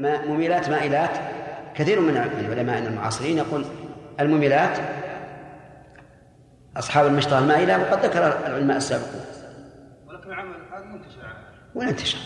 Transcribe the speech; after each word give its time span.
مميلات 0.00 0.68
مائلات 0.68 1.10
كثير 1.74 2.00
من 2.00 2.16
العلماء 2.16 2.78
المعاصرين 2.78 3.38
يقول 3.38 3.64
المميلات 4.20 4.78
أصحاب 6.76 7.06
المشطة 7.06 7.38
المائلة 7.38 7.82
وقد 7.82 8.04
ذكر 8.04 8.46
العلماء 8.46 8.76
السابقون. 8.76 9.20
ولكن 10.08 10.30
العمل 10.30 10.54
هذا 10.72 10.84
منتشر. 10.84 11.20
وين 11.74 11.88
انتشر؟ 11.88 12.18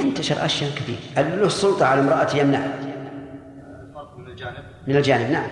انتشر 0.00 0.44
أشياء 0.44 0.70
كثير. 0.70 0.98
له 1.16 1.46
السلطة 1.46 1.86
على 1.86 2.00
امرأة 2.00 2.36
يمنعها 2.36 2.78
من 4.18 4.26
الجانب. 4.26 4.64
من 4.86 4.96
الجانب 4.96 5.30
نعم. 5.30 5.50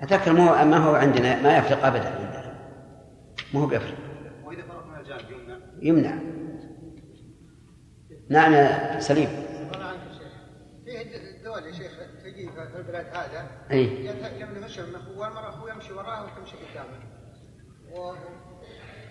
أتذكر. 0.00 0.32
ما 0.32 0.50
هو 0.50 0.64
ما 0.64 0.76
هو 0.76 0.94
عندنا 0.94 1.42
ما 1.42 1.56
يفرق 1.56 1.86
أبدا. 1.86 2.08
عندنا 2.08 2.54
ما 3.54 3.60
هو 3.60 3.66
بيفرق. 3.66 3.94
وإذا 4.44 4.62
فرق 4.62 4.86
من 4.86 5.00
الجانب 5.00 5.30
يمنع. 5.82 6.08
يمنع. 6.10 6.18
نعم 8.28 8.52
يا 8.52 9.00
سليم. 9.00 9.28
فيه 10.84 11.00
الدول 11.00 11.66
يا 11.66 11.72
شيخ. 11.72 11.92
تجي 12.24 12.50
في 12.50 12.76
البلاد 12.76 13.06
هذا. 13.06 13.50
أي. 13.70 14.06
يمنع 14.40 14.66
مشي 14.66 14.80
والمرأة 15.16 15.50
هو 15.50 15.68
يمشي 15.68 15.92
وراها 15.92 16.22
وتمشي 16.22 16.56
قدامه. 16.56 16.98
و... 17.92 18.14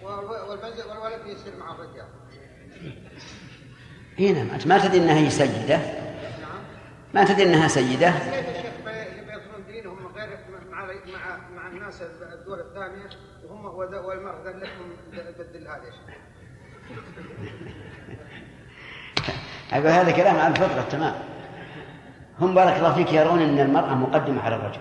والولد 0.04 1.28
يصير 1.28 1.56
مع 1.56 1.76
الرجال. 1.76 2.08
اي 4.20 4.34
نعم 4.34 4.50
انت 4.50 4.68
ما 4.68 4.78
تدري 4.88 4.98
إنها 4.98 5.20
هي 5.20 5.30
سيدة؟ 5.30 5.78
نعم. 5.78 6.64
ما 7.14 7.26
تدري 7.26 7.44
إنها 7.44 7.68
سيدة؟ 7.68 8.12
كيف 8.12 8.48
يا 8.48 8.62
شيخ 8.62 8.74
بيدخلون 8.86 9.66
دينهم 9.68 10.08
غير 10.08 10.40
مع 10.70 10.86
مع 10.86 11.50
مع 11.50 11.68
الناس 11.68 12.02
الدول 12.02 12.60
الثانية؟ 12.60 13.10
وهم 13.46 13.66
والمرأة 14.06 14.52
لهم 14.52 14.98
بدل 15.38 15.68
هذا 15.68 15.84
يا 15.84 15.92
شيخ. 15.92 16.16
أقول 19.74 19.88
هذا 19.88 20.12
كلام 20.12 20.40
عن 20.40 20.52
الفطرة 20.52 20.86
تمام. 20.92 21.14
هم 22.40 22.56
بارك 22.56 22.78
الله 22.78 22.94
فيك 22.94 23.14
يرون 23.14 23.42
أن 23.42 23.60
المرأة 23.60 23.94
مقدمة 23.94 24.42
على 24.42 24.56
الرجل. 24.56 24.80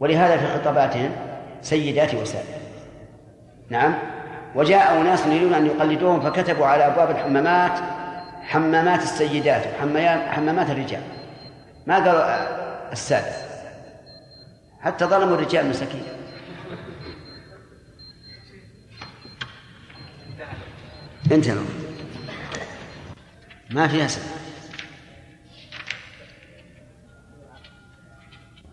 ولهذا 0.00 0.36
في 0.36 0.46
خطاباتهم 0.46 1.10
سيداتي 1.62 2.16
وسادتي 2.16 2.60
نعم. 3.70 3.94
وجاء 4.54 5.00
أناس 5.00 5.26
يريدون 5.26 5.54
أن 5.54 5.66
يقلدوهم 5.66 6.20
فكتبوا 6.20 6.66
على 6.66 6.86
أبواب 6.86 7.10
الحمامات 7.10 7.78
حمامات 8.42 9.02
السيدات 9.02 9.62
وحمامات 9.66 10.70
الرجال. 10.70 11.02
ما 11.86 11.94
قالوا 11.94 12.92
السادة؟ 12.92 13.32
حتى 14.80 15.04
ظلموا 15.04 15.34
الرجال 15.34 15.68
مساكين. 15.68 16.02
انتهى. 21.32 21.75
ما 23.70 23.88
فيها 23.88 24.06
سبب. 24.06 24.24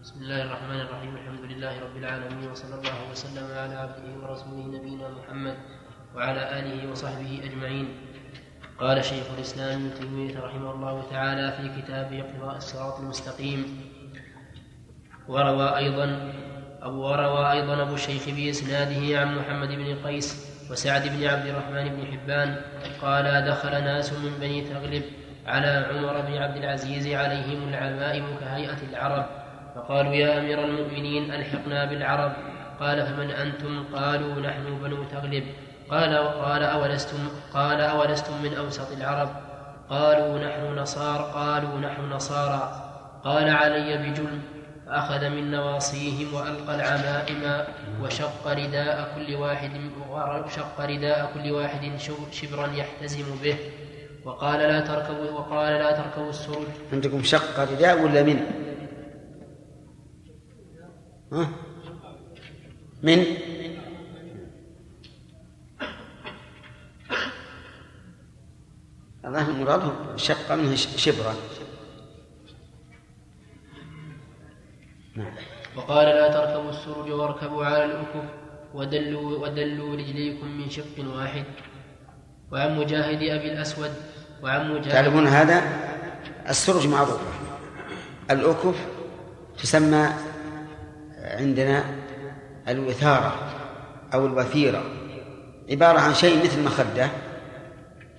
بسم 0.04 0.22
الله 0.22 0.44
الرحمن 0.44 0.80
الرحيم. 0.80 1.16
الحمد 1.16 1.52
لله 1.52 1.80
رب 1.80 1.98
العالمين 1.98 2.52
وصلى 2.52 2.76
الله 2.76 3.12
وسلم 3.12 3.48
على 3.58 3.76
عبده 3.76 4.06
ورسوله 4.22 4.68
نبينا 4.68 5.10
محمد 5.10 5.58
وعلى 6.16 6.60
آله 6.60 6.92
وصحبه 6.92 7.42
أجمعين. 7.44 7.88
قال 8.80 9.06
شيخ 9.06 9.26
الإسلام 9.38 9.86
ابن 9.86 10.00
تيمية 10.00 10.40
رحمه 10.40 10.72
الله 10.72 11.10
تعالى 11.10 11.52
في 11.58 11.82
كتابه 11.82 12.22
اقتضاء 12.22 12.58
الصراط 12.58 13.00
المستقيم. 13.00 13.82
وروى 15.28 15.78
أيضا 15.78 16.34
أو 16.84 16.94
وروى 17.02 17.52
أيضا 17.52 17.82
أبو 17.82 17.94
الشيخ 17.94 18.30
بإسناده 18.30 19.20
عن 19.20 19.38
محمد 19.38 19.70
بن 19.70 20.06
قيس 20.06 20.53
وسعد 20.74 21.08
بن 21.08 21.28
عبد 21.28 21.46
الرحمن 21.46 21.90
بن 21.90 22.06
حبان 22.12 22.56
قال 23.02 23.46
دخل 23.46 23.84
ناس 23.84 24.14
من 24.14 24.38
بني 24.42 24.62
تغلب 24.62 25.04
على 25.48 25.86
عمر 25.90 26.22
بن 26.22 26.38
عبد 26.38 26.58
العزيز 26.58 27.08
عليهم 27.08 27.70
العمائم 27.70 28.26
كهيئة 28.40 28.78
العرب 28.90 29.26
فقالوا 29.76 30.14
يا 30.14 30.40
أمير 30.40 30.66
المؤمنين 30.66 31.34
ألحقنا 31.34 31.86
بالعرب؟ 31.86 32.34
قال 32.80 33.06
فمن 33.08 33.32
أنتم؟ 33.32 33.84
قالوا 33.96 34.42
نحن 34.42 34.80
بنو 34.84 35.04
تغلب 35.04 35.44
قال 35.90 36.18
قال 36.18 36.64
أولستم؟ 36.64 37.28
قال 37.54 37.82
أولستم 37.82 38.34
من 38.44 38.54
أوسط 38.54 38.92
العرب؟ 38.92 39.30
قالوا 39.90 40.40
نحن 40.40 40.80
نصار 40.80 41.22
قالوا 41.22 41.80
نحن 41.80 42.02
نصارى. 42.02 42.90
قال 43.24 43.50
علي 43.50 43.98
بجلم 43.98 44.42
فأخذ 44.88 45.30
من 45.30 45.52
نواصيهم 45.52 46.34
وألقى 46.34 46.76
العمائم 46.76 47.66
وشق 48.02 48.48
رداء 48.48 49.12
كل 49.16 49.36
واحد 49.36 49.72
وشق 50.14 50.82
رداء 50.82 51.32
كل 51.34 51.52
واحد 51.52 51.92
شبرا 52.32 52.68
يحتزم 52.68 53.26
به 53.44 53.58
وقال 54.26 54.60
لا 54.60 54.80
تركبوا 54.80 55.32
وقال 55.32 55.74
لا 55.74 55.92
تركبوا 55.92 56.30
السرج 56.30 56.68
عندكم 56.94 57.24
شق 57.24 57.60
رداء 57.60 58.02
ولا 58.04 58.24
من؟ 58.24 58.40
ها؟ 61.34 61.50
من؟ 63.04 63.26
الله 69.26 69.50
المراد 69.50 69.82
شق 70.16 70.52
منه 70.52 70.76
شبرا 70.76 71.36
نعم. 75.16 75.34
وقال 75.76 76.06
لا 76.08 76.32
تركبوا 76.32 76.70
السرج 76.70 77.12
واركبوا 77.12 77.66
على 77.66 77.86
الأكف 77.86 78.43
ودلوا 78.74 79.38
ودلوا 79.38 79.96
رجليكم 79.96 80.48
من 80.48 80.70
شق 80.70 81.16
واحد. 81.16 81.44
وعن 82.52 82.78
مجاهد 82.78 83.22
أبي 83.24 83.54
الأسود 83.54 83.92
وعن 84.44 84.72
مجاهد 84.72 84.92
تعرفون 84.92 85.28
هذا؟ 85.28 85.64
السرج 86.50 86.88
معروفة 86.88 87.20
الأكف 88.32 88.76
تسمى 89.58 90.10
عندنا 91.22 91.84
الوثارة 92.68 93.36
أو 94.14 94.26
الوثيرة. 94.26 94.84
عبارة 95.70 96.00
عن 96.00 96.14
شيء 96.14 96.44
مثل 96.44 96.64
مخدة 96.64 97.10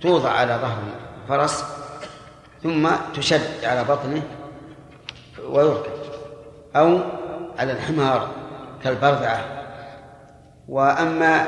توضع 0.01 0.29
على 0.29 0.59
ظهر 0.61 0.83
الفرس 1.23 1.63
ثم 2.63 2.89
تشد 3.15 3.65
على 3.65 3.83
بطنه 3.83 4.23
ويركب 5.49 5.91
أو 6.75 6.99
على 7.57 7.71
الحمار 7.71 8.31
كالبرذعة. 8.83 9.64
وأما 10.67 11.47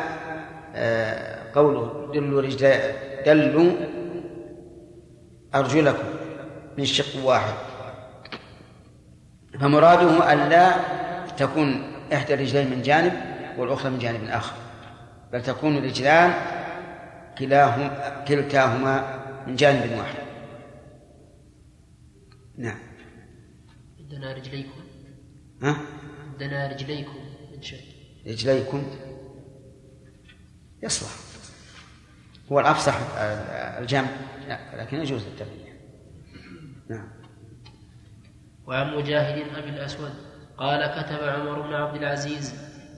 آه، 0.75 1.51
قوله 1.55 2.11
دلوا 2.13 2.41
رجل 2.41 2.79
دلوا 3.25 3.71
أرجلكم 5.55 6.07
من 6.77 6.85
شق 6.85 7.25
واحد. 7.25 7.53
فمراده 9.59 10.33
أن 10.33 10.49
لا 10.49 10.75
تكون 11.37 11.93
إحدى 12.13 12.33
الرجلين 12.33 12.69
من 12.69 12.81
جانب 12.81 13.13
والأخرى 13.57 13.91
من 13.91 13.99
جانب 13.99 14.23
آخر 14.23 14.55
بل 15.33 15.43
تكون 15.43 15.77
الرجلان 15.77 16.33
كلاهما 17.37 18.23
كلتاهما 18.27 19.19
من 19.47 19.55
جانب 19.55 19.97
واحد. 19.97 20.23
نعم. 22.57 22.79
عندنا 23.99 24.33
رجليكم. 24.33 24.81
ها؟ 25.63 25.77
عندنا 26.31 26.67
رجليكم 26.67 27.19
من 27.55 27.61
شيء 27.61 27.81
رجليكم. 28.27 28.83
يصلح. 30.83 31.09
هو 32.51 32.59
الأفصح 32.59 32.95
الجمع 33.79 34.07
لا 34.47 34.59
لكن 34.81 34.97
يجوز 34.97 35.25
التغيير 35.25 35.73
نعم. 36.89 37.07
وعن 38.67 38.97
مجاهد 38.97 39.57
أبي 39.57 39.69
الأسود 39.69 40.13
قال 40.57 41.01
كتب 41.01 41.23
عمر 41.23 41.61
بن 41.61 41.73
عبد 41.73 41.95
العزيز 41.95 42.53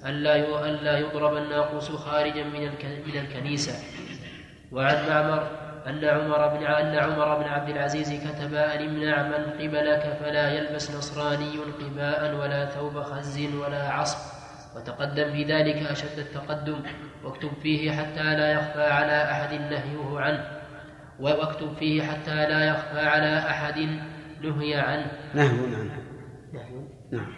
ألا 0.06 0.66
ألا 0.70 0.98
يضرب 0.98 1.38
الناقوس 1.38 1.92
خارجا 1.92 2.44
من 2.44 2.70
من 3.08 3.18
الكنيسة. 3.18 3.74
وعن 4.72 5.10
معمر 5.10 5.48
أن 5.88 6.06
عمر 6.06 6.48
بن 6.48 6.66
أن 6.66 6.96
عمر 6.96 7.36
بن 7.36 7.44
عبد 7.44 7.70
العزيز 7.70 8.14
كتب 8.14 8.54
أن 8.54 8.90
امنع 8.90 9.24
من 9.24 9.44
قبلك 9.54 10.18
فلا 10.20 10.54
يلبس 10.54 10.92
نصراني 10.92 11.58
قباء 11.58 12.36
ولا 12.36 12.66
ثوب 12.66 13.04
خز 13.04 13.40
ولا 13.40 13.90
عصب. 13.90 14.38
وتقدم 14.75 15.31
في 15.31 15.44
ذلك 15.44 15.75
أشد 15.75 16.19
التقدم 16.19 16.81
واكتب 17.24 17.51
فيه 17.63 17.92
حتى 17.92 18.24
لا 18.24 18.51
يخفى 18.51 18.83
على 18.83 19.31
أحد 19.31 19.54
نهيه 19.54 20.19
عنه 20.19 20.60
واكتب 21.19 21.74
فيه 21.74 22.04
حتى 22.04 22.36
لا 22.36 22.66
يخفى 22.66 23.00
على 23.00 23.38
أحد 23.38 23.80
نهي 24.42 24.75
عنه. 24.75 25.12
نهي 25.36 25.75
عنه 25.75 26.01
نهي. 26.54 26.88
نعم. 27.12 27.33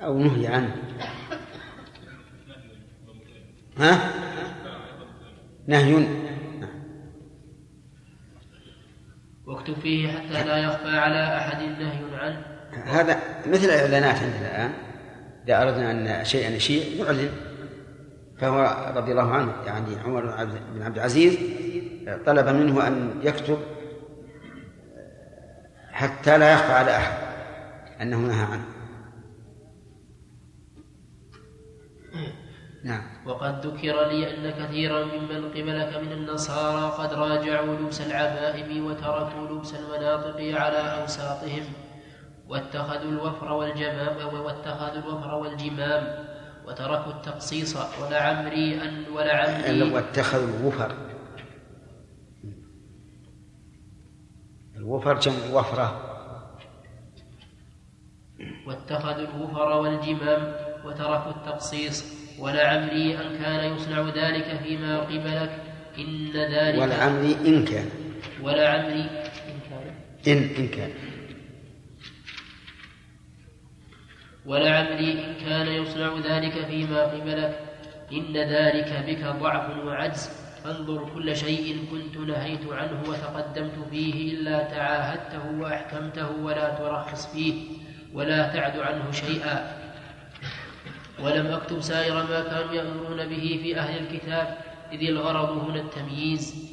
أو 0.00 0.18
نهي 0.18 0.46
عنه. 0.46 0.76
ها؟ 3.78 4.12
نهي. 5.66 6.06
واكتب 9.46 9.74
فيه 9.74 10.08
حتى 10.08 10.44
لا 10.44 10.56
يخفى 10.56 10.98
على 10.98 11.36
أحد 11.36 11.62
نهي 11.62 12.18
عنه. 12.18 12.59
هذا 12.84 13.18
مثل 13.46 13.64
الإعلانات 13.64 14.16
عندنا 14.16 14.40
الآن 14.40 14.72
إذا 15.44 15.62
أردنا 15.62 15.90
أن 15.90 16.24
شيئا 16.24 16.50
نشيع 16.50 17.04
نعلن. 17.04 17.30
فهو 18.38 18.92
رضي 18.96 19.12
الله 19.12 19.32
عنه 19.32 19.52
يعني 19.66 19.96
عمر 20.04 20.44
بن 20.74 20.82
عبد 20.82 20.96
العزيز 20.96 21.38
طلب 22.26 22.48
منه 22.48 22.86
أن 22.86 23.20
يكتب 23.22 23.58
حتى 25.92 26.38
لا 26.38 26.52
يخفى 26.52 26.72
على 26.72 26.96
أحد 26.96 27.12
أنه 28.00 28.18
نهى 28.18 28.44
عنه. 28.44 28.64
نعم. 32.84 33.02
وقد 33.26 33.66
ذكر 33.66 34.08
لي 34.08 34.30
أن 34.30 34.50
كثيرا 34.50 35.04
ممن 35.04 35.48
قبلك 35.48 35.96
من 35.96 36.12
النصارى 36.12 36.92
قد 36.98 37.12
راجعوا 37.12 37.76
لبس 37.76 38.00
العمائم 38.00 38.86
وتركوا 38.86 39.48
لبس 39.48 39.74
المناطق 39.74 40.60
على 40.60 41.02
أوساطهم. 41.02 41.62
واتخذوا 42.50 43.10
الوفر 43.10 43.52
والجمام 43.52 44.34
واتخذوا 44.34 45.02
الوفر 45.02 45.34
والجمام 45.34 46.26
وتركوا 46.66 47.12
التقصيص 47.12 47.76
ولعمري 48.02 48.82
أن 48.82 49.04
ولعمري 49.14 49.92
واتخذوا 49.92 50.58
الوفر. 50.58 50.94
الوفر 54.76 55.18
جمع 55.18 55.44
وفرة 55.52 55.88
واتخذوا 58.66 59.26
الوفر 59.28 59.68
والجمام 59.72 60.54
وتركوا 60.84 61.30
التقصيص 61.30 62.04
ولعمري 62.38 63.18
أن 63.18 63.38
كان 63.38 63.74
يصنع 63.74 64.00
ذلك 64.00 64.60
فيما 64.62 65.00
قبلك 65.00 65.52
إن 65.98 66.32
ذلك 66.32 66.82
ولعمري 66.82 67.32
إن 67.46 67.64
كان. 67.64 67.88
ولعمري 68.42 69.00
إن 69.00 69.58
كان. 69.70 69.94
إن 70.26 70.38
إن 70.58 70.68
كان. 70.68 70.90
ولعمري 74.46 75.12
إن 75.12 75.34
كان 75.44 75.66
يصنع 75.66 76.18
ذلك 76.24 76.52
فيما 76.66 77.02
قبلك 77.02 77.60
إن 78.12 78.36
ذلك 78.36 79.04
بك 79.06 79.24
ضعف 79.40 79.84
وعجز. 79.84 80.30
فانظر 80.64 81.10
كل 81.14 81.36
شيء 81.36 81.84
كنت 81.90 82.16
نهيت 82.16 82.60
عنه 82.72 83.02
وتقدمت 83.08 83.88
فيه 83.90 84.32
إلا 84.32 84.58
تعاهدته 84.62 85.60
وأحكمته 85.60 86.30
ولا 86.42 86.74
ترخص 86.74 87.32
فيه 87.32 87.54
ولا 88.14 88.48
تعد 88.48 88.78
عنه 88.78 89.10
شيئا. 89.10 89.76
ولم 91.22 91.46
أكتب 91.46 91.80
سائر 91.80 92.14
ما 92.14 92.40
كانوا 92.40 92.74
يأمرون 92.74 93.26
به 93.28 93.60
في 93.62 93.78
أهل 93.78 94.02
الكتاب 94.02 94.58
إذ 94.92 95.08
الغرض 95.08 95.70
هنا 95.70 95.80
التمييز. 95.80 96.70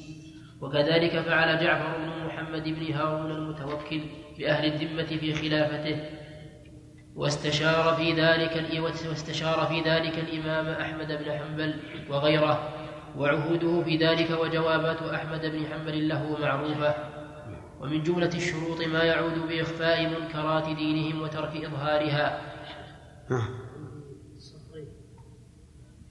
وكذلك 0.61 1.19
فعل 1.19 1.59
جعفر 1.63 1.97
بن 1.97 2.25
محمد 2.25 2.63
بن 2.63 2.93
هارون 2.93 3.31
المتوكل 3.31 4.01
بأهل 4.39 4.65
الذمة 4.73 5.03
في 5.03 5.33
خلافته 5.33 5.99
واستشار 7.17 7.95
في 7.95 8.13
ذلك 8.13 8.81
واستشار 9.09 9.65
في 9.65 9.81
ذلك 9.89 10.19
الإمام 10.19 10.67
أحمد 10.67 11.07
بن 11.07 11.31
حنبل 11.31 11.79
وغيره 12.09 12.73
وعهوده 13.17 13.83
في 13.83 13.97
ذلك 13.97 14.29
وجوابات 14.41 15.01
أحمد 15.01 15.45
بن 15.45 15.65
حنبل 15.65 16.07
له 16.07 16.37
معروفة. 16.39 16.95
ومن 17.81 18.03
جملة 18.03 18.35
الشروط 18.35 18.81
ما 18.81 19.03
يعود 19.03 19.47
بإخفاء 19.47 20.09
منكرات 20.09 20.65
دينهم 20.75 21.21
وترك 21.21 21.65
إظهارها. 21.65 22.41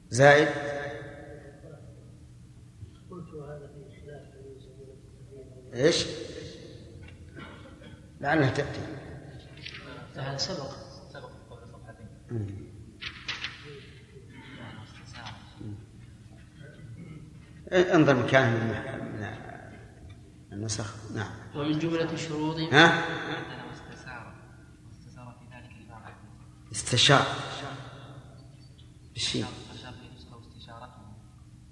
زائد. 0.08 0.48
إيش؟ 5.74 6.06
لعلها 8.20 8.50
تأتي. 8.50 8.80
هذا 10.16 10.36
سبق 10.36 10.85
انظر 17.72 18.14
مكانه 18.14 18.56
من 18.56 18.74
النسخ. 20.52 20.94
نعم. 21.14 21.30
ومن 21.54 21.78
جملة 21.78 22.12
الشروط 22.12 22.56
ها؟ 22.56 23.04
واستسار 23.68 24.32
واستسار 24.86 25.36
في 25.38 25.44
ذلك 25.56 25.70
الإمام 25.80 26.02
أحمد 26.02 26.72
استشار. 26.72 27.26
واستشارته 30.44 31.02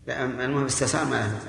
لا 0.07 0.25
المهم 0.45 0.65
استشار 0.65 1.05
ما 1.05 1.27
له. 1.27 1.41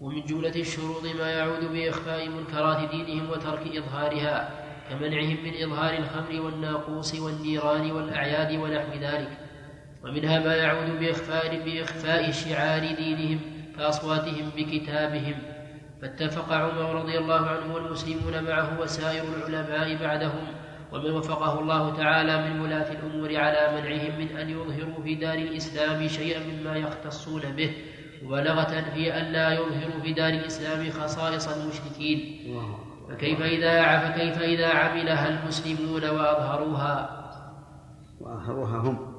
ومن 0.00 0.24
جملة 0.24 0.60
الشروط 0.60 1.04
ما 1.04 1.30
يعود 1.30 1.64
بإخفاء 1.64 2.28
منكرات 2.28 2.90
دينهم 2.90 3.30
وترك 3.30 3.76
إظهارها. 3.76 4.63
كمنعهم 4.90 5.36
من 5.44 5.52
إظهار 5.62 5.98
الخمر 5.98 6.40
والناقوس 6.40 7.14
والنيران 7.20 7.90
والأعياد 7.90 8.52
ونحو 8.58 8.92
ذلك 9.00 9.38
ومنها 10.04 10.38
ما 10.38 10.54
يعود 10.56 10.98
بإخفاء 11.00 11.64
بإخفاء 11.64 12.30
شعار 12.30 12.94
دينهم 12.94 13.40
كأصواتهم 13.76 14.50
بكتابهم. 14.56 15.34
فاتفق 16.02 16.52
عمر 16.52 16.94
رضي 16.94 17.18
الله 17.18 17.46
عنه 17.46 17.74
والمسلمون 17.74 18.44
معه 18.44 18.80
وسائر 18.80 19.24
العلماء 19.36 19.96
بعدهم 19.96 20.46
ومن 20.92 21.10
وفقه 21.10 21.60
الله 21.60 21.96
تعالى 21.96 22.48
من 22.48 22.60
ولاة 22.60 22.92
الأمور 22.92 23.36
على 23.36 23.80
منعهم 23.80 24.18
من 24.18 24.36
أن 24.36 24.50
يظهروا 24.50 25.02
في 25.04 25.14
دار 25.14 25.34
الإسلام 25.38 26.08
شيئا 26.08 26.40
مما 26.40 26.76
يختصون 26.76 27.42
به 27.42 27.70
مبالغة 28.22 28.84
في 28.94 29.14
أن 29.20 29.32
لا 29.32 29.52
يظهروا 29.52 30.00
في 30.02 30.12
دار 30.12 30.28
الإسلام 30.28 30.90
خصائص 30.90 31.48
المشركين. 31.48 32.40
فكيف 33.14 33.42
إذا 33.42 33.98
فكيف 33.98 34.38
إذا 34.38 34.68
عملها 34.68 35.28
المسلمون 35.28 36.04
وأظهروها؟ 36.04 37.20
وآخرها 38.20 38.78
هم. 38.78 39.14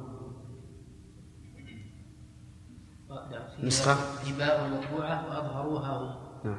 نسخة؟ 3.64 3.94
في 3.96 4.34
باب 4.40 4.66
المطبوعة 4.66 5.26
وأظهروها 5.30 5.98
هم. 5.98 6.16
نعم. 6.46 6.58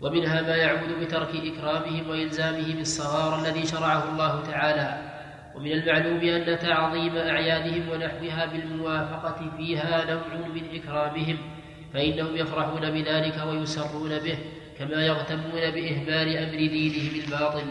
ومنها 0.00 0.42
ما 0.42 0.56
يعود 0.56 1.04
بترك 1.04 1.28
إكرامهم 1.28 2.08
وإلزامهم 2.08 2.78
الصغار 2.78 3.40
الذي 3.40 3.66
شرعه 3.66 4.12
الله 4.12 4.42
تعالى. 4.42 5.10
ومن 5.54 5.72
المعلوم 5.72 6.20
أن 6.20 6.58
تعظيم 6.58 7.16
أعيادهم 7.16 7.88
ونحوها 7.88 8.46
بالموافقة 8.46 9.50
فيها 9.56 10.14
نوع 10.14 10.48
من 10.48 10.62
إكرامهم 10.74 11.38
فإنهم 11.92 12.36
يفرحون 12.36 12.90
بذلك 12.90 13.46
ويسرون 13.46 14.18
به. 14.18 14.38
كما 14.80 15.06
يغتمون 15.06 15.70
بإهمال 15.70 16.36
أمر 16.36 16.56
دينهم 16.56 17.24
الباطل. 17.24 17.64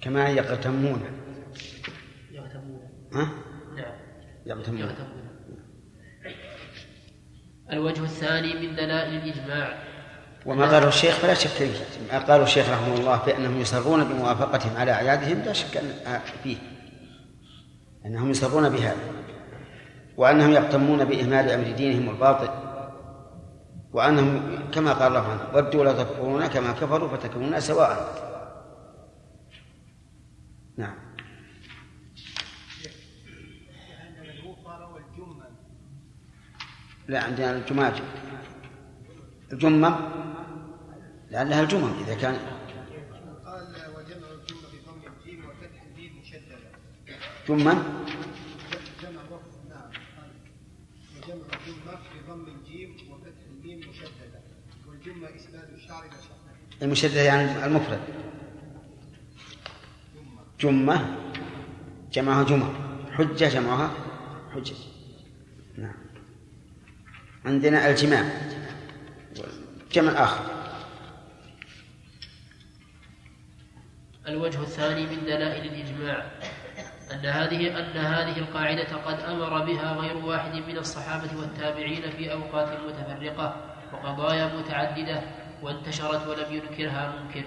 كما 0.00 0.28
يغتمون. 0.28 1.02
يغتمون. 2.32 2.80
ها؟ 3.12 3.30
نعم. 3.76 3.92
يغتمون. 4.46 4.80
يغتمون. 4.80 5.28
الوجه 7.72 8.02
الثاني 8.02 8.54
من 8.54 8.76
دلائل 8.76 9.14
الإجماع. 9.14 9.82
وما 10.46 10.66
قاله 10.66 10.88
الشيخ 10.88 11.14
فلا 11.14 11.34
شك 11.34 11.48
فيه. 11.48 11.72
ما 12.12 12.18
قاله 12.18 12.42
الشيخ 12.42 12.70
رحمه 12.70 12.94
الله 12.94 13.16
بأنهم 13.26 13.60
يصرون 13.60 14.04
بموافقتهم 14.04 14.76
على 14.76 14.92
أعيادهم 14.92 15.42
لا 15.42 15.52
شك 15.52 15.76
أن 15.76 16.20
فيه. 16.44 16.56
أنهم 18.06 18.30
يصرون 18.30 18.68
بهذا. 18.68 19.12
وأنهم 20.16 20.52
يغتمون 20.52 21.04
بإهمال 21.04 21.50
أمر 21.50 21.72
دينهم 21.72 22.10
الباطل. 22.10 22.67
وأنهم 23.92 24.58
كما 24.70 24.92
قال 24.92 25.06
الله 25.06 25.28
عنه 25.28 25.42
ودوا 25.54 25.84
لا 25.84 25.92
تكفرون 26.02 26.46
كما 26.46 26.72
كفروا 26.72 27.08
فتكونون 27.08 27.60
سواء. 27.60 28.28
نعم. 30.76 30.94
لا 37.08 37.24
عندنا 37.24 37.56
الجماجم 37.56 38.04
الجمم 39.52 39.94
لعلها 41.30 41.62
الجمم 41.62 41.92
إذا 42.04 42.14
كان. 42.14 42.34
قال 43.44 43.66
وجمع 43.96 44.28
الجمل 44.36 44.68
بضم 44.72 45.00
الجيم 45.12 45.44
وفتح 45.44 45.82
الجيم 45.88 46.20
مشددا 46.20 46.70
جما 47.48 47.74
جمع 49.02 49.22
وفر 49.30 49.58
نعم 49.68 49.90
قال 50.12 50.30
وجمع 51.16 51.46
الجمة 51.56 51.98
بضم 52.14 52.46
الجيم 52.56 52.90
وفتح 53.10 53.40
الجيم 53.50 53.78
مشددا 53.90 54.40
والجمة 55.22 55.36
إسناد 55.36 55.72
الشعر 55.74 56.02
إلى 56.02 56.10
شعر 56.10 56.82
المشدد 56.82 57.16
يعني 57.16 57.64
المفرد. 57.66 58.00
جمة. 60.60 61.16
جمعها 62.12 62.42
جمع. 62.44 62.68
حجة 63.12 63.48
جمعها 63.48 63.90
حجة. 64.54 64.74
نعم. 65.78 65.94
عندنا 67.44 67.90
الجماع. 67.90 68.24
جمع 69.92 70.12
آخر. 70.12 70.44
الوجه 74.26 74.60
الثاني 74.60 75.06
من 75.06 75.24
دلائل 75.24 75.72
الإجماع. 75.72 76.30
أن 77.12 77.26
هذه 77.26 77.78
أن 77.78 77.96
هذه 77.96 78.38
القاعدة 78.38 78.96
قد 78.96 79.20
أمر 79.20 79.64
بها 79.64 79.92
غير 79.92 80.16
واحد 80.16 80.54
من 80.54 80.78
الصحابة 80.78 81.38
والتابعين 81.38 82.10
في 82.10 82.32
أوقات 82.32 82.80
متفرقة. 82.80 83.77
وقضايا 83.92 84.46
متعددة 84.56 85.20
وانتشرت 85.62 86.26
ولم 86.26 86.52
ينكرها 86.52 87.12
منكر. 87.22 87.44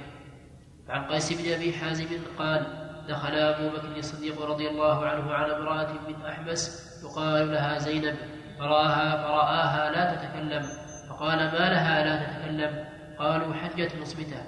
عن 0.90 1.04
قيس 1.06 1.34
بن 1.34 1.54
أبي 1.54 1.74
حازم 1.74 2.08
قال 2.38 2.66
دخل 3.08 3.34
أبو 3.34 3.78
بكر 3.78 3.98
الصديق 3.98 4.42
رضي 4.42 4.70
الله 4.70 5.06
عنه 5.06 5.34
على 5.34 5.58
امرأة 5.58 5.94
من 6.08 6.26
أحمس 6.26 6.92
يقال 7.04 7.52
لها 7.52 7.78
زينب 7.78 8.16
فرآها 8.60 9.24
فرآها 9.24 9.92
لا 9.92 10.16
تتكلم 10.16 10.64
فقال 11.10 11.38
ما 11.38 11.70
لها 11.70 12.04
لا 12.06 12.24
تتكلم؟ 12.24 12.86
قالوا 13.20 13.54
حجت 13.54 13.96
مصمتة. 14.02 14.44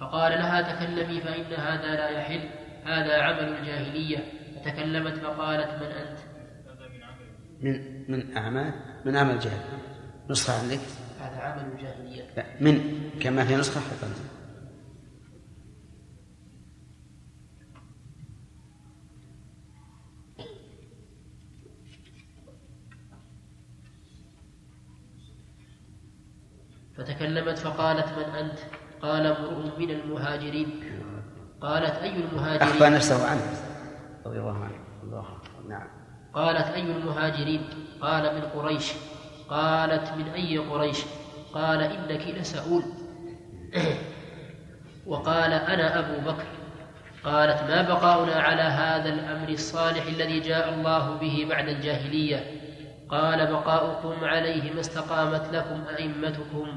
فقال 0.00 0.32
لها 0.32 0.62
تكلمي 0.62 1.20
فإن 1.20 1.52
هذا 1.52 1.94
لا 1.94 2.08
يحل 2.08 2.48
هذا 2.84 3.22
عمل 3.22 3.48
الجاهلية. 3.58 4.18
فتكلمت 4.56 5.18
فقالت 5.18 5.82
من 5.82 5.86
أنت؟ 5.86 6.18
من 7.60 8.04
من 8.10 8.36
أعمال 8.36 8.74
من 9.04 9.16
أعمال 9.16 9.34
الجهل 9.34 9.60
نسخة 10.30 10.62
عندك؟ 10.62 10.80
هذا 11.20 11.40
عمل 11.40 11.72
الجاهلية 11.72 12.22
لا 12.36 12.44
من 12.60 13.10
كما 13.20 13.44
في 13.44 13.56
نسخة 13.56 13.80
أنت 13.80 14.36
فتكلمت 26.96 27.58
فقالت 27.58 28.06
من 28.18 28.34
أنت؟ 28.34 28.58
قال 29.02 29.26
امرؤ 29.26 29.78
من 29.78 29.90
المهاجرين. 29.90 30.80
قالت 31.60 31.94
أي 31.94 32.16
المهاجرين؟ 32.16 32.68
أخفى 32.68 32.88
نفسه 32.88 33.26
عنه. 33.30 33.42
رضي 34.26 34.38
الله 34.38 34.64
عنه. 34.64 34.78
الله. 35.02 35.26
نعم. 35.68 35.88
قالت 36.34 36.66
أي 36.66 36.82
المهاجرين؟ 36.82 37.60
قال 38.00 38.34
من 38.34 38.40
قريش. 38.40 38.92
قالت 39.50 40.12
من 40.12 40.28
أي 40.28 40.58
قريش؟ 40.58 40.98
قال 41.54 41.80
إنك 41.82 42.26
لسؤول 42.40 42.82
وقال 45.06 45.52
أنا 45.52 45.98
أبو 45.98 46.30
بكر. 46.30 46.46
قالت 47.24 47.62
ما 47.62 47.82
بقاؤنا 47.82 48.34
على 48.34 48.62
هذا 48.62 49.08
الأمر 49.08 49.48
الصالح 49.48 50.06
الذي 50.06 50.40
جاء 50.40 50.74
الله 50.74 51.16
به 51.16 51.46
بعد 51.48 51.68
الجاهلية؟ 51.68 52.44
قال 53.08 53.46
بقاؤكم 53.46 54.24
عليه 54.24 54.72
ما 54.72 54.80
استقامت 54.80 55.52
لكم 55.52 55.84
أئمتكم. 55.98 56.76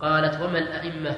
قالت 0.00 0.40
وما 0.40 0.58
الأئمة؟ 0.58 1.16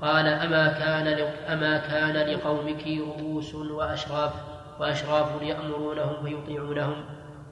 قال 0.00 0.26
أما 0.26 0.68
كان 0.68 1.06
أما 1.48 1.76
كان 1.76 2.16
لقومك 2.16 2.86
رؤوس 2.86 3.54
وأشراف 3.54 4.32
وأشراف 4.80 5.42
يأمرونهم 5.42 6.24
ويطيعونهم؟ 6.24 7.04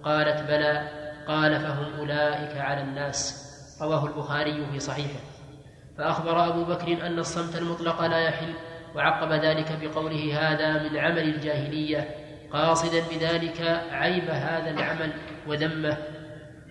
قالت 0.04 0.42
بلى. 0.48 0.99
قال 1.30 1.60
فهم 1.60 1.94
أولئك 1.98 2.56
على 2.56 2.80
الناس. 2.82 3.46
رواه 3.82 4.06
البخاري 4.06 4.66
في 4.72 4.78
صحيحه. 4.78 5.20
فأخبر 5.98 6.48
أبو 6.48 6.64
بكر 6.64 7.06
أن 7.06 7.18
الصمت 7.18 7.56
المطلق 7.56 8.06
لا 8.06 8.18
يحل 8.18 8.54
وعقب 8.94 9.32
ذلك 9.32 9.78
بقوله 9.82 10.38
هذا 10.38 10.82
من 10.82 10.96
عمل 10.96 11.34
الجاهلية 11.34 12.08
قاصدا 12.52 13.02
بذلك 13.10 13.60
عيب 13.90 14.24
هذا 14.24 14.70
العمل 14.70 15.12
وذمه 15.46 15.96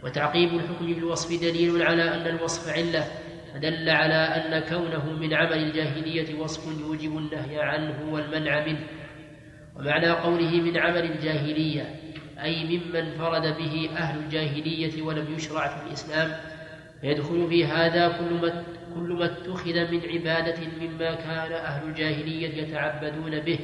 وتعقيب 0.04 0.54
الحكم 0.54 0.86
بالوصف 0.86 1.42
دليل 1.42 1.84
على 1.84 2.04
أن 2.04 2.36
الوصف 2.36 2.70
علة 2.74 3.08
فدل 3.54 3.90
على 3.90 4.14
أن 4.14 4.60
كونه 4.60 5.06
من 5.06 5.34
عمل 5.34 5.58
الجاهلية 5.58 6.40
وصف 6.40 6.80
يوجب 6.80 7.18
النهي 7.18 7.62
عنه 7.62 8.14
والمنع 8.14 8.66
منه. 8.66 8.88
ومعنى 9.76 10.10
قوله 10.10 10.62
من 10.62 10.78
عمل 10.78 11.04
الجاهلية 11.12 11.96
أي 12.44 12.64
ممن 12.64 13.12
فرد 13.18 13.58
به 13.58 13.90
أهل 13.98 14.20
الجاهلية 14.20 15.02
ولم 15.02 15.34
يشرع 15.36 15.68
في 15.68 15.88
الإسلام 15.88 16.32
فيدخل 17.02 17.48
في 17.50 17.66
هذا 17.66 18.08
كل 18.08 18.34
ما 18.34 18.64
كل 18.96 19.14
ما 19.14 19.26
اتخذ 19.26 19.92
من 19.92 20.02
عبادة 20.14 20.58
مما 20.82 21.16
كان 21.16 21.52
أهل 21.52 21.90
الجاهلية 21.90 22.64
يتعبدون 22.64 23.40
به 23.40 23.60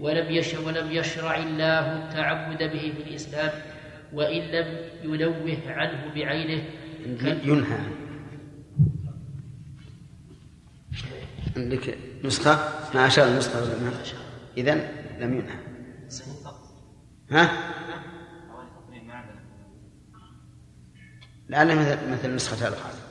ولم 0.00 0.30
يشرع 0.30 0.60
ولم 0.60 0.92
يشرع 0.92 1.36
الله 1.36 1.96
التعبد 1.96 2.58
به 2.58 2.92
في 2.96 3.10
الإسلام 3.10 3.50
وإن 4.12 4.42
لم 4.42 4.78
ينوه 5.04 5.58
عنه 5.66 6.14
بعينه. 6.14 6.62
ينهى. 7.44 7.78
عندك 11.56 11.98
نسخة؟ 12.24 12.58
ما 12.94 13.06
أشار 13.06 13.28
النسخة 13.28 13.58
إذن 14.56 14.88
لم 15.20 15.34
ينهى. 15.34 15.58
ها؟ 17.30 17.50
لعله 21.48 21.74
مثل 21.74 22.10
مثل 22.10 22.34
نسخة 22.34 22.66
هذا 22.66 22.74
الخالد 22.74 23.04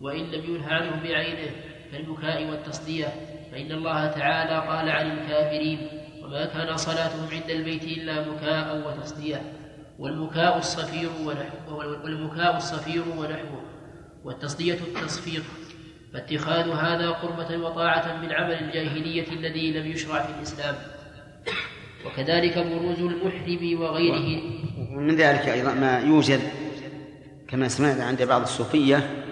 وإن 0.00 0.24
لم 0.24 0.54
ينه 0.54 0.66
عنه 0.66 1.02
بعينه 1.02 1.50
كالبكاء 1.92 2.50
والتصدية 2.50 3.06
فإن 3.52 3.72
الله 3.72 4.06
تعالى 4.06 4.68
قال 4.68 4.88
عن 4.88 5.18
الكافرين 5.18 5.88
وما 6.22 6.44
كان 6.44 6.76
صلاتهم 6.76 7.28
عند 7.32 7.50
البيت 7.50 7.82
إلا 7.82 8.28
مكاء 8.28 8.88
وتصدية 8.88 9.52
والمكاء 9.98 10.58
الصفير 10.58 11.10
ونحوه 11.26 11.74
والمكاء 12.04 12.56
الصفير 12.56 13.02
ونحوه 13.08 13.62
والتصدية 14.24 14.74
التصفيق 14.74 15.44
فاتخاذ 16.12 16.70
هذا 16.70 17.10
قربة 17.10 17.56
وطاعة 17.56 18.20
من 18.22 18.32
عمل 18.32 18.54
الجاهلية 18.54 19.32
الذي 19.32 19.72
لم 19.72 19.86
يشرع 19.86 20.22
في 20.22 20.32
الإسلام. 20.38 20.74
وكذلك 22.06 22.58
بروز 22.58 22.98
المحرم 22.98 23.80
وغيره. 23.80 24.42
ومن 24.96 25.16
ذلك 25.16 25.48
أيضا 25.48 25.74
ما 25.74 26.00
يوجد 26.00 26.40
كما 27.48 27.68
سمعنا 27.68 28.04
عند 28.04 28.22
بعض 28.22 28.42
الصوفية 28.42 29.24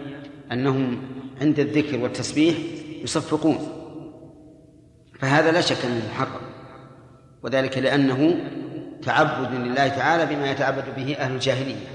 أنهم 0.52 1.02
عند 1.40 1.60
الذكر 1.60 1.98
والتسبيح 1.98 2.56
يصفقون 3.02 3.58
فهذا 5.20 5.52
لا 5.52 5.60
شك 5.60 5.84
أنه 5.84 6.08
محرم 6.10 6.40
وذلك 7.42 7.78
لأنه 7.78 8.34
تعبد 9.02 9.54
لله 9.54 9.88
تعالى 9.88 10.36
بما 10.36 10.50
يتعبد 10.50 10.84
به 10.96 11.16
أهل 11.16 11.34
الجاهلية 11.34 11.86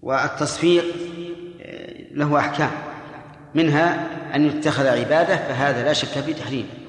والتصفيق 0.00 0.84
آه، 1.62 1.94
له 2.12 2.38
أحكام 2.38 2.70
منها 3.54 4.08
أن 4.36 4.46
يتخذ 4.46 4.86
عبادة 4.86 5.36
فهذا 5.36 5.84
لا 5.84 5.92
شك 5.92 6.08
في 6.08 6.34
تحريمه. 6.34 6.81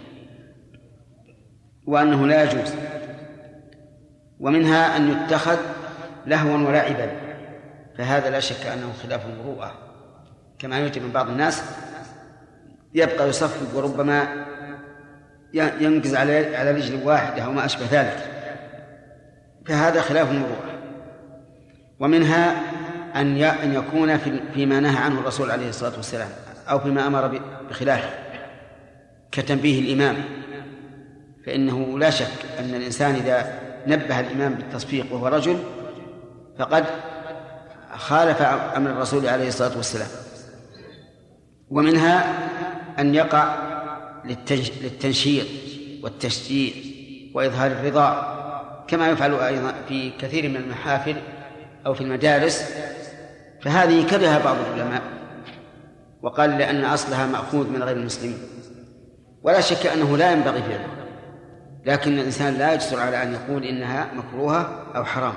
وأنه 1.85 2.27
لا 2.27 2.43
يجوز. 2.43 2.73
ومنها 4.39 4.97
أن 4.97 5.11
يتخذ 5.11 5.57
لهوا 6.27 6.57
ولعبا 6.57 7.11
فهذا 7.97 8.29
لا 8.29 8.39
شك 8.39 8.65
أنه 8.65 8.93
خلاف 9.03 9.25
المروءة 9.25 9.73
كما 10.59 10.79
يوجد 10.79 11.01
من 11.01 11.11
بعض 11.11 11.29
الناس 11.29 11.63
يبقى 12.93 13.29
يصفق 13.29 13.77
وربما 13.77 14.45
ينقز 15.53 16.15
على 16.15 16.55
على 16.55 16.71
رجل 16.71 17.03
واحدة 17.03 17.43
أو 17.43 17.51
ما 17.51 17.65
أشبه 17.65 17.85
ذلك. 17.91 18.29
فهذا 19.65 20.01
خلاف 20.01 20.31
المروءة 20.31 20.73
ومنها 21.99 22.61
أن 23.15 23.41
أن 23.41 23.73
يكون 23.73 24.17
في 24.17 24.39
فيما 24.53 24.79
نهى 24.79 24.97
عنه 24.97 25.19
الرسول 25.19 25.51
عليه 25.51 25.69
الصلاة 25.69 25.95
والسلام 25.95 26.29
أو 26.69 26.79
فيما 26.79 27.07
أمر 27.07 27.41
بخلافه 27.69 28.09
كتنبيه 29.31 29.79
الإمام. 29.79 30.15
فإنه 31.45 31.99
لا 31.99 32.09
شك 32.09 32.45
أن 32.59 32.75
الإنسان 32.75 33.15
إذا 33.15 33.59
نبه 33.87 34.19
الإمام 34.19 34.53
بالتصفيق 34.53 35.13
وهو 35.13 35.27
رجل 35.27 35.59
فقد 36.59 36.85
خالف 37.95 38.41
أمر 38.41 38.91
الرسول 38.91 39.27
عليه 39.27 39.47
الصلاة 39.47 39.77
والسلام. 39.77 40.07
ومنها 41.69 42.39
أن 42.99 43.15
يقع 43.15 43.55
للتنشيط 44.25 45.47
والتشجيع 46.03 46.73
وإظهار 47.33 47.71
الرضا 47.71 48.33
كما 48.87 49.09
يفعل 49.09 49.33
أيضا 49.33 49.73
في 49.87 50.11
كثير 50.19 50.49
من 50.49 50.55
المحافل 50.55 51.15
أو 51.85 51.93
في 51.93 52.01
المدارس. 52.01 52.75
فهذه 53.61 54.07
كرهها 54.07 54.43
بعض 54.43 54.57
العلماء 54.57 55.01
وقال 56.21 56.49
لأن 56.49 56.85
أصلها 56.85 57.25
مأخوذ 57.25 57.69
من 57.69 57.83
غير 57.83 57.97
المسلمين. 57.97 58.37
ولا 59.43 59.61
شك 59.61 59.85
أنه 59.87 60.17
لا 60.17 60.31
ينبغي 60.31 60.61
فعله. 60.61 61.02
لكن 61.85 62.19
الإنسان 62.19 62.53
لا 62.53 62.73
يجسر 62.73 62.99
على 62.99 63.23
أن 63.23 63.33
يقول 63.33 63.63
إنها 63.63 64.09
مكروهة 64.13 64.85
أو 64.95 65.05
حرام. 65.05 65.33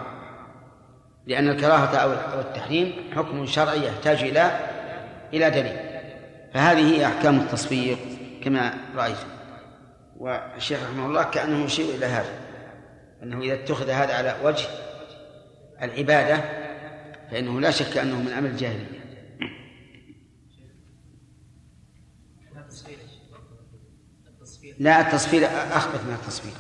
لأن 1.27 1.49
الكراهة 1.49 1.97
أو 1.97 2.41
التحريم 2.41 2.93
حكم 3.17 3.47
شرعي 3.47 3.87
يحتاج 3.87 4.23
إلى 4.23 4.61
إلى 5.35 5.51
دليل. 5.51 5.77
فهذه 6.55 6.97
هي 6.97 7.07
أحكام 7.07 7.41
التصفيق 7.41 7.99
كما 8.45 8.75
رأيت. 8.97 9.17
والشيخ 10.19 10.79
رحمه 10.83 11.07
الله 11.07 11.23
كأنه 11.23 11.65
يشير 11.65 11.95
إلى 11.95 12.07
هذا 12.07 12.31
أنه 13.23 13.41
إذا 13.41 13.55
اتخذ 13.55 13.91
هذا 13.91 14.15
على 14.15 14.37
وجه 14.45 14.67
العبادة 15.83 16.41
فإنه 17.31 17.61
لا 17.61 17.71
شك 17.71 17.99
أنه 17.99 18.17
من 18.17 18.33
عمل 18.33 18.51
الجاهلية. 18.51 19.06
لا 24.79 25.01
التصفير 25.01 25.47
أخبث 25.47 26.07
من 26.07 26.15
التصفير. 26.15 26.53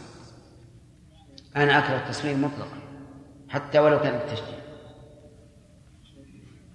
أنا 1.57 1.79
أكره 1.79 1.97
التصفير 1.97 2.37
مطلقا 2.37 2.79
حتى 3.49 3.79
ولو 3.79 4.01
كان 4.01 4.19
بالتشجيع. 4.19 4.59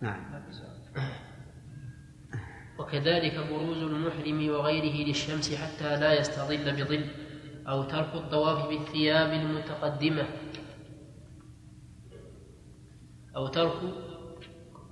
نعم. 0.02 0.42
وكذلك 2.80 3.48
بروز 3.52 3.78
المحرم 3.78 4.50
وغيره 4.50 5.08
للشمس 5.08 5.56
حتى 5.56 5.98
لا 5.98 6.20
يستظل 6.20 6.84
بظل 6.84 7.06
أو 7.68 7.84
ترك 7.84 8.16
الطواف 8.16 8.68
بالثياب 8.68 9.34
المتقدمة. 9.34 10.24
أو 13.36 13.48
ترك 13.48 13.74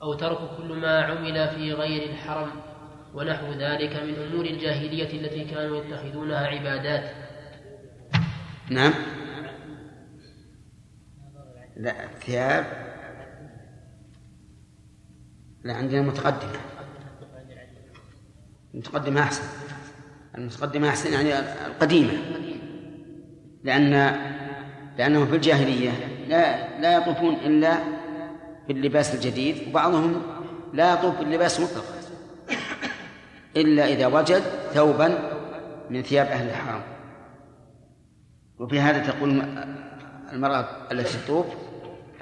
أو 0.01 0.13
ترك 0.13 0.37
كل 0.57 0.73
ما 0.73 1.01
عمل 1.03 1.49
في 1.49 1.73
غير 1.73 2.09
الحرم. 2.09 2.68
ونحو 3.13 3.51
ذلك 3.51 3.95
من 3.95 4.15
أمور 4.15 4.45
الجاهلية 4.45 5.19
التي 5.19 5.43
كانوا 5.43 5.77
يتخذونها 5.77 6.47
عبادات. 6.47 7.11
نعم. 8.69 8.93
لا 11.77 12.03
الثياب. 12.03 12.65
لا 15.63 15.73
عندنا 15.73 16.01
متقدمة. 16.01 16.59
المتقدمة 18.73 19.21
أحسن. 19.21 19.43
المتقدمة 20.37 20.89
أحسن 20.89 21.13
يعني 21.13 21.39
القديمة. 21.67 22.13
لأن 23.63 23.91
لأنهم 24.97 25.27
في 25.27 25.35
الجاهلية 25.35 25.91
لا 26.27 26.79
لا 26.79 26.97
يطوفون 26.97 27.33
إلا 27.33 27.77
باللباس 28.67 29.15
الجديد 29.15 29.67
وبعضهم 29.69 30.21
لا 30.73 30.93
يطوف 30.93 31.19
باللباس 31.19 31.59
مطلقا. 31.59 31.98
إلا 33.59 33.85
إذا 33.85 34.07
وجد 34.07 34.41
ثوبا 34.73 35.17
من 35.89 36.01
ثياب 36.01 36.25
أهل 36.25 36.49
الحرم 36.49 36.81
وفي 38.59 38.79
هذا 38.79 39.11
تقول 39.11 39.41
المرأة 40.33 40.65
التي 40.91 41.17
تطوف 41.17 41.45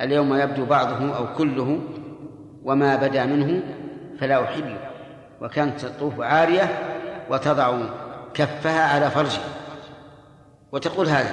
اليوم 0.01 0.33
يبدو 0.33 0.65
بعضه 0.65 1.17
أو 1.17 1.33
كله 1.33 1.79
وما 2.63 2.95
بدا 2.95 3.25
منه 3.25 3.63
فلا 4.19 4.43
أحله 4.43 4.91
وكانت 5.41 5.79
تطوف 5.79 6.21
عارية 6.21 6.69
وتضع 7.29 7.79
كفها 8.33 8.93
على 8.93 9.11
فرجها. 9.11 9.43
وتقول 10.71 11.07
هذا 11.07 11.31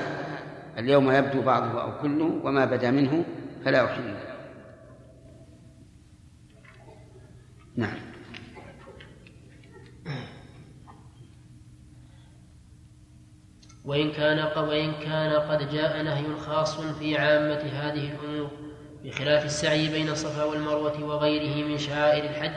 اليوم 0.79 1.11
يبدو 1.11 1.43
بعضه 1.43 1.83
أو 1.83 1.99
كله 2.03 2.41
وما 2.45 2.65
بدا 2.65 2.91
منه 2.91 3.25
فلا 3.65 3.85
أحله 3.85 4.17
نعم. 7.77 7.97
وإن 13.85 14.13
كان 14.13 14.39
وإن 14.57 14.93
كان 14.93 15.33
قد 15.33 15.73
جاء 15.73 16.03
نهي 16.03 16.25
خاص 16.47 16.81
في 16.81 17.19
عامة 17.19 17.61
هذه 17.61 18.13
الأمور 18.13 18.51
بخلاف 19.05 19.45
السعي 19.45 19.89
بين 19.89 20.09
الصفا 20.09 20.45
والمروة 20.45 21.05
وغيره 21.05 21.67
من 21.69 21.79
شعائر 21.79 22.25
الحج 22.25 22.53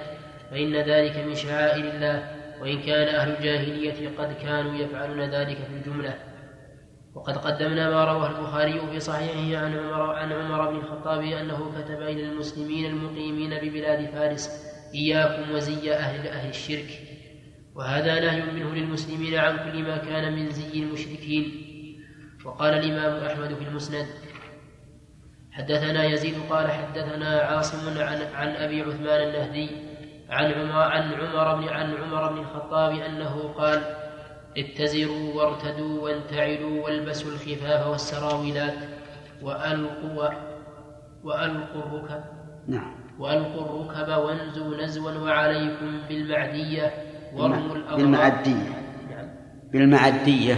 فإن 0.51 0.75
ذلك 0.75 1.17
من 1.17 1.36
شعائر 1.36 1.93
الله 1.93 2.38
وإن 2.62 2.81
كان 2.81 3.15
أهل 3.15 3.36
الجاهلية 3.38 4.10
قد 4.17 4.34
كانوا 4.34 4.75
يفعلون 4.75 5.22
ذلك 5.22 5.57
في 5.57 5.74
الجملة. 5.74 6.15
وقد 7.15 7.38
قدمنا 7.38 7.89
ما 7.89 8.05
رواه 8.05 8.27
البخاري 8.27 8.81
في 8.91 9.00
صحيحه 9.00 9.65
عن 9.65 9.77
عمر 9.77 10.01
عن 10.01 10.31
عمر 10.31 10.69
بن 10.69 10.75
الخطاب 10.75 11.22
أنه 11.22 11.72
كتب 11.77 12.01
إلى 12.01 12.24
المسلمين 12.24 12.86
المقيمين 12.86 13.50
ببلاد 13.50 14.10
فارس 14.10 14.50
إياكم 14.93 15.51
وزي 15.51 15.93
أهل 15.93 16.27
أهل 16.27 16.50
الشرك. 16.50 17.17
وهذا 17.77 18.19
نهي 18.19 18.41
منه 18.41 18.75
للمسلمين 18.75 19.36
عن 19.36 19.57
كل 19.57 19.84
ما 19.84 19.98
كان 19.98 20.34
من 20.36 20.50
زي 20.50 20.84
المشركين. 20.84 21.67
وقال 22.46 22.74
الإمام 22.74 23.24
أحمد 23.24 23.53
في 23.53 23.63
المسند 23.63 24.07
حدثنا 25.51 26.05
يزيد 26.05 26.36
قال 26.50 26.72
حدثنا 26.72 27.39
عاصم 27.41 28.01
عن, 28.01 28.22
عن 28.34 28.48
أبي 28.48 28.81
عثمان 28.81 29.27
النهدي 29.27 29.69
عن 30.29 30.51
عمر 30.51 30.81
عن 30.81 31.13
عمر 31.13 31.55
بن 31.55 31.67
عن 31.67 31.93
عمر 31.93 32.34
بن 32.34 32.39
الخطاب 32.39 32.91
أنه 32.91 33.53
قال 33.57 33.81
اتزروا 34.57 35.34
وارتدوا 35.34 36.01
وانتعلوا 36.01 36.86
والبسوا 36.86 37.31
الخفاف 37.31 37.88
والسراويلات 37.88 38.77
وألقوا 39.42 40.29
وألقوا 41.24 41.81
الركب. 41.83 42.24
نعم. 42.68 42.96
وألقوا 43.20 43.66
الركب 43.66 44.24
وانزوا 44.24 44.77
نزوا 44.77 45.11
وعليكم 45.11 46.01
بالمعدية 46.09 47.06
الأغراض 47.33 47.98
بالمعدية. 47.98 48.83
بالمعدية. 49.72 50.55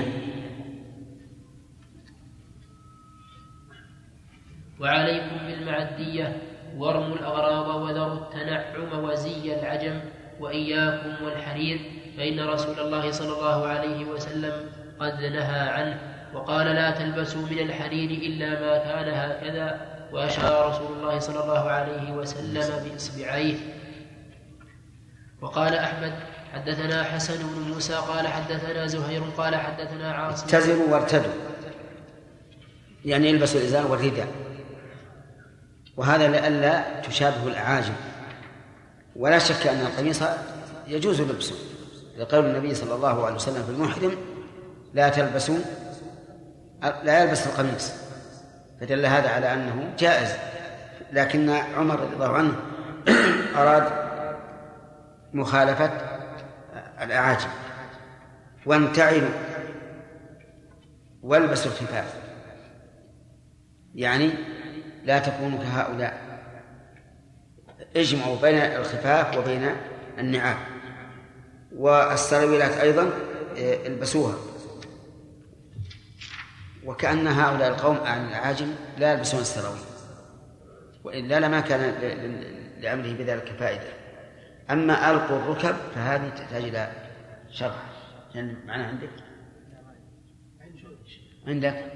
وعليكم 4.79 5.37
بالمعدية 5.47 6.37
وارموا 6.77 7.15
الأغراض 7.15 7.81
وذروا 7.81 8.13
التنعم 8.13 9.03
وزي 9.03 9.59
العجم 9.59 9.99
وإياكم 10.39 11.25
والحرير 11.25 11.79
فإن 12.17 12.39
رسول 12.39 12.79
الله 12.79 13.11
صلى 13.11 13.33
الله 13.37 13.67
عليه 13.67 14.05
وسلم 14.05 14.53
قد 14.99 15.21
نهى 15.21 15.69
عنه 15.69 15.99
وقال 16.33 16.67
لا 16.67 16.91
تلبسوا 16.91 17.41
من 17.41 17.59
الحرير 17.59 18.09
إلا 18.11 18.49
ما 18.49 18.77
كان 18.77 19.07
هكذا. 19.13 19.89
وأشار 20.13 20.69
رسول 20.69 20.97
الله 20.97 21.19
صلى 21.19 21.43
الله 21.43 21.69
عليه 21.69 22.11
وسلم 22.13 22.83
بإصبعيه. 22.83 23.55
وقال 25.41 25.75
أحمد 25.75 26.13
حدثنا 26.53 27.03
حسن 27.03 27.37
بن 27.37 27.73
موسى 27.73 27.93
قال 27.93 28.27
حدثنا 28.27 28.87
زهير 28.87 29.23
قال 29.37 29.55
حدثنا 29.55 30.11
عاصم. 30.11 30.47
اتزروا 30.47 30.87
وارتدوا. 30.89 31.31
يعني 33.05 33.29
يلبسوا 33.29 33.59
الإزار 33.59 33.87
والرداء. 33.87 34.27
وهذا 35.97 36.27
لئلا 36.27 37.01
تشابه 37.01 37.47
الأعاجم. 37.47 37.93
ولا 39.15 39.39
شك 39.39 39.67
أن 39.67 39.81
القميص 39.81 40.23
يجوز 40.87 41.21
لبسه. 41.21 41.55
لقول 42.17 42.45
النبي 42.45 42.75
صلى 42.75 42.95
الله 42.95 43.25
عليه 43.25 43.35
وسلم 43.35 43.63
في 43.63 43.69
المحرم 43.69 44.17
لا 44.93 45.09
تلبسوا 45.09 45.57
لا 47.03 47.23
يلبس 47.23 47.47
القميص. 47.47 47.93
فدل 48.81 49.05
هذا 49.05 49.29
على 49.29 49.53
أنه 49.53 49.93
جائز. 49.99 50.29
لكن 51.13 51.49
عمر 51.49 51.99
رضي 51.99 52.13
الله 52.13 52.29
عنه 52.29 52.55
أراد 53.55 54.09
مخالفة 55.33 56.08
الأعاجم. 57.01 57.49
وانتعلوا. 58.65 59.29
والبسوا 61.21 61.71
الخفاف. 61.71 62.13
يعني 63.95 64.29
لا 65.03 65.19
تكونوا 65.19 65.59
كهؤلاء. 65.59 66.29
اجمعوا 67.95 68.41
بين 68.41 68.55
الخفاف 68.55 69.37
وبين 69.37 69.75
النعال 70.19 70.57
والسراويلات 71.75 72.71
أيضا 72.71 73.11
إيه، 73.55 73.87
البسوها. 73.87 74.35
وكأن 76.85 77.27
هؤلاء 77.27 77.69
القوم 77.69 77.97
عن 77.97 78.25
الأعاجم 78.25 78.75
لا 78.97 79.13
يلبسون 79.13 79.39
السراويل 79.39 79.81
وإلا 81.03 81.39
لما 81.39 81.59
كان 81.59 81.81
لأمره 82.79 83.13
بذلك 83.13 83.55
فائدة. 83.59 83.98
أما 84.71 85.11
ألقوا 85.11 85.37
الركب 85.37 85.75
فهذه 85.95 86.29
تحتاج 86.29 86.63
إلى 86.63 86.91
شرح. 87.49 87.83
يعني 88.35 88.55
معنى 88.65 88.83
عندك؟ 88.83 89.09
عندك؟ 91.47 91.93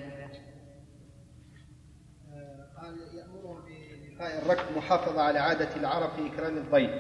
قال 2.82 2.98
يأمرهم 3.14 3.62
بإلقاء 3.66 4.46
الركب 4.46 4.78
محافظة 4.78 5.22
على 5.22 5.40
عادة 5.40 5.76
العرب 5.76 6.10
في 6.10 6.28
إكرام 6.28 6.58
الضيف. 6.58 6.92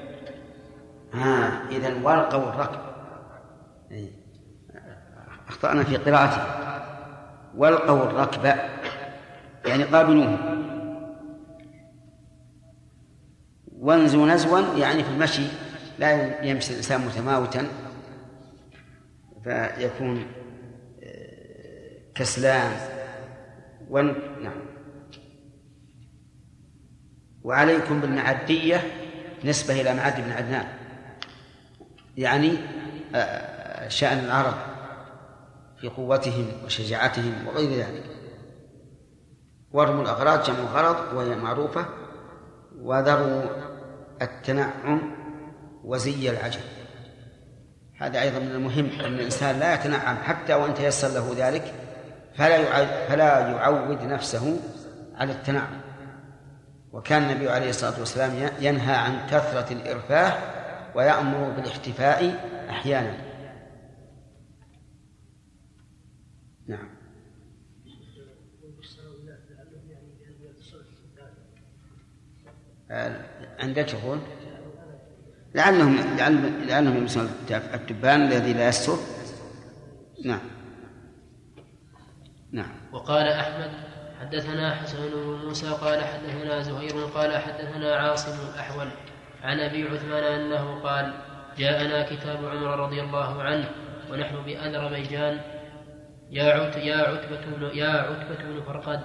ها 1.13 1.69
إذا 1.71 1.93
ولقوا 2.03 2.49
الركب 2.49 2.79
إيه. 3.91 4.09
أخطأنا 5.47 5.83
في 5.83 5.97
قراءته. 5.97 6.43
ولقوا 7.55 8.03
الركب 8.03 8.45
يعني 9.65 9.83
قابلوه 9.83 10.38
وانزوا 13.79 14.27
نزوا 14.27 14.77
يعني 14.77 15.03
في 15.03 15.09
المشي. 15.09 15.62
لا 16.03 16.45
يمشي 16.45 16.71
الإنسان 16.71 17.01
متماوتا 17.01 17.67
فيكون 19.43 20.25
آه، 21.03 21.97
كسلان. 22.15 22.71
ون... 23.89 24.15
نعم. 24.43 24.61
وعليكم 27.43 28.01
بالمعدية 28.01 28.81
نسبة 29.45 29.81
إلى 29.81 29.93
معد 29.93 30.21
بن 30.21 30.31
عدنان. 30.31 30.65
يعني 32.17 32.51
آه، 33.15 33.87
شأن 33.87 34.19
العرب 34.19 34.57
في 35.81 35.87
قوتهم 35.87 36.47
وشجاعتهم 36.65 37.47
وغير 37.47 37.69
ذلك. 37.69 38.03
ورم 39.71 40.01
الأغراض 40.01 40.43
جمع 40.43 40.59
غرض 40.59 41.13
وهي 41.13 41.35
معروفة 41.35 41.85
وذروا 42.81 43.43
التنعم 44.21 45.22
وزي 45.84 46.30
العجب 46.30 46.62
هذا 47.98 48.22
أيضا 48.22 48.39
من 48.39 48.52
المهم 48.52 48.89
أن 49.00 49.13
الإنسان 49.13 49.60
لا 49.60 49.74
يتنعم 49.74 50.15
حتى 50.17 50.54
وإن 50.54 50.74
تيسر 50.74 51.08
له 51.08 51.34
ذلك 51.38 51.74
فلا 52.36 52.86
فلا 53.08 53.39
يعود 53.50 54.02
نفسه 54.02 54.60
على 55.15 55.32
التنعم. 55.32 55.82
وكان 56.93 57.24
النبي 57.24 57.50
عليه 57.50 57.69
الصلاة 57.69 58.00
والسلام 58.00 58.50
ينهى 58.60 58.96
عن 58.96 59.28
كثرة 59.28 59.74
الإرفاه 59.74 60.34
ويأمر 60.96 61.50
بالاختفاء 61.50 62.50
أحيانا. 62.69 63.17
نعم. 66.67 66.89
آه، 72.91 73.26
عندك 73.60 73.84
تقول 73.84 74.19
لعلهم 75.55 76.17
لعلهم 76.67 76.97
يلبسون 76.97 77.29
التبان 77.51 78.21
الذي 78.21 78.53
لا 78.53 78.67
يستر. 78.67 78.97
نعم. 80.25 80.39
نعم. 82.51 82.71
وقال 82.91 83.27
أحمد 83.27 83.71
حدثنا 84.21 84.75
حسن 84.75 84.97
بن 84.97 85.45
موسى 85.45 85.67
قال 85.67 86.03
حدثنا 86.03 86.61
زهير 86.61 87.05
قال 87.15 87.37
حدثنا 87.37 87.95
عاصم 87.95 88.53
الأحول 88.53 88.87
عن 89.43 89.59
أبي 89.59 89.83
عثمان 89.83 90.23
أنه 90.23 90.79
قال 90.83 91.13
جاءنا 91.57 92.09
كتاب 92.09 92.45
عمر 92.45 92.79
رضي 92.79 93.01
الله 93.01 93.43
عنه 93.43 93.69
ونحن 94.11 94.35
بأذربيجان. 94.45 95.41
يا 96.31 96.53
عت 96.53 96.77
يا 96.77 96.97
عتبة 96.97 97.73
يا 97.73 97.89
عتبة 97.89 98.43
بن 98.43 98.61
فرقد 98.67 99.01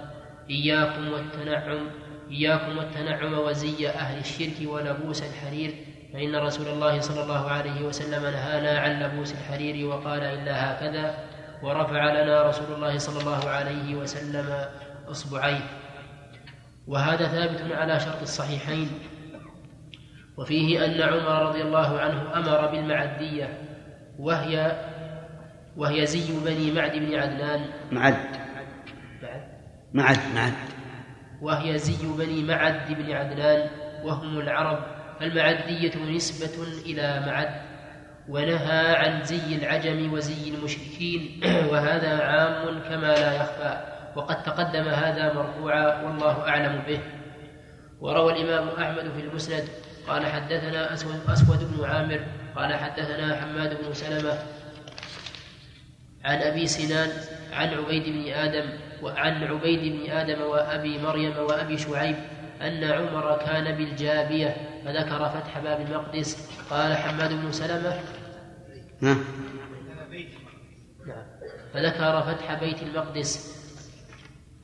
إياكم 0.50 1.12
والتنعم 1.12 1.90
إياكم 2.30 2.78
والتنعم 2.78 3.38
وزي 3.38 3.88
أهل 3.88 4.18
الشرك 4.18 4.68
ولبوس 4.68 5.22
الحرير. 5.22 5.74
فإن 6.12 6.37
رسول 6.37 6.68
الله 6.68 7.01
صلى 7.01 7.23
الله 7.23 7.51
عليه 7.51 7.83
وسلم 7.83 8.23
نهانا 8.23 8.79
عن 8.79 9.03
لبوس 9.03 9.33
الحرير 9.33 9.87
وقال 9.87 10.23
إلا 10.23 10.73
هكذا 10.73 11.14
ورفع 11.62 12.23
لنا 12.23 12.42
رسول 12.42 12.77
الله 12.77 12.99
صلى 12.99 13.21
الله 13.21 13.49
عليه 13.49 13.94
وسلم 13.94 14.64
إصبعيه. 15.09 15.66
وهذا 16.87 17.29
ثابت 17.29 17.73
على 17.73 18.01
شرط 18.01 18.23
الصحيحين. 18.23 18.88
وفيه 20.38 20.85
أن 20.85 21.03
عمر 21.03 21.49
رضي 21.49 21.62
الله 21.62 22.01
عنه 22.01 22.37
أمر 22.37 22.66
بالمعدية 22.66 23.59
وهي 24.18 24.73
وهي 25.77 26.07
زي 26.07 26.40
بني 26.44 26.73
معد 26.73 26.92
بن 26.92 27.14
عدنان. 27.14 27.64
معد 27.92 28.16
معد. 29.23 29.49
معد 29.94 30.18
معد. 30.35 30.55
وهي 31.42 31.79
زي 31.79 32.07
بني 32.18 32.42
معد 32.42 32.92
بن 32.92 33.12
عدنان 33.12 33.71
وهم 34.05 34.38
العرب. 34.38 34.97
المعدية 35.22 35.92
نسبة 35.96 36.62
إلى 36.87 37.22
معد 37.26 37.50
ونهى 38.28 38.96
عن 38.96 39.24
زي 39.24 39.57
العجم 39.57 40.12
وزي 40.12 40.50
المشركين 40.54 41.40
وهذا 41.70 42.22
عام 42.22 42.78
كما 42.88 43.14
لا 43.14 43.33
يخفى 43.35 43.78
وقد 44.16 44.42
تقدم 44.42 44.88
هذا 44.88 45.33
مرفوعا 45.33 46.02
والله 46.02 46.48
أعلم 46.48 46.83
به. 46.88 47.00
وروى 48.00 48.33
الإمام 48.33 48.68
أحمد 48.68 49.12
في 49.12 49.20
المسند 49.20 49.68
قال 50.09 50.26
حدثنا 50.26 50.94
أسود, 50.94 51.20
أسود 51.28 51.72
بن 51.72 51.85
عامر 51.85 52.20
قال 52.57 52.74
حدثنا 52.74 53.37
حماد 53.37 53.83
بن 53.83 53.94
سلمة 53.94 54.38
عن 56.24 56.38
أبي 56.38 56.66
سنان 56.66 57.11
عن 57.52 57.68
عبيد 57.68 58.04
بن 58.04 58.33
آدم 58.33 58.70
وعن 59.02 59.44
عبيد 59.44 59.92
بن 59.92 60.11
آدم 60.11 60.42
وأبي 60.42 60.98
مريم 60.98 61.37
وأبي 61.38 61.78
شعيب 61.78 62.16
أن 62.61 62.85
عمر 62.85 63.38
كان 63.38 63.77
بالجابية 63.77 64.57
فذكر 64.85 65.29
فتح 65.29 65.59
باب 65.59 65.81
المقدس. 65.81 66.51
قال 66.71 66.97
حماد 66.97 67.33
بن 67.33 67.53
سلمة 67.53 68.01
نعم. 69.01 69.25
فذكر 71.75 72.23
فتح 72.23 72.55
بيت 72.55 72.83
المقدس. 72.83 73.59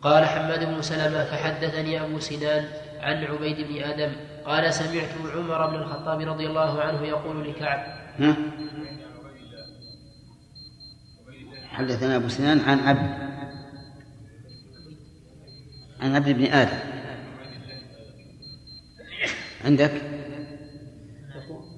قال 0.02 0.24
حماد 0.24 0.64
بن 0.64 0.82
سلمة 0.82 1.24
فحدثني 1.24 2.00
أبو 2.04 2.18
سنان 2.18 2.64
عن 3.00 3.24
عبيد 3.24 3.68
بن 3.68 3.82
آدم. 3.82 4.12
قال 4.44 4.74
سمعت 4.74 5.08
عمر 5.34 5.66
بن 5.66 5.74
الخطاب 5.74 6.20
رضي 6.20 6.46
الله 6.46 6.82
عنه 6.82 7.02
يقول 7.02 7.48
لكعب 7.48 8.04
حدثنا 11.68 12.16
أبو 12.16 12.28
سنان 12.28 12.60
عن 12.60 12.78
عبد 12.80 13.24
عن 16.00 16.14
عبد 16.14 16.28
بن 16.28 16.44
آدم. 16.44 16.78
عندك 19.64 19.90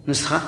نسخة؟ 0.09 0.40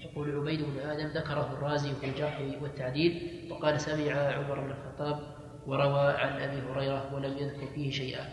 يقول 0.00 0.36
عبيد 0.36 0.60
بن 0.62 0.78
آدم 0.78 1.06
ذكره 1.06 1.52
الرازي 1.52 1.94
في 2.00 2.06
الجرح 2.06 2.40
والتعديل 2.62 3.22
وقال 3.50 3.80
سمع 3.80 4.12
عمر 4.12 4.60
بن 4.60 4.70
الخطاب 4.70 5.36
وروى 5.66 6.10
عن 6.10 6.42
أبي 6.42 6.60
هريرة 6.60 7.14
ولم 7.14 7.38
يذكر 7.38 7.66
فيه 7.74 7.90
شيئا. 7.90 8.24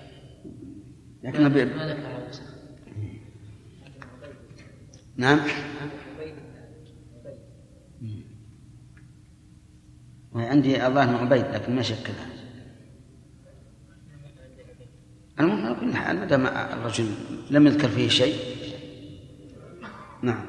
لكن 1.23 1.41
ما 1.41 1.49
ذكر 1.87 2.29
نسخ 2.29 2.53
نعم. 5.17 5.39
وعندي 10.31 10.87
الله 10.87 11.05
بن 11.05 11.15
عبيد 11.15 11.45
لكن 11.45 11.75
ما 11.75 11.81
شكلها. 11.81 12.32
المهم 15.39 15.65
على 15.65 15.75
كل 15.75 15.93
حال 15.93 16.19
ما 16.19 16.25
دام 16.25 16.47
الرجل 16.47 17.11
لم 17.51 17.67
يذكر 17.67 17.87
فيه 17.87 18.09
شيء. 18.09 18.35
نعم. 20.21 20.45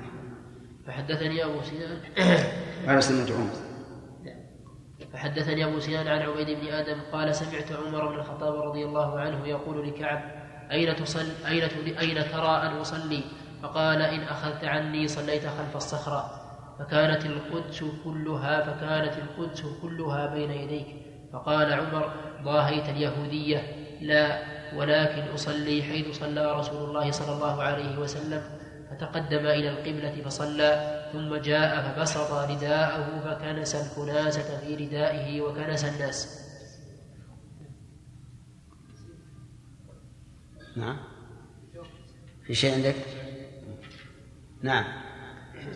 فحدثني 0.86 1.44
أبو 1.44 1.62
سنان 1.62 2.00
على 2.88 3.00
سنة 3.00 3.36
عمر 3.36 3.50
فحدثني 5.12 5.64
أبو 5.64 5.80
سنان 5.80 6.08
عن 6.08 6.22
عبيد 6.22 6.60
بن 6.60 6.66
آدم 6.66 7.00
قال 7.12 7.34
سمعت 7.34 7.72
عمر 7.72 8.08
بن 8.08 8.14
الخطاب 8.14 8.54
رضي 8.54 8.84
الله 8.84 9.20
عنه 9.20 9.46
يقول 9.46 9.88
لكعب 9.88 10.22
أين 10.70 10.96
تصل 10.96 11.26
أين 11.46 11.62
أين 11.98 12.14
ترى 12.14 12.62
أن 12.62 12.76
أصلي؟ 12.76 13.20
فقال 13.62 14.02
إن 14.02 14.20
أخذت 14.20 14.64
عني 14.64 15.08
صليت 15.08 15.46
خلف 15.46 15.76
الصخرة. 15.76 16.40
فكانت 16.78 17.26
القدس 17.26 17.84
كلها 18.04 18.60
فكانت 18.60 19.14
القدس 19.18 19.62
كلها 19.82 20.34
بين 20.34 20.50
يديك. 20.50 20.86
فقال 21.32 21.72
عمر 21.72 22.12
ضاهيت 22.42 22.88
اليهودية. 22.88 23.62
لا 24.00 24.53
ولكن 24.76 25.22
أصلي 25.22 25.82
حيث 25.82 26.18
صلى 26.18 26.52
رسول 26.52 26.88
الله 26.88 27.10
صلى 27.10 27.32
الله 27.36 27.62
عليه 27.62 27.98
وسلم 27.98 28.42
فتقدم 28.90 29.46
إلى 29.46 29.68
القبلة 29.68 30.22
فصلى 30.24 30.70
ثم 31.12 31.36
جاء 31.36 31.82
فبسط 31.82 32.32
رداءه 32.32 33.20
فكنس 33.24 33.74
الكناسة 33.74 34.60
في 34.60 34.74
ردائه 34.74 35.40
وكنس 35.40 35.84
الناس. 35.84 36.44
نعم. 40.76 40.98
في 42.46 42.54
شيء 42.54 42.74
عندك؟ 42.74 42.96
نعم. 44.62 44.84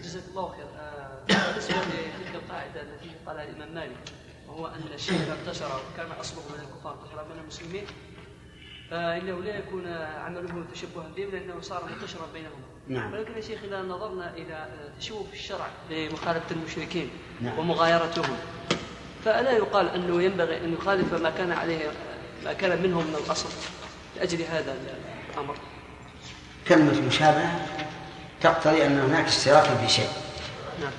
جزاك 0.03 0.23
الله 0.31 0.49
خير. 0.49 0.67
آه، 0.79 1.25
بالنسبة 1.29 1.77
لتلك 1.77 2.35
القاعدة 2.35 2.83
التي 2.83 3.11
قالها 3.27 3.45
الإمام 3.45 3.75
مالك 3.75 4.13
وهو 4.49 4.67
أن 4.67 4.81
الشرك 4.95 5.29
انتشر 5.41 5.67
وكان 5.67 6.11
أصله 6.11 6.43
من 6.43 6.61
الكفار 6.61 6.95
انتشر 6.95 7.35
من 7.35 7.41
المسلمين 7.41 7.85
فانه 8.91 9.43
لا 9.43 9.59
يكون 9.59 9.87
عمله 10.27 10.65
تشبها 10.75 11.09
بهم 11.17 11.31
لأنه 11.31 11.61
صار 11.61 11.85
منتشرا 11.85 12.27
بينهم 12.33 12.63
نعم. 12.89 13.13
ولكن 13.13 13.37
يا 13.37 13.41
شيخ 13.41 13.59
إذا 13.65 13.83
نظرنا 13.83 14.33
إلى 14.37 14.67
تشوف 15.01 15.33
الشرع 15.33 15.67
لمخالفة 15.91 16.51
المشركين 16.51 17.11
نعم. 17.41 17.59
ومغايرتهم 17.59 18.37
فالا 19.25 19.51
يقال 19.51 19.89
أنه 19.89 20.23
ينبغي 20.23 20.65
أن 20.65 20.73
يخالف 20.73 21.15
ما 21.15 21.31
كان 21.31 21.53
عليه 21.53 21.91
ما 22.45 22.53
كان 22.53 22.83
منهم 22.83 23.07
من 23.07 23.15
الأصل 23.27 23.49
لأجل 24.17 24.43
هذا 24.43 24.77
الأمر 25.35 25.57
كلمة 26.69 27.01
مشابهة 27.01 27.67
تقتضي 28.41 28.87
أن 28.87 28.99
هناك 28.99 29.27
اشتراكا 29.27 29.75
في 29.75 29.89
شيء 29.89 30.09
نعم 30.81 30.93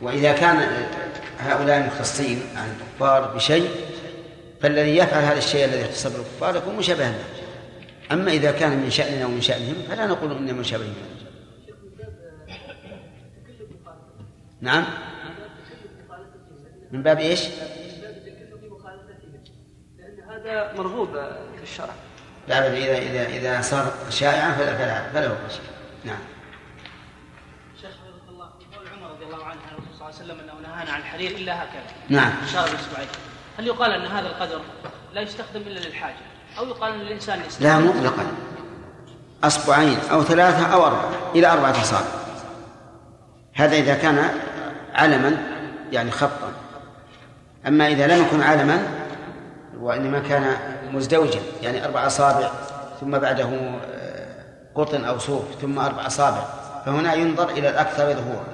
وإذا 0.00 0.32
كان 0.32 0.86
هؤلاء 1.38 1.86
مختصين 1.86 2.42
عن 2.56 2.76
الكفار 2.80 3.34
بشيء 3.34 3.93
فالذي 4.64 4.96
يفعل 4.96 5.22
هذا 5.24 5.38
الشيء 5.38 5.64
الذي 5.64 5.80
يختص 5.80 6.06
بالكفار 6.06 6.56
يكون 6.56 6.76
مشابها 6.76 7.12
له 7.12 7.24
أما 8.12 8.32
إذا 8.32 8.52
كان 8.52 8.78
من 8.78 8.90
شأننا 8.90 9.26
ومن 9.26 9.40
شأنهم 9.40 9.74
فلا 9.88 10.06
نقول 10.06 10.36
إنه 10.36 10.52
مشابه 10.52 10.84
نعم. 14.60 14.84
من 16.92 17.02
باب 17.02 17.18
إيش؟ 17.18 17.40
لأن 19.98 20.20
هذا 20.30 20.72
مرغوب 20.76 21.12
في 21.56 21.62
الشرع 21.62 21.94
لا 22.48 22.68
بل 22.68 22.74
إذا 22.74 22.98
إذا 22.98 23.26
إذا 23.26 23.60
صار 23.60 23.92
شائعا 24.10 24.52
فلا 24.52 24.76
فلا 24.76 25.10
فلا 25.12 25.26
هو 25.26 25.36
نعم. 26.04 26.18
شيخ 27.80 27.90
الله 28.28 28.50
قول 28.76 28.88
عمر 28.88 29.10
رضي 29.10 29.24
الله 29.24 29.44
عنه 29.44 29.60
عن 29.60 29.74
الرسول 29.78 29.94
صلى 29.98 30.08
الله 30.08 30.20
عليه 30.20 30.24
وسلم 30.24 30.40
أنه 30.40 30.68
نهانا 30.68 30.92
عن 30.92 31.00
الحرير 31.00 31.30
إلا 31.30 31.64
هكذا. 31.64 31.82
نعم. 32.08 32.32
اشار 32.44 32.70
باصبعيه 32.70 33.33
هل 33.58 33.66
يقال 33.66 33.90
أن 33.90 34.06
هذا 34.06 34.26
القدر 34.26 34.60
لا 35.14 35.20
يستخدم 35.20 35.60
إلا 35.60 35.80
للحاجة؟ 35.80 36.16
أو 36.58 36.68
يقال 36.68 36.92
أن 36.92 37.00
الإنسان 37.00 37.40
يستخدم 37.46 37.68
لا 37.68 37.78
مطلقا 37.78 38.26
أصبعين 39.44 39.98
أو 40.12 40.22
ثلاثة 40.22 40.66
أو 40.66 40.86
أربعة 40.86 41.10
إلى 41.34 41.46
أربعة 41.52 41.70
أصابع. 41.70 42.08
هذا 43.54 43.76
إذا 43.76 43.94
كان 43.94 44.30
علما 44.94 45.36
يعني 45.92 46.10
خطأ. 46.10 46.52
أما 47.66 47.88
إذا 47.88 48.06
لم 48.06 48.26
يكن 48.26 48.42
علما 48.42 48.82
وإنما 49.78 50.18
كان 50.18 50.56
مزدوجا 50.92 51.40
يعني 51.62 51.84
أربع 51.84 52.06
أصابع 52.06 52.50
ثم 53.00 53.18
بعده 53.18 53.48
آه، 53.84 54.44
قطن 54.74 55.04
أو 55.04 55.18
صوف 55.18 55.44
ثم 55.60 55.78
أربع 55.78 56.06
أصابع 56.06 56.44
فهنا 56.86 57.14
ينظر 57.14 57.48
إلى 57.50 57.68
الأكثر 57.68 58.12
ظهورا. 58.12 58.46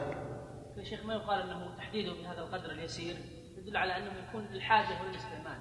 يا 0.77 0.85
شيخ 0.85 1.05
ما 1.05 1.15
يقال 1.15 1.41
أنه 1.41 1.69
تحديده 1.79 2.13
بهذا 2.13 2.41
القدر 2.41 2.71
اليسير؟ 2.71 3.17
يدل 3.61 3.77
على 3.77 3.97
أنه 3.97 4.11
يكون 4.29 4.45
للحاجة 4.51 5.03
والاستعمال 5.03 5.59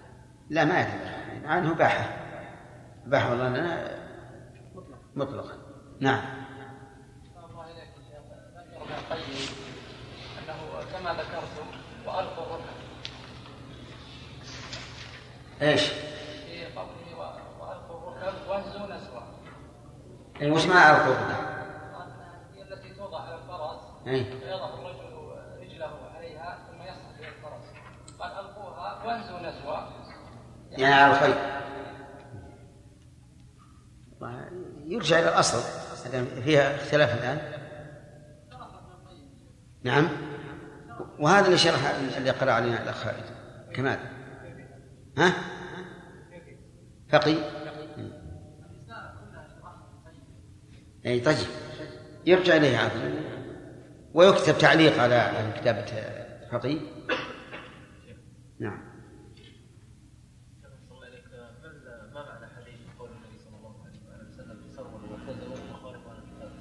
لا 0.50 0.66
ما 0.66 0.82
يدل. 0.82 1.48
عنه 1.48 1.74
باحة. 1.74 2.18
باحة 3.06 3.30
والله 3.30 3.50
لنا 3.50 4.00
مطلقا. 5.16 5.58
نعم. 6.00 6.22
ابن 8.82 8.94
القيم 8.94 9.50
أنه 10.40 10.84
كما 10.94 11.14
ذكرتم 11.14 11.68
وألقوا 12.06 12.46
الركب 12.46 12.80
إيش؟ 15.62 15.82
في 15.88 16.66
قوله 16.76 17.18
و- 17.18 17.64
وألقوا 17.64 18.12
الركب 18.18 18.50
وهزوا 18.50 18.96
نسوة 18.96 19.24
يعني 20.40 20.52
وش 20.52 20.66
معنى 20.66 20.98
الركوب؟ 20.98 21.16
هي 22.56 22.62
التي 22.62 22.94
توضع 22.94 23.20
على 23.22 23.36
الفرس 23.36 23.80
أي. 24.08 24.24
فيضع 24.40 24.74
الرجل 24.74 25.10
رجله 25.62 26.12
عليها 26.16 26.58
ثم 26.68 26.82
يصعد 26.82 27.20
إلى 27.20 27.28
الفرس 27.28 27.64
قال 28.20 28.32
ألقوها 28.32 28.70
يعني 30.72 30.96
على 30.96 31.14
الخير. 31.14 31.36
يرجع 34.86 35.20
إلى 35.20 35.30
الأصل. 35.30 35.62
فيها 36.44 36.76
اختلاف 36.76 37.14
الآن. 37.14 37.60
نعم. 39.84 40.10
وهذا 41.20 41.46
اللي 41.46 41.58
شرح 41.58 41.96
اللي 42.18 42.30
قرأ 42.30 42.52
علينا 42.52 42.84
الأخ 42.84 43.08
كمال. 43.74 44.00
ها؟ 45.18 45.34
فقي. 47.10 47.36
أي 51.06 51.20
طيب. 51.20 51.48
يرجع 52.26 52.56
إليه 52.56 52.78
عاد 52.78 52.92
ويكتب 54.14 54.58
تعليق 54.58 55.02
على 55.02 55.32
كتابة 55.62 55.86
فقي. 56.52 56.78
نعم. 58.60 58.80
ما 62.14 62.26
معنى 62.26 62.48
حديث 62.56 62.80
قول 63.00 63.10
النبي 63.10 63.40
صلى 63.40 63.58
الله 63.58 63.76
عليه 63.86 64.00
وسلم 64.28 64.60
الكتاب 66.18 66.52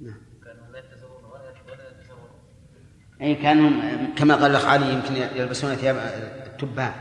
نعم. 0.00 0.20
كانوا 0.44 0.72
لا 0.72 0.78
يتزرون 0.78 1.24
ولا 1.24 1.50
يتزرون 1.50 2.30
أي 3.20 3.34
كانوا 3.34 3.70
كما 4.14 4.34
قال 4.34 4.50
الأخ 4.50 4.64
علي 4.64 4.92
يمكن 4.92 5.14
يلبسون 5.14 5.74
ثياب 5.74 5.96
التبان. 6.46 6.92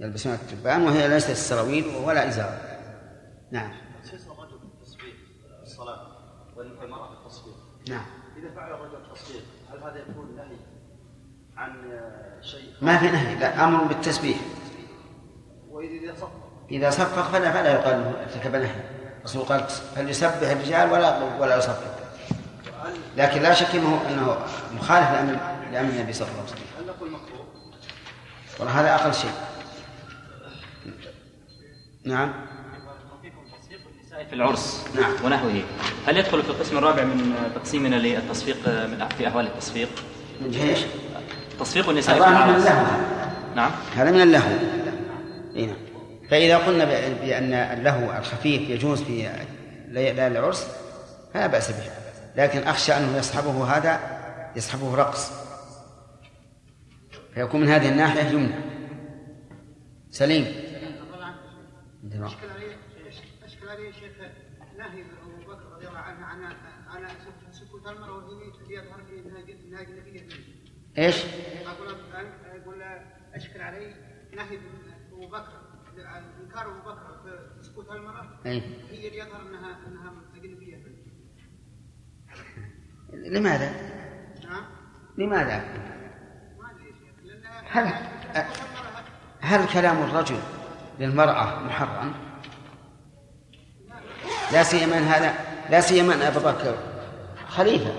يلبسون 0.00 0.32
التبان 0.32 0.82
وهي 0.82 1.08
ليست 1.08 1.30
السراويل 1.30 1.86
ولا 1.86 2.28
إزار 2.28 2.58
نعم. 3.50 3.72
الرجل 6.56 6.80
والمرأة 6.80 7.10
بالتصفيق 7.10 7.54
نعم. 7.88 8.06
إذا 8.36 8.54
فعل 8.54 8.72
الرجل 8.72 8.96
التصفيق 8.96 9.42
هل 9.70 9.78
هذا 9.78 9.98
يكون 9.98 10.23
عن 11.56 11.70
آه، 11.92 12.42
شيء 12.42 12.72
ما 12.82 12.98
في 12.98 13.10
نهي 13.10 13.34
لا 13.34 13.64
أمر 13.64 13.84
بالتسبيح 13.84 14.36
وإذا 15.70 16.14
صفق 16.14 16.30
إذا 16.70 16.90
صفق 16.90 17.22
فلا 17.22 17.52
فلا 17.52 17.72
يقال 17.72 17.94
أنه 17.94 18.14
ارتكب 18.20 18.56
نهي 18.56 18.80
الرسول 19.18 19.42
قال 19.42 19.64
فليسبح 19.96 20.50
الرجال 20.50 20.92
ولا 20.92 21.18
ولا 21.40 21.56
يصفق 21.56 21.94
لكن 23.16 23.42
لا 23.42 23.54
شك 23.54 23.74
انه 23.74 24.02
إنه 24.08 24.38
مخالف 24.72 25.10
لامر 25.10 25.38
لأمر 25.72 25.90
النبي 25.90 26.12
صلى 26.12 26.28
الله 26.28 26.40
عليه 26.40 26.50
وسلم 26.52 26.66
هل 26.78 26.86
نقول 26.86 27.10
مكروه؟ 27.10 27.46
والله 28.58 28.80
هذا 28.80 28.94
أقل 28.94 29.14
شيء 29.14 29.30
نعم 32.04 32.32
في 34.28 34.34
العرس 34.34 34.84
نعم. 34.94 35.12
ونحوه 35.24 35.62
هل 36.06 36.16
يدخل 36.16 36.42
في 36.42 36.50
القسم 36.50 36.78
الرابع 36.78 37.04
من 37.04 37.52
تقسيمنا 37.54 37.96
للتصفيق 37.96 38.68
من 38.68 39.08
في 39.18 39.28
أحوال 39.28 39.46
التصفيق؟ 39.46 39.88
من 40.40 40.50
جهة 40.50 40.68
إيش؟ 40.68 40.80
تصفيق 41.60 41.88
النساء 41.88 42.14
في 42.14 42.20
الظاهر 42.20 42.50
من 42.50 42.56
اللهو. 42.56 42.84
نعم. 43.56 43.70
هذا 43.96 44.10
من 44.10 44.20
اللهو. 44.22 44.50
إي 45.56 45.66
نعم. 45.66 45.76
فإذا 46.30 46.58
قلنا 46.58 46.84
ب- 46.84 47.20
بأن 47.20 47.52
اللهو 47.54 48.18
الخفيف 48.18 48.70
يجوز 48.70 49.02
في 49.02 49.28
ليالي 49.88 50.26
العرس 50.26 50.66
فلا 51.34 51.46
بأس 51.46 51.70
به. 51.70 51.90
لكن 52.36 52.58
أخشى 52.62 52.92
أنه 52.92 53.16
يصحبه 53.16 53.64
هذا 53.64 54.00
يصحبه 54.56 54.94
رقص. 54.94 55.30
فيكون 57.34 57.60
من 57.60 57.68
هذه 57.68 57.88
الناحية 57.88 58.22
يمنع 58.22 58.58
سليم. 60.10 60.44
عليه 62.50 62.76
اشكل 63.44 63.68
عليه 63.68 63.92
شيخ 63.92 64.12
نهي 64.78 65.02
أبو 65.02 65.52
بكر 65.52 65.72
رضي 65.76 65.88
الله 65.88 65.98
عنه 65.98 66.26
عن 66.26 66.44
عن 66.88 67.06
سكوت 67.52 67.86
يظهر 68.70 69.02
في 69.08 69.28
نهايه 69.70 69.86
النبي 69.86 70.28
إيش؟ 70.98 71.16
أقول 71.66 71.88
أقول 72.62 72.82
اشكل 73.34 73.60
عليه 73.60 73.94
نهي 74.36 74.58
ابو 75.12 75.26
بكر 75.28 75.52
عن 75.98 76.22
انكار 76.42 76.70
ابو 76.70 76.80
بكر 76.90 77.20
في 77.24 77.62
سكوت 77.68 77.90
المراه 77.90 78.28
أي. 78.46 78.62
هي 78.90 79.08
اللي 79.08 79.18
يظهر 79.18 79.40
انها 79.40 79.78
إنها 79.86 80.12
اجنبيه 80.36 80.76
لماذا؟ 83.38 83.72
نعم 84.44 84.64
لماذا؟ 85.18 85.64
ما 86.58 86.70
أدري 86.70 86.94
لأن 87.24 87.42
هل 87.70 87.92
هل 89.40 89.68
كلام 89.68 90.02
الرجل 90.02 90.38
للمرأة 91.00 91.60
محرم؟ 91.60 92.12
لا 94.52 94.62
سيما 94.62 94.98
هذا 94.98 95.34
لا 95.70 95.80
سيما 95.80 96.14
أن 96.14 96.22
أبا 96.22 96.52
بكر 96.52 96.78
خليفة 97.48 97.92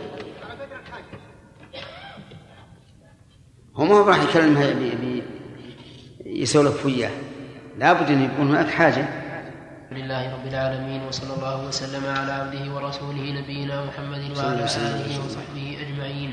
هو 3.75 3.85
ما 3.85 4.01
راح 4.01 4.23
يكلمها 4.23 4.73
يسولف 6.25 6.85
وياه 6.85 7.11
لابد 7.77 8.11
أن 8.11 8.21
يكون 8.21 8.49
هناك 8.49 8.69
حاجة 8.69 9.24
لله 9.95 10.33
رب 10.33 10.47
العالمين 10.47 11.01
وصلى 11.07 11.33
الله 11.33 11.67
وسلم 11.67 12.03
على 12.05 12.31
عبده 12.31 12.63
ورسوله 12.75 13.25
نبينا 13.39 13.85
محمد 13.85 14.37
وعلى 14.37 14.63
آله 14.63 15.25
وصحبه 15.25 15.67
أجمعين. 15.83 16.31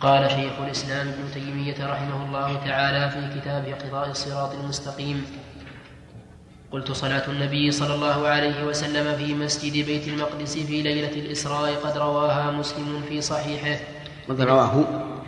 قال 0.00 0.30
شيخ 0.30 0.54
الإسلام 0.60 1.08
ابن 1.08 1.24
تيمية 1.34 1.78
رحمه 1.86 2.18
الله 2.26 2.48
تعالى 2.66 3.10
في 3.10 3.40
كتابه 3.40 3.74
قضاء 3.74 4.10
الصراط 4.10 4.54
المستقيم 4.54 5.26
قلت 6.72 6.92
صلاة 6.92 7.26
النبي 7.28 7.70
صلى 7.70 7.94
الله 7.94 8.28
عليه 8.28 8.64
وسلم 8.64 9.16
في 9.16 9.34
مسجد 9.34 9.86
بيت 9.86 10.08
المقدس 10.08 10.58
في 10.58 10.82
ليلة 10.82 11.12
الإسراء 11.12 11.74
قد 11.74 11.98
رواها 11.98 12.50
مسلم 12.50 13.02
في 13.08 13.20
صحيحه. 13.20 13.80
قد 14.28 14.40
رواه. 14.40 14.74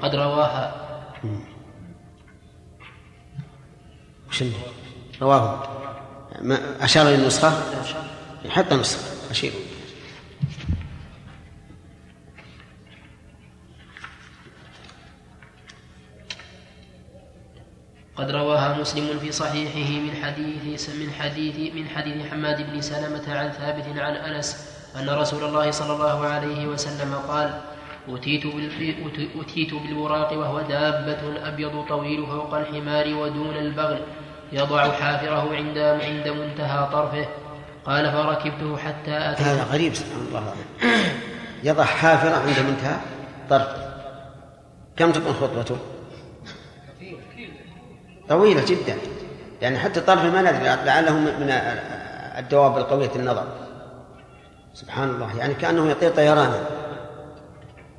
قد 0.03 0.15
رواها. 0.15 0.65
وش 4.31 4.45
رواه. 5.23 5.84
ما 6.43 6.85
أشار 6.85 7.07
للنسخة 7.09 7.53
حتى 8.49 8.75
نسخة 8.75 9.31
أشير. 9.31 9.53
قد 18.17 18.31
رواها 18.31 18.79
مسلم 18.79 19.19
في 19.19 19.33
صحيحه 19.33 19.91
من 20.01 20.17
حديث 20.23 20.91
من 20.91 21.11
حديث 21.13 21.75
من 21.75 21.89
حديث 21.89 22.31
حماد 22.31 22.71
بن 22.71 22.81
سلمة 22.81 23.25
عن 23.29 23.51
ثابت 23.51 23.99
عن 23.99 24.17
أنس 24.17 24.75
أن 24.97 25.11
رسول 25.11 25.45
الله 25.45 25.71
صلى 25.71 25.93
الله 25.93 26.27
عليه 26.27 26.67
وسلم 26.67 27.15
قال 27.15 27.61
أتيت 28.09 28.43
أتيت 29.41 29.75
بالبراق 29.75 30.33
وهو 30.33 30.61
دابة 30.61 31.49
أبيض 31.49 31.85
طويل 31.89 32.27
فوق 32.27 32.55
الحمار 32.55 33.15
ودون 33.15 33.57
البغل 33.57 34.01
يضع 34.53 34.91
حافره 34.91 35.55
عند 35.57 35.79
عند 35.79 36.29
منتهى 36.29 36.89
طرفه. 36.93 37.27
قال 37.85 38.13
فركبته 38.13 38.77
حتى 38.77 39.11
أتيت. 39.11 39.47
هذا 39.47 39.63
غريب 39.63 39.95
سبحان 39.95 40.27
الله. 40.29 40.55
يضع 41.63 41.85
حافرة 41.85 42.37
عند 42.37 42.59
منتهى 42.59 42.97
طرف. 43.51 43.69
كم 44.97 45.13
تكون 45.13 45.33
خطوته؟ 45.33 45.77
طويلة 48.29 48.65
جدا. 48.65 48.97
يعني 49.63 49.79
حتى 49.79 50.01
طرف 50.01 50.25
ما 50.25 50.43
ندري 50.43 50.65
لعله 50.65 51.13
من 51.13 51.51
الدواب 52.39 52.79
القوية 52.79 53.11
النظر 53.17 53.47
سبحان 54.75 55.11
الله. 55.11 55.39
يعني 55.39 55.55
كأنه 55.55 55.91
يطير 55.91 56.11
طيرانا. 56.11 56.61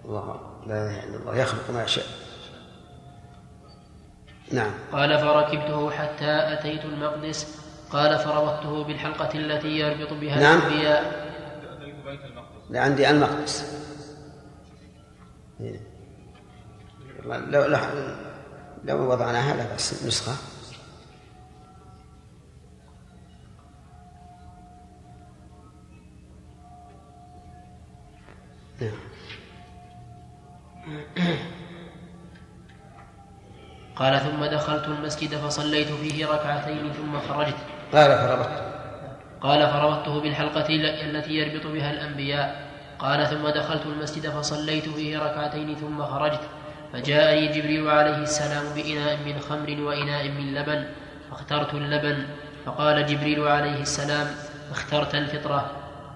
الله 0.05 0.39
لا 0.67 0.73
إله 0.73 1.03
إلا 1.03 1.15
الله. 1.15 1.37
يخلق 1.37 1.71
ما 1.73 1.83
يشاء. 1.83 2.05
نعم. 4.51 4.71
قال 4.91 5.19
فركبته 5.19 5.91
حتى 5.91 6.53
أتيت 6.53 6.85
المقدس. 6.85 7.65
قال 7.91 8.19
فربطته 8.19 8.83
بالحلقة 8.83 9.29
التي 9.39 9.67
يربط 9.67 10.13
بها 10.13 10.39
نعم. 10.39 10.59
الأنبياء. 10.59 11.25
المقدس. 13.11 13.85
لو 17.25 17.65
لو, 17.65 17.77
لو 18.85 19.11
وضعناها 19.11 19.55
لا 19.55 19.75
بس 19.75 20.03
نسخة. 20.03 20.35
نعم. 28.81 28.91
قال 33.95 34.19
ثم 34.19 34.45
دخلت 34.45 34.87
المسجد 34.87 35.35
فصليت 35.35 35.87
فيه 35.87 36.25
ركعتين 36.25 36.91
ثم 36.93 37.19
خرجت. 37.19 37.55
قال 37.93 38.17
فربطت. 38.17 38.63
قال 39.41 39.67
فربطته 39.67 40.21
بالحلقة 40.21 40.65
التي 41.05 41.33
يربط 41.33 41.67
بها 41.67 41.91
الأنبياء. 41.91 42.65
قال 42.99 43.27
ثم 43.27 43.47
دخلت 43.47 43.85
المسجد 43.85 44.29
فصليت 44.29 44.89
فيه 44.89 45.19
ركعتين 45.19 45.75
ثم 45.75 46.03
خرجت. 46.03 46.39
فجاءني 46.93 47.47
جبريل 47.47 47.89
عليه 47.89 48.17
السلام 48.17 48.63
بإناء 48.75 49.17
من 49.25 49.39
خمر 49.39 49.81
وإناء 49.81 50.27
من 50.27 50.53
لبن 50.55 50.85
فاخترت 51.31 51.73
اللبن. 51.73 52.25
فقال 52.65 53.05
جبريل 53.05 53.47
عليه 53.47 53.81
السلام 53.81 54.27
اخترت 54.71 55.15
الفطرة. 55.15 55.71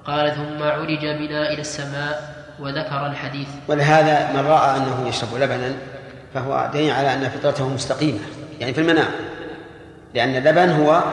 قال 0.06 0.36
ثم 0.36 0.64
عرج 0.64 1.06
بنا 1.06 1.52
إلى 1.52 1.62
السماء 1.62 2.36
وذكر 2.60 3.06
الحديث. 3.06 3.48
ولهذا 3.68 4.34
من 4.34 4.48
رأى 4.48 4.78
أنه 4.78 5.08
يشرب 5.08 5.36
لبنا 5.36 5.74
فهو 6.34 6.70
دليل 6.74 6.92
على 6.92 7.14
أن 7.14 7.30
فطرته 7.30 7.70
مستقيمة 7.70 8.20
يعني 8.60 8.74
في 8.74 8.82
المنام 8.82 9.12
لأن 10.14 10.36
اللبن 10.36 10.70
هو 10.70 11.04